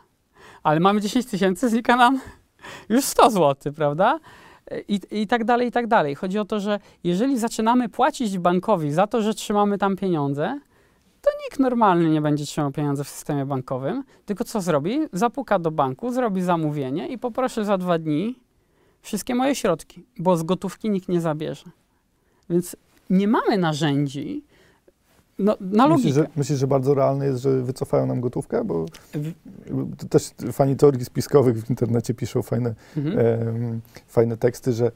Ale 0.64 0.80
mamy 0.80 1.02
10 1.02 1.26
tysięcy, 1.26 1.70
znika 1.70 1.96
nam 1.96 2.20
już 2.90 3.06
100 3.06 3.30
zł, 3.30 3.74
prawda? 3.74 4.20
I, 4.88 5.00
I 5.12 5.28
tak 5.28 5.44
dalej, 5.44 5.68
i 5.68 5.72
tak 5.72 5.88
dalej. 5.88 6.16
Chodzi 6.16 6.40
o 6.40 6.46
to, 6.46 6.60
że 6.60 6.80
jeżeli 7.04 7.40
zaczynamy 7.40 7.90
płacić 7.90 8.38
bankowi 8.38 8.92
za 8.92 9.08
to, 9.08 9.22
że 9.22 9.34
trzymamy 9.34 9.78
tam 9.78 9.96
pieniądze, 9.96 10.60
to 11.26 11.32
nikt 11.46 11.60
normalny 11.60 12.10
nie 12.10 12.22
będzie 12.22 12.46
trzymał 12.46 12.72
pieniądze 12.72 13.04
w 13.04 13.10
systemie 13.10 13.46
bankowym, 13.46 14.04
tylko 14.26 14.44
co 14.44 14.62
zrobi? 14.62 15.00
Zapuka 15.14 15.60
do 15.60 15.72
banku, 15.72 16.12
zrobi 16.12 16.42
zamówienie 16.42 17.08
i 17.08 17.18
poproszę 17.18 17.66
za 17.66 17.78
dwa 17.78 17.98
dni 18.00 18.40
wszystkie 19.02 19.36
moje 19.36 19.56
środki, 19.56 20.06
bo 20.20 20.38
z 20.38 20.44
gotówki 20.44 20.90
nikt 20.90 21.08
nie 21.10 21.22
zabierze. 21.22 21.66
Więc 22.50 22.76
nie 23.10 23.28
mamy 23.28 23.58
narzędzi 23.58 24.44
no, 25.40 25.58
na 25.62 25.88
logikę. 25.88 26.08
Myślisz 26.08 26.16
że, 26.16 26.28
myślisz, 26.36 26.60
że 26.60 26.68
bardzo 26.68 26.94
realne 26.94 27.26
jest, 27.26 27.42
że 27.42 27.62
wycofają 27.62 28.06
nam 28.06 28.22
gotówkę? 28.22 28.64
Bo 28.64 28.86
też 30.10 30.32
fani 30.52 30.76
teorii 30.76 31.06
spiskowych 31.06 31.66
w 31.66 31.70
internecie 31.70 32.14
piszą 32.14 32.42
fajne, 32.42 32.76
Mhm. 32.98 33.20
em, 33.20 33.82
fajne 34.08 34.38
teksty, 34.38 34.74
że 34.74 34.86
e, 34.86 34.92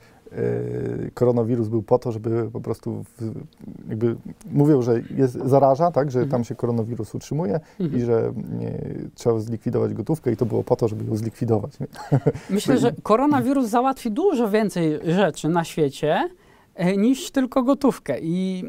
koronawirus 1.14 1.68
był 1.68 1.84
po 1.84 2.00
to, 2.00 2.12
żeby 2.12 2.50
po 2.54 2.62
prostu 2.62 3.04
w, 3.18 3.32
jakby 3.90 4.16
mówią, 4.52 4.82
że 4.82 5.02
jest, 5.18 5.34
zaraża, 5.46 5.92
tak, 5.92 6.12
że 6.12 6.20
Mhm. 6.20 6.32
tam 6.32 6.44
się 6.44 6.56
koronawirus 6.56 7.16
utrzymuje 7.16 7.60
Mhm. 7.80 8.02
i 8.02 8.06
że 8.06 8.34
nie, 8.60 8.72
trzeba 9.16 9.40
zlikwidować 9.40 9.94
gotówkę 9.94 10.32
i 10.32 10.38
to 10.38 10.46
było 10.46 10.64
po 10.64 10.76
to, 10.76 10.88
żeby 10.88 11.06
ją 11.06 11.16
zlikwidować. 11.16 11.80
Nie? 11.80 11.88
Myślę, 12.50 12.78
że 12.78 12.94
koronawirus 13.04 13.66
załatwi 13.68 14.12
dużo 14.12 14.50
więcej 14.50 15.00
rzeczy 15.16 15.50
na 15.50 15.64
świecie 15.64 16.30
e, 16.76 16.98
niż 16.98 17.32
tylko 17.32 17.64
gotówkę. 17.64 18.20
I 18.22 18.64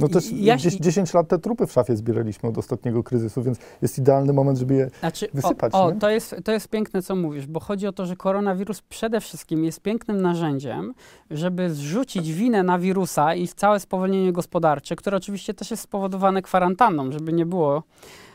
No 0.00 0.08
też 0.08 0.32
ja- 0.32 0.56
10, 0.56 0.82
10 0.82 1.14
lat 1.14 1.28
te 1.28 1.38
trupy 1.38 1.66
w 1.66 1.72
szafie 1.72 1.96
zbieraliśmy 1.96 2.48
od 2.48 2.58
ostatniego 2.58 3.02
kryzysu, 3.02 3.42
więc 3.42 3.58
jest 3.82 3.98
idealny 3.98 4.32
moment, 4.32 4.58
żeby 4.58 4.74
je 4.74 4.90
Znaczy, 5.00 5.28
Wysypać, 5.34 5.74
o, 5.74 5.84
o 5.84 5.92
to, 5.92 6.10
jest, 6.10 6.36
to 6.44 6.52
jest 6.52 6.68
piękne, 6.68 7.02
co 7.02 7.16
mówisz, 7.16 7.46
bo 7.46 7.60
chodzi 7.60 7.86
o 7.86 7.92
to, 7.92 8.06
że 8.06 8.16
koronawirus 8.16 8.82
przede 8.82 9.20
wszystkim 9.20 9.64
jest 9.64 9.80
pięknym 9.80 10.22
narzędziem, 10.22 10.94
żeby 11.30 11.70
zrzucić 11.70 12.32
winę 12.32 12.62
na 12.62 12.78
wirusa 12.78 13.34
i 13.34 13.48
całe 13.48 13.80
spowolnienie 13.80 14.32
gospodarcze, 14.32 14.96
które 14.96 15.16
oczywiście 15.16 15.54
też 15.54 15.70
jest 15.70 15.82
spowodowane 15.82 16.42
kwarantanną, 16.42 17.12
żeby 17.12 17.32
nie 17.32 17.46
było, 17.46 17.82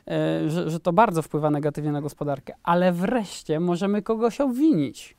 e, 0.08 0.50
że, 0.50 0.70
że 0.70 0.80
to 0.80 0.94
bardzo 0.94 1.22
wpływa 1.22 1.50
negatywnie 1.50 1.92
na 1.92 2.02
gospodarkę. 2.02 2.54
Ale 2.64 2.92
wreszcie 2.92 3.60
możemy 3.60 4.02
kogoś 4.02 4.42
obwinić. 4.42 5.16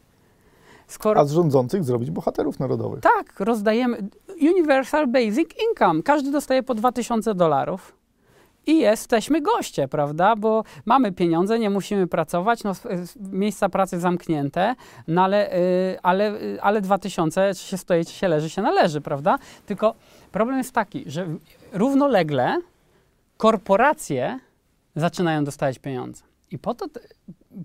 Skoro 0.86 1.20
a 1.20 1.24
z 1.24 1.32
rządzących 1.32 1.84
zrobić 1.84 2.10
bohaterów 2.10 2.58
narodowych. 2.60 3.00
tak, 3.00 3.40
rozdajemy 3.40 4.08
Universal 4.42 5.06
Basic 5.06 5.48
Income. 5.70 6.02
Każdy 6.02 6.30
dostaje 6.30 6.62
po 6.62 6.74
2000 6.74 7.34
dolarów. 7.34 7.96
I 8.68 8.78
jesteśmy 8.78 9.40
goście, 9.40 9.88
prawda? 9.88 10.36
Bo 10.36 10.64
mamy 10.84 11.12
pieniądze, 11.12 11.58
nie 11.58 11.70
musimy 11.70 12.06
pracować, 12.06 12.64
no, 12.64 12.70
s- 12.70 13.16
miejsca 13.32 13.68
pracy 13.68 14.00
zamknięte, 14.00 14.74
no 15.08 15.22
ale, 15.24 15.56
y, 15.56 15.98
ale, 16.02 16.34
y, 16.34 16.58
ale 16.62 16.80
2000, 16.80 17.54
czy 17.54 17.64
się 17.64 17.78
stoi, 17.78 18.04
czy 18.04 18.12
się 18.12 18.28
leży, 18.28 18.50
się 18.50 18.62
należy, 18.62 19.00
prawda? 19.00 19.38
Tylko 19.66 19.94
problem 20.32 20.58
jest 20.58 20.72
taki, 20.72 21.04
że 21.10 21.26
równolegle 21.72 22.56
korporacje 23.36 24.38
zaczynają 24.96 25.44
dostawać 25.44 25.78
pieniądze. 25.78 26.22
I 26.50 26.58
po 26.58 26.74
to, 26.74 26.86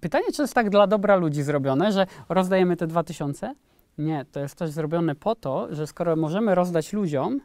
pytanie, 0.01 0.25
czy 0.25 0.37
to 0.37 0.43
jest 0.43 0.53
tak 0.53 0.69
dla 0.69 0.87
dobra 0.87 1.15
ludzi 1.15 1.43
zrobione, 1.43 1.91
że 1.91 2.07
rozdajemy 2.29 2.77
te 2.77 2.87
2000? 2.87 3.55
Nie, 3.97 4.25
to 4.31 4.39
jest 4.39 4.55
też 4.55 4.69
zrobione 4.69 5.15
po 5.15 5.35
to, 5.35 5.75
że 5.75 5.87
skoro 5.87 6.15
możemy 6.15 6.55
rozdać 6.55 6.93
ludziom, 6.93 7.41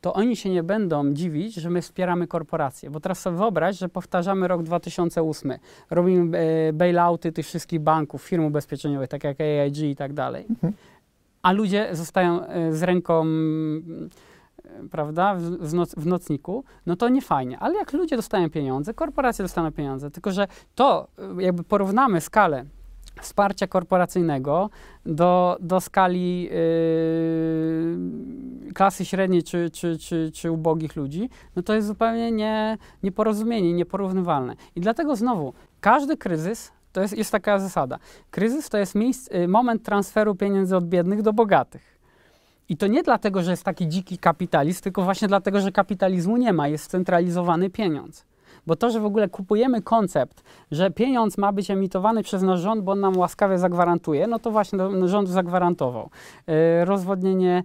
to 0.00 0.14
oni 0.14 0.36
się 0.36 0.50
nie 0.50 0.62
będą 0.62 1.12
dziwić, 1.12 1.54
że 1.54 1.70
my 1.70 1.82
wspieramy 1.82 2.26
korporacje. 2.26 2.90
Bo 2.90 3.00
teraz 3.00 3.20
sobie 3.20 3.36
wyobraź, 3.36 3.78
że 3.78 3.88
powtarzamy 3.88 4.48
rok 4.48 4.62
2008. 4.62 5.52
Robimy 5.90 6.38
e, 6.38 6.72
bailouty 6.72 7.32
tych 7.32 7.46
wszystkich 7.46 7.80
banków, 7.80 8.22
firm 8.22 8.44
ubezpieczeniowych, 8.44 9.08
tak 9.08 9.24
jak 9.24 9.40
AIG 9.40 9.78
i 9.78 9.96
tak 9.96 10.12
dalej. 10.12 10.46
Mhm. 10.50 10.72
A 11.42 11.52
ludzie 11.52 11.88
zostają 11.92 12.46
e, 12.46 12.72
z 12.72 12.82
ręką 12.82 13.24
prawda, 14.90 15.34
w, 15.60 15.74
noc, 15.74 15.94
w 15.94 16.06
nocniku, 16.06 16.64
no 16.86 16.96
to 16.96 17.08
nie 17.08 17.22
fajnie. 17.22 17.58
Ale 17.58 17.74
jak 17.74 17.92
ludzie 17.92 18.16
dostają 18.16 18.50
pieniądze, 18.50 18.94
korporacje 18.94 19.42
dostaną 19.42 19.72
pieniądze, 19.72 20.10
tylko 20.10 20.32
że 20.32 20.48
to 20.74 21.08
e, 21.38 21.42
jakby 21.42 21.64
porównamy 21.64 22.20
skalę 22.20 22.64
wsparcia 23.20 23.66
korporacyjnego 23.66 24.70
do, 25.06 25.56
do 25.60 25.80
skali 25.80 26.42
yy, 26.42 26.50
klasy 28.74 29.04
średniej 29.04 29.42
czy, 29.42 29.70
czy, 29.70 29.98
czy, 29.98 30.30
czy 30.34 30.50
ubogich 30.50 30.96
ludzi, 30.96 31.30
no 31.56 31.62
to 31.62 31.74
jest 31.74 31.86
zupełnie 31.86 32.32
nie, 32.32 32.78
nieporozumienie, 33.02 33.72
nieporównywalne. 33.72 34.54
I 34.76 34.80
dlatego 34.80 35.16
znowu, 35.16 35.52
każdy 35.80 36.16
kryzys 36.16 36.72
to 36.92 37.00
jest, 37.00 37.18
jest 37.18 37.32
taka 37.32 37.58
zasada. 37.58 37.98
Kryzys 38.30 38.68
to 38.68 38.78
jest 38.78 38.94
miejsc, 38.94 39.30
y, 39.34 39.48
moment 39.48 39.82
transferu 39.82 40.34
pieniędzy 40.34 40.76
od 40.76 40.84
biednych 40.84 41.22
do 41.22 41.32
bogatych. 41.32 41.97
I 42.68 42.76
to 42.76 42.86
nie 42.86 43.02
dlatego, 43.02 43.42
że 43.42 43.50
jest 43.50 43.64
taki 43.64 43.88
dziki 43.88 44.18
kapitalizm, 44.18 44.82
tylko 44.82 45.02
właśnie 45.02 45.28
dlatego, 45.28 45.60
że 45.60 45.72
kapitalizmu 45.72 46.36
nie 46.36 46.52
ma, 46.52 46.68
jest 46.68 46.84
scentralizowany 46.84 47.70
pieniądz. 47.70 48.24
Bo 48.66 48.76
to, 48.76 48.90
że 48.90 49.00
w 49.00 49.04
ogóle 49.04 49.28
kupujemy 49.28 49.82
koncept, 49.82 50.42
że 50.70 50.90
pieniądz 50.90 51.38
ma 51.38 51.52
być 51.52 51.70
emitowany 51.70 52.22
przez 52.22 52.42
nasz 52.42 52.60
rząd, 52.60 52.82
bo 52.82 52.92
on 52.92 53.00
nam 53.00 53.16
łaskawie 53.16 53.58
zagwarantuje, 53.58 54.26
no 54.26 54.38
to 54.38 54.50
właśnie 54.50 54.78
rząd 55.04 55.28
zagwarantował. 55.28 56.10
E, 56.46 56.84
rozwodnienie 56.84 57.62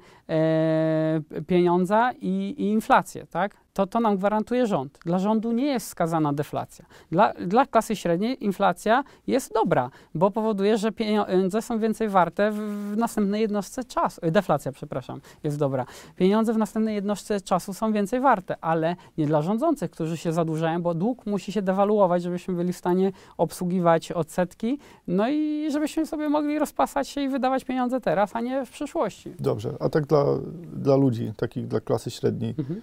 pieniądza 1.47 2.11
i, 2.21 2.55
i 2.57 2.63
inflację, 2.63 3.25
tak? 3.27 3.63
to, 3.73 3.87
to 3.87 3.99
nam 3.99 4.17
gwarantuje 4.17 4.67
rząd. 4.67 4.99
Dla 5.05 5.19
rządu 5.19 5.51
nie 5.51 5.65
jest 5.65 5.87
skazana 5.87 6.33
deflacja. 6.33 6.85
Dla, 7.11 7.33
dla 7.33 7.65
klasy 7.65 7.95
średniej 7.95 8.45
inflacja 8.45 9.03
jest 9.27 9.53
dobra, 9.53 9.89
bo 10.15 10.31
powoduje, 10.31 10.77
że 10.77 10.91
pieniądze 10.91 11.61
są 11.61 11.79
więcej 11.79 12.09
warte 12.09 12.51
w, 12.51 12.55
w 12.55 12.97
następnej 12.97 13.41
jednostce 13.41 13.83
czasu. 13.83 14.21
E, 14.23 14.31
deflacja, 14.31 14.71
przepraszam, 14.71 15.21
jest 15.43 15.59
dobra. 15.59 15.85
Pieniądze 16.15 16.53
w 16.53 16.57
następnej 16.57 16.95
jednostce 16.95 17.41
czasu 17.41 17.73
są 17.73 17.93
więcej 17.93 18.19
warte, 18.19 18.55
ale 18.61 18.95
nie 19.17 19.25
dla 19.25 19.41
rządzących, 19.41 19.91
którzy 19.91 20.17
się 20.17 20.33
zadłużają, 20.33 20.81
bo 20.81 20.93
dług 20.93 21.25
musi 21.25 21.51
się 21.51 21.61
dewaluować, 21.61 22.23
żebyśmy 22.23 22.53
byli 22.53 22.73
w 22.73 22.77
stanie 22.77 23.11
obsługiwać 23.37 24.11
odsetki, 24.11 24.79
no 25.07 25.29
i 25.29 25.67
żebyśmy 25.71 26.05
sobie 26.05 26.29
mogli 26.29 26.59
rozpasać 26.59 27.07
się 27.07 27.21
i 27.21 27.29
wydawać 27.29 27.63
pieniądze 27.63 28.01
teraz, 28.01 28.35
a 28.35 28.41
nie 28.41 28.65
w 28.65 28.69
przyszłości. 28.69 29.33
Dobrze, 29.39 29.73
a 29.79 29.89
tak 29.89 30.05
dla, 30.13 30.25
dla 30.73 30.95
ludzi, 30.95 31.33
takich 31.37 31.67
dla 31.67 31.79
klasy 31.79 32.11
średniej, 32.11 32.55
Mhm. 32.59 32.81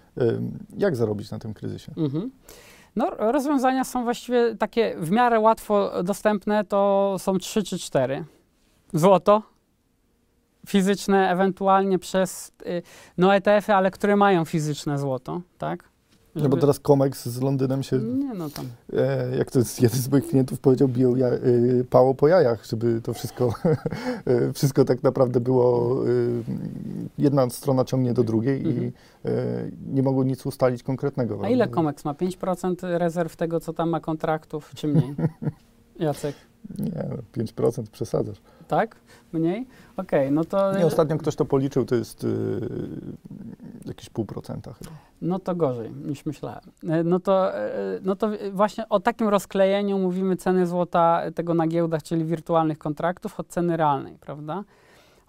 jak 0.79 0.97
zarobić 0.97 1.31
na 1.31 1.39
tym 1.39 1.55
kryzysie? 1.55 1.93
Mhm. 1.97 2.31
No, 2.97 3.11
rozwiązania 3.19 3.85
są 3.85 4.05
właściwie 4.05 4.57
takie 4.57 4.97
w 4.99 5.11
miarę 5.11 5.41
łatwo 5.41 6.03
dostępne, 6.03 6.65
to 6.65 7.17
są 7.19 7.39
trzy 7.39 7.63
czy 7.63 7.79
cztery. 7.79 8.25
Złoto, 8.95 9.43
fizyczne, 10.67 11.31
ewentualnie 11.31 11.99
przez 11.99 12.53
y, 12.67 12.83
no 13.19 13.35
ETF-y, 13.35 13.75
ale 13.75 13.91
które 13.91 14.17
mają 14.17 14.45
fizyczne 14.45 14.99
złoto, 14.99 15.41
tak? 15.59 15.90
No 16.35 16.49
bo 16.49 16.57
teraz 16.57 16.81
Comex 16.81 17.29
z 17.29 17.41
Londynem 17.41 17.83
się, 17.83 17.99
Nie 17.99 18.35
no 18.35 18.51
tam. 18.51 18.67
e, 18.97 19.37
jak 19.37 19.51
to 19.51 19.59
jest, 19.59 19.83
jeden 19.83 20.01
z 20.01 20.09
moich 20.11 20.27
klientów 20.29 20.61
powiedział, 20.61 20.89
biją 20.89 21.17
ja, 21.17 21.29
y, 21.33 21.87
pało 21.91 22.15
po 22.15 22.29
jajach, 22.29 22.67
żeby 22.67 23.01
to 23.03 23.15
wszystko, 23.15 23.55
y, 24.29 24.53
wszystko 24.55 24.85
tak 24.85 25.03
naprawdę 25.03 25.41
było, 25.41 25.97
y, 26.09 26.43
jedna 27.19 27.51
strona 27.51 27.85
ciągnie 27.85 28.13
do 28.15 28.25
drugiej 28.25 28.57
Mhm. 28.67 28.87
i 28.87 28.93
nie 29.95 30.03
mogą 30.03 30.23
nic 30.23 30.47
ustalić 30.47 30.83
konkretnego. 30.83 31.39
A 31.43 31.49
ile 31.49 31.69
Comex 31.69 32.05
ma? 32.05 32.15
5% 32.15 32.99
rezerw 32.99 33.37
tego, 33.37 33.61
co 33.61 33.73
tam 33.73 33.89
ma 33.91 34.01
kontraktów, 34.01 34.71
czy 34.75 34.89
mniej? 34.89 35.15
Jacek, 36.01 36.35
Nie, 36.79 37.05
no, 37.09 37.43
5% 37.45 37.83
przesadzasz. 37.93 38.41
tak? 38.69 38.97
Mniej? 39.33 39.67
Okej, 39.97 40.33
no 40.33 40.45
to... 40.45 40.79
Nie, 40.79 40.87
ostatnio 40.87 41.19
ktoś 41.19 41.37
to 41.37 41.45
policzył, 41.45 41.85
to 41.85 41.95
jest 41.95 42.25
y, 42.25 42.61
jakieś 43.87 44.09
pół 44.11 44.25
procenta 44.25 44.73
chyba. 44.73 44.91
No 45.23 45.39
to 45.39 45.55
gorzej 45.55 45.91
niż 45.91 46.27
myślałem. 46.27 46.61
E, 46.89 47.05
No 47.05 47.21
to, 47.21 47.57
e, 47.59 47.71
no 48.03 48.17
to 48.17 48.31
właśnie 48.53 48.89
o 48.89 49.01
takim 49.01 49.29
rozklejeniu 49.29 49.99
mówimy 49.99 50.37
ceny 50.37 50.67
złota 50.67 51.23
tego 51.35 51.55
na 51.55 51.67
giełdach, 51.67 52.03
czyli 52.03 52.25
wirtualnych 52.25 52.79
kontraktów 52.79 53.41
od 53.41 53.49
ceny 53.49 53.77
realnej, 53.77 54.17
prawda? 54.21 54.65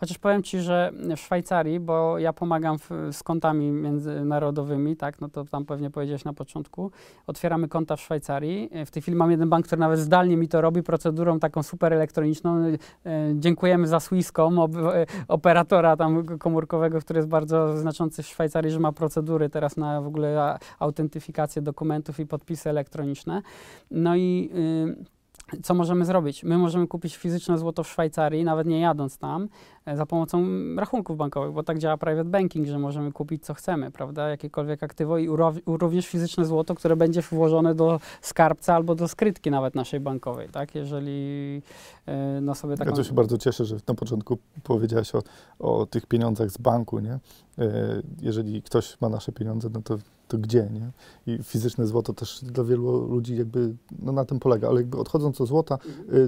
Chociaż 0.02 0.18
powiem 0.18 0.44
Ci, 0.44 0.60
że 0.60 0.92
w 1.18 1.20
Szwajcarii, 1.20 1.80
bo 1.80 2.20
ja 2.20 2.34
pomagam 2.34 2.80
w, 2.80 2.90
z 3.12 3.24
kontami 3.24 3.72
międzynarodowymi, 3.72 4.96
tak, 4.96 5.22
no 5.22 5.30
to 5.30 5.46
tam 5.46 5.66
pewnie 5.66 5.90
powiedziałeś 5.90 6.24
na 6.24 6.34
początku, 6.34 6.92
otwieramy 7.28 7.68
konta 7.68 7.96
w 7.96 8.02
Szwajcarii. 8.02 8.70
W 8.86 8.92
tej 8.92 9.02
chwili 9.02 9.18
mam 9.18 9.32
jeden 9.32 9.50
bank, 9.50 9.66
który 9.66 9.80
nawet 9.80 10.00
zdalnie 10.00 10.38
mi 10.38 10.48
to 10.48 10.62
robi, 10.62 10.84
procedurą 10.84 11.40
taką 11.40 11.64
super 11.64 11.94
elektroniczną. 11.94 12.58
E, 12.60 12.78
dziękujemy 13.36 13.88
za 13.88 14.00
Swisscom, 14.00 14.60
ob, 14.60 14.76
e, 14.76 15.06
operatora 15.28 15.98
tam 15.98 16.26
komórkowego, 16.26 17.00
który 17.00 17.18
jest 17.18 17.30
bardzo 17.30 17.78
znaczący 17.78 18.24
w 18.24 18.28
Szwajcarii, 18.28 18.72
że 18.72 18.80
ma 18.80 18.92
procedury 18.92 19.50
teraz 19.50 19.78
na 19.78 20.02
w 20.02 20.08
ogóle 20.08 20.58
autentyfikację 20.80 21.62
dokumentów 21.62 22.20
i 22.20 22.26
podpisy 22.26 22.70
elektroniczne. 22.70 23.42
No 23.92 24.16
i 24.16 24.50
y, 25.08 25.22
co 25.64 25.74
możemy 25.74 26.06
zrobić? 26.06 26.44
My 26.44 26.58
możemy 26.58 26.88
kupić 26.88 27.18
fizyczne 27.18 27.58
złoto 27.58 27.84
w 27.84 27.88
Szwajcarii, 27.88 28.44
nawet 28.44 28.68
nie 28.68 28.80
jadąc 28.80 29.18
tam, 29.18 29.50
za 29.96 30.06
pomocą 30.06 30.46
rachunków 30.78 31.18
bankowych, 31.18 31.52
bo 31.54 31.64
tak 31.64 31.80
działa 31.80 31.98
private 31.98 32.30
banking, 32.30 32.68
że 32.68 32.80
możemy 32.80 33.12
kupić 33.12 33.46
co 33.46 33.54
chcemy, 33.54 33.92
prawda? 33.92 34.30
Jakiekolwiek 34.30 34.84
aktywo 34.84 35.18
i 35.18 35.28
również 35.68 36.08
fizyczne 36.08 36.46
złoto, 36.46 36.76
które 36.76 36.96
będzie 36.96 37.22
włożone 37.22 37.76
do 37.76 38.00
skarbca 38.22 38.76
albo 38.76 38.96
do 38.96 39.08
skrytki 39.08 39.52
nawet 39.52 39.76
naszej 39.76 40.00
bankowej, 40.00 40.50
tak? 40.50 40.76
Jeżeli 40.76 41.62
e, 42.06 42.42
no 42.42 42.56
sobie 42.56 42.78
taką... 42.78 42.90
Ja 42.90 42.96
to 42.96 43.04
się 43.04 43.14
bardzo 43.14 43.38
cieszę, 43.38 43.66
że 43.66 43.76
na 43.88 43.94
początku 43.96 44.38
powiedziałaś 44.64 45.12
o, 45.16 45.22
o 45.60 45.86
tych 45.86 46.06
pieniądzach 46.06 46.50
z 46.52 46.58
banku, 46.58 47.00
nie? 47.00 47.14
E, 47.60 48.02
Jeżeli 48.22 48.62
ktoś 48.62 49.02
ma 49.02 49.10
nasze 49.10 49.32
pieniądze, 49.32 49.70
no 49.74 49.82
to, 49.82 49.98
to 50.28 50.38
gdzie, 50.38 50.70
nie? 50.74 50.92
I 51.34 51.44
fizyczne 51.44 51.88
złoto 51.88 52.14
też 52.14 52.40
dla 52.44 52.64
wielu 52.64 53.08
ludzi 53.08 53.38
jakby 53.38 53.76
no, 54.00 54.12
na 54.12 54.26
tym 54.26 54.40
polega, 54.40 54.68
ale 54.68 54.78
jakby 54.82 54.98
odchodząc 54.98 55.42
od 55.42 55.48
złota, 55.48 55.78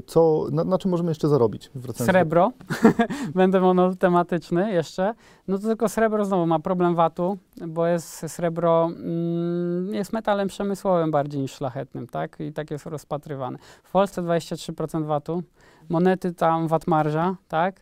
co, 0.07 0.45
na, 0.51 0.63
na 0.63 0.77
czym 0.77 0.91
możemy 0.91 1.11
jeszcze 1.11 1.29
zarobić? 1.29 1.69
Wracając 1.75 2.07
do- 2.07 2.11
Srebro, 2.13 2.51
będę 3.43 3.59
monotematyczny 3.59 4.73
jeszcze, 4.73 5.13
no 5.47 5.57
to 5.57 5.67
tylko 5.67 5.89
srebro 5.89 6.25
znowu 6.25 6.45
ma 6.45 6.59
problem 6.59 6.95
VAT-u, 6.95 7.37
bo 7.67 7.87
jest 7.87 8.25
srebro, 8.27 8.85
mm, 8.85 9.93
jest 9.93 10.13
metalem 10.13 10.47
przemysłowym 10.47 11.11
bardziej 11.11 11.41
niż 11.41 11.51
szlachetnym, 11.51 12.07
tak? 12.07 12.39
I 12.39 12.53
tak 12.53 12.71
jest 12.71 12.85
rozpatrywane. 12.85 13.57
W 13.83 13.91
Polsce 13.91 14.21
23% 14.21 15.05
VAT-u, 15.05 15.43
monety 15.89 16.33
tam 16.33 16.67
VAT 16.67 16.87
marża, 16.87 17.35
tak? 17.47 17.81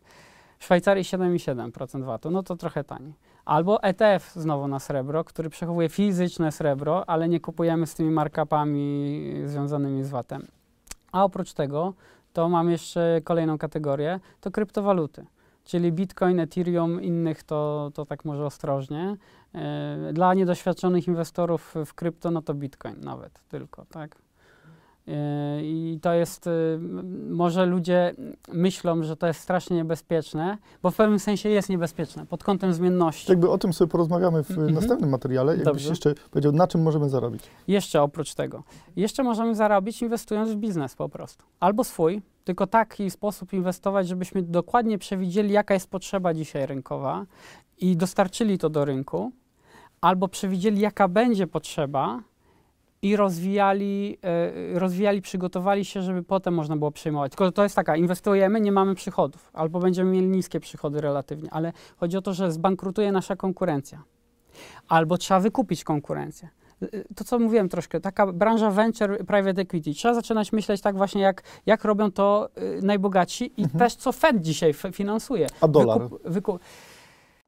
W 0.60 0.64
Szwajcarii 0.64 1.04
7,7% 1.04 2.04
VAT-u, 2.04 2.32
no 2.32 2.44
to 2.44 2.56
trochę 2.56 2.84
taniej. 2.84 3.14
Albo 3.46 3.84
ETF 3.84 4.34
znowu 4.34 4.68
na 4.68 4.80
srebro, 4.80 5.24
który 5.24 5.50
przechowuje 5.50 5.90
fizyczne 5.90 6.52
srebro, 6.52 7.10
ale 7.10 7.30
nie 7.30 7.40
kupujemy 7.40 7.88
z 7.88 7.94
tymi 7.94 8.12
markupami 8.12 9.34
związanymi 9.46 10.04
z 10.04 10.10
VAT-em. 10.10 10.48
A 11.12 11.24
oprócz 11.24 11.54
tego 11.54 11.94
to 12.34 12.50
mam 12.50 12.70
jeszcze 12.70 13.22
kolejną 13.24 13.58
kategorię, 13.58 14.20
to 14.42 14.52
kryptowaluty. 14.52 15.26
Czyli 15.64 15.92
Bitcoin, 15.92 16.40
Ethereum, 16.40 17.02
innych 17.02 17.44
to, 17.44 17.92
to 17.94 18.06
tak 18.06 18.26
może 18.26 18.46
ostrożnie. 18.46 19.18
E, 19.56 20.14
Dla 20.14 20.34
niedoświadczonych 20.34 21.08
inwestorów 21.08 21.76
w 21.86 21.94
krypto, 21.94 22.32
no 22.32 22.42
to 22.42 22.54
Bitcoin 22.54 22.96
nawet 23.02 23.40
tylko, 23.50 23.86
tak? 23.86 24.16
E, 25.12 25.60
I 25.64 26.00
to 26.02 26.14
jest, 26.14 26.48
m- 26.48 27.34
może 27.36 27.66
ludzie 27.66 28.14
myślą, 28.54 29.04
że 29.04 29.18
to 29.18 29.28
jest 29.28 29.40
strasznie 29.40 29.76
niebezpieczne, 29.78 30.58
bo 30.84 30.92
w 30.92 30.96
pewnym 30.96 31.20
sensie 31.20 31.50
jest 31.50 31.70
niebezpieczne 31.70 32.26
pod 32.26 32.44
kątem 32.44 32.74
zmienności. 32.74 33.32
Jakby 33.32 33.50
o 33.50 33.58
tym 33.58 33.74
sobie 33.74 33.92
porozmawiamy 33.92 34.44
w 34.44 34.52
Mhm. 34.52 34.74
następnym 34.74 35.10
materiale. 35.10 35.52
Jakbyś 35.52 35.66
Dobrze. 35.66 35.90
jeszcze 35.90 36.14
powiedział, 36.32 36.52
na 36.52 36.68
czym 36.68 36.82
możemy 36.82 37.10
zarobić? 37.10 37.42
Jeszcze 37.68 38.02
oprócz 38.02 38.34
tego. 38.34 38.64
Jeszcze 38.96 39.24
możemy 39.24 39.56
zarobić 39.56 40.02
inwestując 40.02 40.50
w 40.52 40.56
biznes 40.56 40.96
po 40.96 41.10
prostu. 41.10 41.46
Albo 41.60 41.84
swój, 41.84 42.22
tylko 42.44 42.68
taki 42.68 43.10
sposób 43.12 43.54
inwestować, 43.54 44.08
żebyśmy 44.08 44.42
dokładnie 44.42 44.98
przewidzieli, 44.98 45.52
jaka 45.54 45.74
jest 45.74 45.90
potrzeba 45.90 46.34
dzisiaj 46.34 46.66
rynkowa 46.66 47.26
i 47.78 47.98
dostarczyli 47.98 48.58
to 48.58 48.70
do 48.70 48.86
rynku, 48.86 49.32
albo 50.02 50.28
przewidzieli, 50.28 50.82
jaka 50.82 51.08
będzie 51.08 51.48
potrzeba 51.48 52.20
i 53.02 53.16
rozwijali, 53.16 54.18
e, 54.76 54.80
rozwijali, 54.80 55.22
przygotowali 55.22 55.86
się, 55.86 56.02
żeby 56.02 56.24
potem 56.24 56.54
można 56.54 56.78
było 56.78 56.92
przejmować. 56.92 57.32
Tylko 57.32 57.52
to 57.52 57.64
jest 57.64 57.76
taka, 57.76 57.96
inwestujemy, 57.96 58.62
nie 58.62 58.72
mamy 58.72 58.96
przychodów, 58.96 59.50
albo 59.54 59.80
będziemy 59.80 60.12
mieli 60.12 60.28
niskie 60.28 60.60
przychody 60.60 61.02
relatywnie, 61.02 61.50
ale 61.54 61.74
chodzi 61.98 62.18
o 62.18 62.22
to, 62.22 62.34
że 62.34 62.52
zbankrutuje 62.52 63.12
nasza 63.12 63.36
konkurencja. 63.36 64.04
Albo 64.88 65.18
trzeba 65.18 65.40
wykupić 65.40 65.84
konkurencję. 65.84 66.50
Y, 66.84 67.06
To, 67.16 67.24
co 67.24 67.40
mówiłem 67.40 67.70
troszkę, 67.70 68.00
taka 68.00 68.32
branża 68.34 68.72
venture, 68.72 69.18
private 69.26 69.62
equity. 69.62 69.94
Trzeba 69.94 70.14
zaczynać 70.14 70.52
myśleć 70.54 70.82
tak 70.82 70.98
właśnie, 70.98 71.22
jak, 71.22 71.44
jak 71.66 71.84
robią 71.86 72.12
to 72.12 72.50
y, 72.80 72.82
najbogatsi 72.86 73.54
i 73.58 73.64
Mhm. 73.64 73.80
też 73.80 73.96
co 73.96 74.12
Fed 74.12 74.42
dzisiaj 74.42 74.74
finansuje. 74.92 75.48
A 75.62 75.68
dolar? 75.68 76.02
Wykup, 76.02 76.22
wykup, 76.26 76.60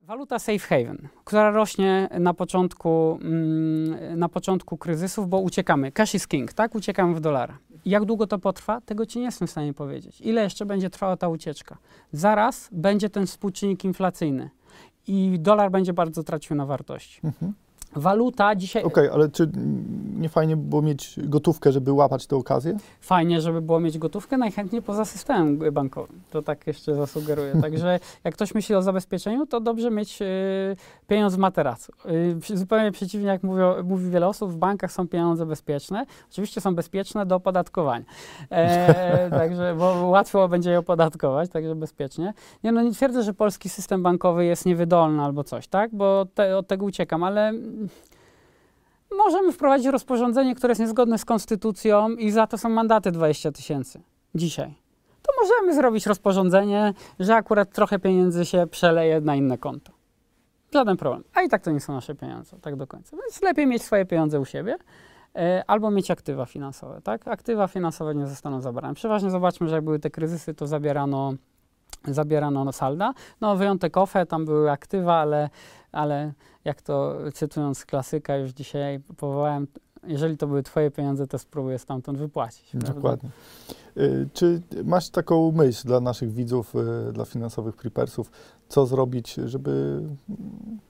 Waluta 0.03 0.39
safe 0.39 0.59
haven, 0.59 1.07
która 1.23 1.51
rośnie 1.51 2.09
na 2.19 2.33
początku, 2.33 3.19
mm, 3.21 4.19
na 4.19 4.29
początku 4.29 4.77
kryzysów, 4.77 5.29
bo 5.29 5.39
uciekamy. 5.39 5.91
Cash 5.91 6.15
is 6.15 6.27
king, 6.27 6.53
tak? 6.53 6.75
Uciekamy 6.75 7.15
w 7.15 7.19
dolara. 7.19 7.57
Jak 7.85 8.05
długo 8.05 8.27
to 8.27 8.39
potrwa? 8.39 8.81
Tego 8.81 9.05
ci 9.05 9.19
nie 9.19 9.25
jestem 9.25 9.47
w 9.47 9.51
stanie 9.51 9.73
powiedzieć. 9.73 10.21
Ile 10.21 10.43
jeszcze 10.43 10.65
będzie 10.65 10.89
trwała 10.89 11.17
ta 11.17 11.27
ucieczka? 11.27 11.77
Zaraz 12.11 12.69
będzie 12.71 13.09
ten 13.09 13.27
współczynnik 13.27 13.85
inflacyjny 13.85 14.49
i 15.07 15.39
dolar 15.39 15.71
będzie 15.71 15.93
bardzo 15.93 16.23
tracił 16.23 16.55
na 16.55 16.65
wartości. 16.65 17.19
Mhm. 17.23 17.53
Waluta 17.95 18.55
dzisiaj. 18.55 18.83
Okej, 18.83 19.09
ale 19.09 19.29
czy 19.29 19.49
nie 20.17 20.29
fajnie 20.29 20.57
było 20.57 20.81
mieć 20.81 21.19
gotówkę, 21.23 21.71
żeby 21.71 21.91
łapać 21.91 22.27
tę 22.27 22.35
okazję? 22.35 22.77
Fajnie, 23.01 23.41
żeby 23.41 23.61
było 23.61 23.79
mieć 23.79 23.97
gotówkę, 23.97 24.37
najchętniej 24.37 24.81
poza 24.81 25.05
systemem 25.05 25.59
bankowym. 25.73 26.21
To 26.31 26.41
tak 26.41 26.67
jeszcze 26.67 26.95
zasugeruję. 26.95 27.53
Także 27.61 27.99
jak 28.23 28.33
ktoś 28.33 28.55
myśli 28.55 28.75
o 28.75 28.81
zabezpieczeniu, 28.81 29.45
to 29.45 29.59
dobrze 29.59 29.91
mieć 29.91 30.21
y, 30.21 30.25
pieniądz 31.07 31.35
w 31.35 31.37
materacu. 31.37 31.91
Y, 32.51 32.57
zupełnie 32.57 32.91
przeciwnie, 32.91 33.27
jak 33.27 33.43
mówią, 33.43 33.83
mówi 33.83 34.09
wiele 34.09 34.27
osób, 34.27 34.51
w 34.51 34.55
bankach 34.55 34.91
są 34.91 35.07
pieniądze 35.07 35.45
bezpieczne. 35.45 36.05
Oczywiście 36.31 36.61
są 36.61 36.75
bezpieczne 36.75 37.25
do 37.25 37.35
opodatkowania. 37.35 38.05
E, 38.51 39.29
także, 39.39 39.75
bo 39.79 40.07
łatwo 40.07 40.47
będzie 40.47 40.71
je 40.71 40.79
opodatkować, 40.79 41.49
także 41.49 41.75
bezpiecznie. 41.75 42.33
Nie, 42.63 42.71
no 42.71 42.81
nie 42.81 42.91
twierdzę, 42.91 43.23
że 43.23 43.33
polski 43.33 43.69
system 43.69 44.03
bankowy 44.03 44.45
jest 44.45 44.65
niewydolny 44.65 45.23
albo 45.23 45.43
coś, 45.43 45.67
tak? 45.67 45.95
Bo 45.95 46.25
te, 46.33 46.57
od 46.57 46.67
tego 46.67 46.85
uciekam, 46.85 47.23
ale 47.23 47.53
możemy 49.17 49.51
wprowadzić 49.51 49.87
rozporządzenie, 49.87 50.55
które 50.55 50.71
jest 50.71 50.81
niezgodne 50.81 51.17
z 51.17 51.25
konstytucją 51.25 52.09
i 52.09 52.31
za 52.31 52.47
to 52.47 52.57
są 52.57 52.69
mandaty 52.69 53.11
20 53.11 53.51
tysięcy 53.51 54.01
dzisiaj. 54.35 54.75
To 55.21 55.31
możemy 55.41 55.75
zrobić 55.75 56.05
rozporządzenie, 56.05 56.93
że 57.19 57.35
akurat 57.35 57.71
trochę 57.71 57.99
pieniędzy 57.99 58.45
się 58.45 58.67
przeleje 58.67 59.21
na 59.21 59.35
inne 59.35 59.57
konto. 59.57 59.91
Żaden 60.73 60.97
problem. 60.97 61.23
A 61.33 61.41
i 61.41 61.49
tak 61.49 61.61
to 61.61 61.71
nie 61.71 61.79
są 61.79 61.93
nasze 61.93 62.15
pieniądze, 62.15 62.57
tak 62.61 62.75
do 62.75 62.87
końca. 62.87 63.17
Więc 63.17 63.41
lepiej 63.41 63.67
mieć 63.67 63.83
swoje 63.83 64.05
pieniądze 64.05 64.39
u 64.39 64.45
siebie, 64.45 64.75
e, 65.35 65.63
albo 65.67 65.91
mieć 65.91 66.11
aktywa 66.11 66.45
finansowe, 66.45 67.01
tak? 67.01 67.27
Aktywa 67.27 67.67
finansowe 67.67 68.15
nie 68.15 68.27
zostaną 68.27 68.61
zabrane. 68.61 68.93
Przeważnie 68.93 69.29
zobaczmy, 69.29 69.67
że 69.67 69.75
jak 69.75 69.83
były 69.83 69.99
te 69.99 70.09
kryzysy, 70.09 70.53
to 70.53 70.67
zabierano, 70.67 71.33
zabierano 72.07 72.71
salda. 72.71 73.13
No 73.41 73.55
wyjątek 73.55 73.97
OFE, 73.97 74.25
tam 74.25 74.45
były 74.45 74.71
aktywa, 74.71 75.15
ale, 75.15 75.49
ale 75.91 76.33
jak 76.65 76.81
to 76.81 77.15
cytując 77.33 77.85
klasyka 77.85 78.35
już 78.37 78.51
dzisiaj 78.51 78.99
powołałem, 79.17 79.67
jeżeli 80.07 80.37
to 80.37 80.47
były 80.47 80.63
twoje 80.63 80.91
pieniądze, 80.91 81.27
to 81.27 81.39
spróbuję 81.39 81.79
stamtąd 81.79 82.17
wypłacić. 82.17 82.69
prawda? 82.71 82.93
Dokładnie. 82.93 83.29
Y, 83.97 84.29
Czy 84.33 84.61
masz 84.83 85.09
taką 85.09 85.51
myśl 85.51 85.87
dla 85.87 85.99
naszych 85.99 86.31
widzów, 86.33 86.73
y, 87.09 87.13
dla 87.13 87.25
finansowych 87.25 87.75
prepersów, 87.75 88.31
co 88.69 88.85
zrobić, 88.85 89.33
żeby, 89.33 90.01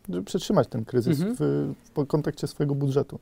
żeby 0.10 0.24
przetrzymać 0.24 0.68
ten 0.68 0.86
kryzys 0.86 1.22
Mhm. 1.22 1.36
w, 1.40 1.74
w 2.02 2.08
kontekście 2.08 2.48
swojego 2.48 2.76
budżetu? 2.76 3.20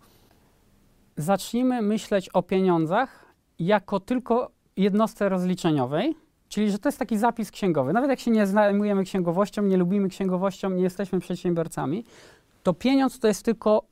zacznijmy 1.17 1.81
myśleć 1.81 2.29
o 2.29 2.43
pieniądzach 2.43 3.25
jako 3.59 3.99
tylko 3.99 4.51
jednostce 4.77 5.29
rozliczeniowej, 5.29 6.15
czyli 6.49 6.71
że 6.71 6.79
to 6.79 6.89
jest 6.89 6.99
taki 6.99 7.17
zapis 7.17 7.51
księgowy. 7.51 7.93
Nawet 7.93 8.09
jak 8.09 8.19
się 8.19 8.31
nie 8.31 8.47
zajmujemy 8.47 9.03
księgowością, 9.03 9.61
nie 9.61 9.77
lubimy 9.77 10.09
księgowością, 10.09 10.69
nie 10.69 10.83
jesteśmy 10.83 11.19
przedsiębiorcami, 11.19 12.05
to 12.63 12.73
pieniądz 12.73 13.19
to 13.19 13.27
jest 13.27 13.45
tylko 13.45 13.91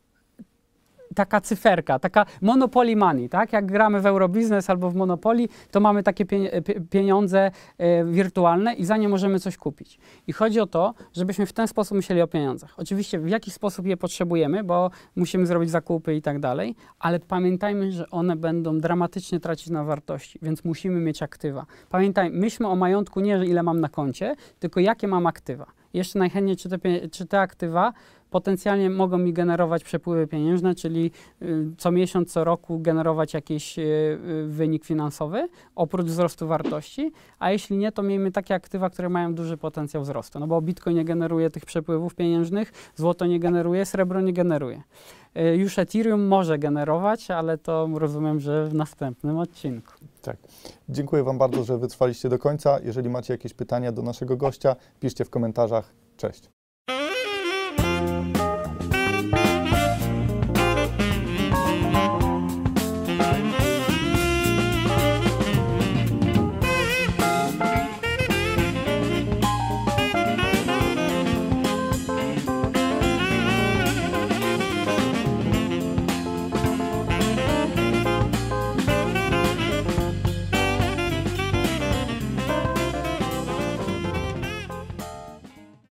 taka 1.16 1.42
cyferka, 1.42 2.00
taka 2.00 2.26
monopoly 2.42 2.96
money, 2.96 3.30
tak? 3.30 3.54
Jak 3.54 3.66
gramy 3.66 4.02
w 4.02 4.06
Eurobiznes 4.06 4.70
albo 4.70 4.90
w 4.90 4.96
Monopoly, 4.96 5.48
to 5.72 5.80
mamy 5.80 6.04
takie 6.04 6.26
pie- 6.26 6.62
pie- 6.62 6.82
pieniądze 6.90 7.52
e, 7.78 8.06
wirtualne 8.06 8.74
i 8.74 8.86
za 8.86 8.98
nie 8.98 9.10
możemy 9.10 9.40
coś 9.40 9.58
kupić. 9.58 10.00
I 10.28 10.34
chodzi 10.34 10.60
o 10.60 10.68
to, 10.68 10.94
żebyśmy 11.14 11.46
w 11.46 11.54
ten 11.54 11.68
sposób 11.68 11.96
myśleli 11.96 12.22
o 12.22 12.28
pieniądzach. 12.28 12.74
Oczywiście 12.78 13.20
w 13.20 13.30
jaki 13.30 13.52
sposób 13.52 13.86
je 13.86 13.98
potrzebujemy, 13.98 14.64
bo 14.64 14.92
musimy 15.16 15.46
zrobić 15.46 15.70
zakupy 15.70 16.16
i 16.16 16.22
tak 16.22 16.40
dalej, 16.40 16.76
ale 17.00 17.20
pamiętajmy, 17.20 17.92
że 17.92 18.10
one 18.10 18.36
będą 18.36 18.78
dramatycznie 18.78 19.40
tracić 19.40 19.70
na 19.70 19.84
wartości, 19.84 20.40
więc 20.42 20.64
musimy 20.64 21.00
mieć 21.00 21.24
aktywa. 21.24 21.66
Pamiętaj, 21.90 22.30
myślmy 22.32 22.70
o 22.70 22.76
majątku 22.76 23.20
nie, 23.20 23.46
ile 23.46 23.64
mam 23.64 23.82
na 23.82 23.90
koncie, 23.90 24.36
tylko 24.60 24.80
jakie 24.80 25.08
mam 25.08 25.28
aktywa. 25.28 25.66
Jeszcze 25.94 26.20
najchętniej, 26.20 26.58
czy 26.58 26.70
te, 26.70 26.78
czy 27.12 27.26
te 27.26 27.40
aktywa 27.40 27.94
potencjalnie 28.30 28.90
mogą 28.90 29.18
mi 29.18 29.34
generować 29.34 29.84
przepływy 29.84 30.28
pieniężne, 30.28 30.76
czyli 30.76 31.12
y, 31.42 31.66
co 31.78 31.92
miesiąc, 31.92 32.32
co 32.32 32.44
roku 32.44 32.80
generować 32.80 33.34
jakiś 33.34 33.80
y, 33.80 33.82
y, 33.82 34.48
wynik 34.48 34.86
finansowy, 34.86 35.50
oprócz 35.76 36.06
wzrostu 36.06 36.48
wartości, 36.48 37.12
a 37.40 37.52
jeśli 37.52 37.78
nie, 37.78 37.92
to 37.92 38.04
miejmy 38.04 38.32
takie 38.32 38.56
aktywa, 38.56 38.90
które 38.90 39.10
mają 39.10 39.34
duży 39.34 39.58
potencjał 39.58 40.04
wzrostu, 40.04 40.40
no 40.40 40.48
bo 40.48 40.62
Bitcoin 40.62 40.96
nie 40.96 41.06
generuje 41.06 41.50
tych 41.50 41.66
przepływów 41.66 42.16
pieniężnych, 42.16 42.72
złoto 42.96 43.26
nie 43.26 43.40
generuje, 43.40 43.86
srebro 43.86 44.22
nie 44.22 44.34
generuje. 44.34 44.84
Już 45.58 45.80
Ethereum 45.80 46.28
może 46.28 46.60
generować, 46.60 47.32
ale 47.32 47.58
to 47.58 47.90
rozumiem, 47.94 48.40
że 48.40 48.66
w 48.66 48.74
następnym 48.74 49.38
odcinku. 49.38 49.94
Dziękuję 50.90 51.24
Wam 51.24 51.38
bardzo, 51.38 51.64
że 51.64 51.78
wytrwaliście 51.78 52.30
do 52.30 52.40
końca. 52.40 52.80
Jeżeli 52.84 53.10
macie 53.10 53.34
jakieś 53.34 53.54
pytania 53.54 53.92
do 53.92 54.02
naszego 54.02 54.38
gościa, 54.38 54.76
piszcie 55.00 55.26
w 55.26 55.30
komentarzach. 55.30 55.94
Cześć. 56.18 56.59